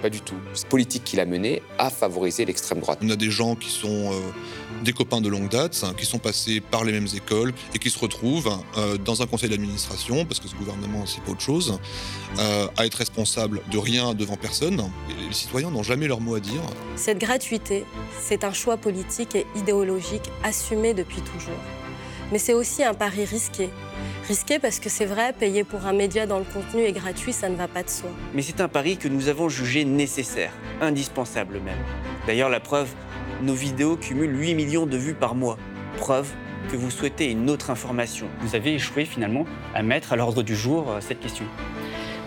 Pas 0.01 0.09
du 0.09 0.21
tout. 0.21 0.35
Cette 0.53 0.69
politique 0.69 1.03
qu'il 1.03 1.19
a 1.19 1.25
menée 1.25 1.61
a 1.77 1.89
favorisé 1.89 2.45
l'extrême 2.45 2.79
droite. 2.79 2.99
On 3.01 3.09
a 3.09 3.15
des 3.15 3.31
gens 3.31 3.55
qui 3.55 3.69
sont 3.69 4.13
euh, 4.13 4.19
des 4.83 4.93
copains 4.93 5.21
de 5.21 5.29
longue 5.29 5.49
date, 5.49 5.83
hein, 5.83 5.93
qui 5.97 6.05
sont 6.05 6.19
passés 6.19 6.61
par 6.61 6.83
les 6.83 6.91
mêmes 6.91 7.07
écoles 7.15 7.53
et 7.73 7.79
qui 7.79 7.89
se 7.89 7.99
retrouvent 7.99 8.59
euh, 8.77 8.97
dans 8.97 9.21
un 9.21 9.27
conseil 9.27 9.49
d'administration, 9.49 10.25
parce 10.25 10.39
que 10.39 10.47
ce 10.47 10.55
gouvernement, 10.55 11.05
c'est 11.05 11.21
pas 11.21 11.31
autre 11.31 11.41
chose, 11.41 11.79
euh, 12.39 12.67
à 12.77 12.85
être 12.85 12.95
responsable 12.95 13.61
de 13.71 13.77
rien 13.77 14.13
devant 14.13 14.37
personne. 14.37 14.81
les 15.07 15.33
citoyens 15.33 15.71
n'ont 15.71 15.83
jamais 15.83 16.07
leur 16.07 16.21
mot 16.21 16.35
à 16.35 16.39
dire. 16.39 16.61
Cette 16.95 17.19
gratuité, 17.19 17.85
c'est 18.21 18.43
un 18.43 18.53
choix 18.53 18.77
politique 18.77 19.35
et 19.35 19.45
idéologique 19.55 20.29
assumé 20.43 20.93
depuis 20.93 21.21
toujours. 21.21 21.59
Mais 22.31 22.39
c'est 22.39 22.53
aussi 22.53 22.83
un 22.83 22.93
pari 22.93 23.23
risqué. 23.23 23.69
Risqué 24.27 24.57
parce 24.57 24.79
que 24.79 24.89
c'est 24.89 25.05
vrai, 25.05 25.33
payer 25.33 25.63
pour 25.63 25.85
un 25.85 25.93
média 25.93 26.25
dans 26.25 26.39
le 26.39 26.45
contenu 26.45 26.81
est 26.81 26.91
gratuit, 26.91 27.33
ça 27.33 27.49
ne 27.49 27.55
va 27.55 27.67
pas 27.67 27.83
de 27.83 27.89
soi. 27.89 28.09
Mais 28.33 28.41
c'est 28.41 28.61
un 28.61 28.67
pari 28.67 28.97
que 28.97 29.07
nous 29.07 29.27
avons 29.27 29.47
jugé 29.47 29.85
nécessaire, 29.85 30.51
indispensable 30.81 31.59
même. 31.59 31.77
D'ailleurs, 32.25 32.49
la 32.49 32.59
preuve, 32.59 32.89
nos 33.41 33.53
vidéos 33.53 33.97
cumulent 33.97 34.39
8 34.39 34.55
millions 34.55 34.85
de 34.85 34.97
vues 34.97 35.13
par 35.13 35.35
mois. 35.35 35.57
Preuve 35.97 36.29
que 36.71 36.77
vous 36.77 36.89
souhaitez 36.89 37.31
une 37.31 37.49
autre 37.49 37.69
information. 37.69 38.27
Vous 38.41 38.55
avez 38.55 38.73
échoué 38.73 39.05
finalement 39.05 39.45
à 39.73 39.83
mettre 39.83 40.13
à 40.13 40.15
l'ordre 40.15 40.43
du 40.43 40.55
jour 40.55 40.89
euh, 40.89 40.99
cette 41.01 41.19
question. 41.19 41.45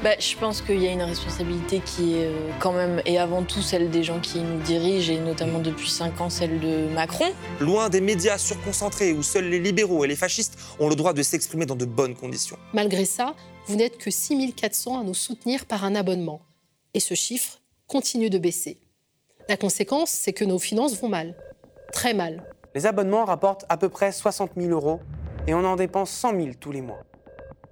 Bah, 0.04 0.10
je 0.20 0.36
pense 0.36 0.62
qu'il 0.62 0.80
y 0.80 0.86
a 0.86 0.92
une 0.92 1.02
responsabilité 1.02 1.80
qui 1.84 2.14
est 2.14 2.26
euh, 2.26 2.50
quand 2.60 2.72
même, 2.72 3.02
et 3.04 3.18
avant 3.18 3.42
tout 3.42 3.62
celle 3.62 3.90
des 3.90 4.04
gens 4.04 4.20
qui 4.20 4.38
nous 4.38 4.60
dirigent, 4.60 5.12
et 5.12 5.18
notamment 5.18 5.58
depuis 5.58 5.90
5 5.90 6.20
ans 6.20 6.30
celle 6.30 6.60
de 6.60 6.88
Macron. 6.94 7.24
Loin 7.58 7.88
des 7.88 8.00
médias 8.00 8.38
surconcentrés 8.38 9.12
où 9.12 9.24
seuls 9.24 9.48
les 9.48 9.58
libéraux 9.58 10.04
et 10.04 10.08
les 10.08 10.14
fascistes 10.14 10.56
ont 10.78 10.88
le 10.88 10.94
droit 10.94 11.14
de 11.14 11.22
s'exprimer 11.22 11.66
dans 11.66 11.74
de 11.74 11.84
bonnes 11.84 12.14
conditions. 12.14 12.56
Malgré 12.74 13.04
ça, 13.04 13.34
vous 13.66 13.74
n'êtes 13.74 13.98
que 13.98 14.12
6400 14.12 15.00
à 15.00 15.02
nous 15.02 15.14
soutenir 15.14 15.66
par 15.66 15.84
un 15.84 15.96
abonnement. 15.96 16.42
Et 16.94 17.00
ce 17.00 17.14
chiffre 17.14 17.60
continue 17.88 18.30
de 18.30 18.38
baisser. 18.38 18.78
La 19.50 19.56
conséquence, 19.56 20.10
c'est 20.10 20.34
que 20.34 20.44
nos 20.44 20.58
finances 20.58 21.00
vont 21.00 21.08
mal. 21.08 21.34
Très 21.90 22.12
mal. 22.12 22.44
Les 22.74 22.84
abonnements 22.84 23.24
rapportent 23.24 23.64
à 23.70 23.78
peu 23.78 23.88
près 23.88 24.12
60 24.12 24.50
000 24.58 24.70
euros 24.72 25.00
et 25.46 25.54
on 25.54 25.64
en 25.64 25.74
dépense 25.74 26.10
100 26.10 26.36
000 26.36 26.48
tous 26.60 26.70
les 26.70 26.82
mois. 26.82 27.00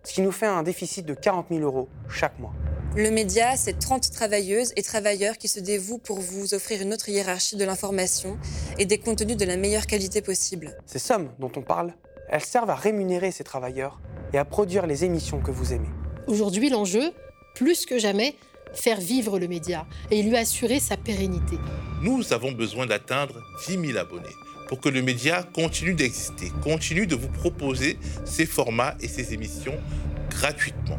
Ce 0.02 0.14
qui 0.14 0.22
nous 0.22 0.32
fait 0.32 0.46
un 0.46 0.62
déficit 0.62 1.04
de 1.04 1.12
40 1.12 1.48
000 1.50 1.60
euros 1.60 1.90
chaque 2.08 2.38
mois. 2.38 2.54
Le 2.96 3.10
média, 3.10 3.56
c'est 3.56 3.78
30 3.78 4.10
travailleuses 4.10 4.72
et 4.76 4.82
travailleurs 4.82 5.36
qui 5.36 5.48
se 5.48 5.60
dévouent 5.60 5.98
pour 5.98 6.18
vous 6.18 6.54
offrir 6.54 6.80
une 6.80 6.94
autre 6.94 7.10
hiérarchie 7.10 7.56
de 7.56 7.64
l'information 7.66 8.38
et 8.78 8.86
des 8.86 8.96
contenus 8.96 9.36
de 9.36 9.44
la 9.44 9.58
meilleure 9.58 9.86
qualité 9.86 10.22
possible. 10.22 10.78
Ces 10.86 10.98
sommes 10.98 11.30
dont 11.38 11.52
on 11.56 11.62
parle, 11.62 11.92
elles 12.30 12.40
servent 12.40 12.70
à 12.70 12.74
rémunérer 12.74 13.32
ces 13.32 13.44
travailleurs 13.44 14.00
et 14.32 14.38
à 14.38 14.46
produire 14.46 14.86
les 14.86 15.04
émissions 15.04 15.42
que 15.42 15.50
vous 15.50 15.74
aimez. 15.74 15.90
Aujourd'hui, 16.26 16.70
l'enjeu, 16.70 17.12
plus 17.54 17.84
que 17.84 17.98
jamais, 17.98 18.34
faire 18.76 19.00
vivre 19.00 19.38
le 19.38 19.48
média 19.48 19.86
et 20.10 20.22
lui 20.22 20.36
assurer 20.36 20.80
sa 20.80 20.96
pérennité. 20.96 21.58
Nous 22.02 22.32
avons 22.32 22.52
besoin 22.52 22.86
d'atteindre 22.86 23.42
10 23.66 23.78
000 23.86 23.98
abonnés 23.98 24.36
pour 24.68 24.80
que 24.80 24.88
le 24.88 25.02
média 25.02 25.42
continue 25.42 25.94
d'exister, 25.94 26.52
continue 26.62 27.06
de 27.06 27.14
vous 27.14 27.28
proposer 27.28 27.98
ses 28.24 28.46
formats 28.46 28.94
et 29.00 29.08
ses 29.08 29.32
émissions 29.32 29.76
gratuitement. 30.30 30.98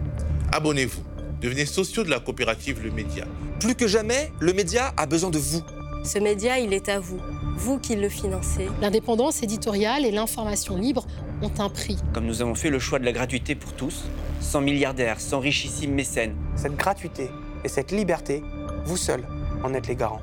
Abonnez-vous, 0.51 1.03
devenez 1.41 1.65
sociaux 1.65 2.03
de 2.03 2.09
la 2.09 2.19
coopérative 2.19 2.81
Le 2.81 2.91
Média. 2.91 3.25
Plus 3.59 3.75
que 3.75 3.87
jamais, 3.87 4.31
le 4.39 4.53
média 4.53 4.93
a 4.97 5.05
besoin 5.05 5.29
de 5.29 5.37
vous. 5.37 5.61
Ce 6.03 6.19
média, 6.19 6.59
il 6.59 6.73
est 6.73 6.89
à 6.89 6.99
vous, 6.99 7.19
vous 7.57 7.79
qui 7.79 7.95
le 7.95 8.07
financez. 8.07 8.67
L'indépendance 8.81 9.43
éditoriale 9.43 10.05
et 10.05 10.11
l'information 10.11 10.77
libre 10.77 11.05
ont 11.41 11.51
un 11.59 11.69
prix. 11.69 11.97
Comme 12.13 12.25
nous 12.25 12.41
avons 12.41 12.55
fait 12.55 12.69
le 12.69 12.79
choix 12.79 12.99
de 12.99 13.05
la 13.05 13.11
gratuité 13.11 13.55
pour 13.55 13.73
tous, 13.73 14.05
sans 14.39 14.61
milliardaires, 14.61 15.19
sans 15.19 15.39
richissimes 15.39 15.93
mécènes. 15.93 16.35
Cette 16.55 16.75
gratuité 16.75 17.29
et 17.67 17.69
cette 17.69 17.91
liberté, 17.91 18.45
vous 18.85 18.95
seul 18.95 19.25
en 19.61 19.73
êtes 19.73 19.87
les 19.87 19.97
garants. 19.97 20.21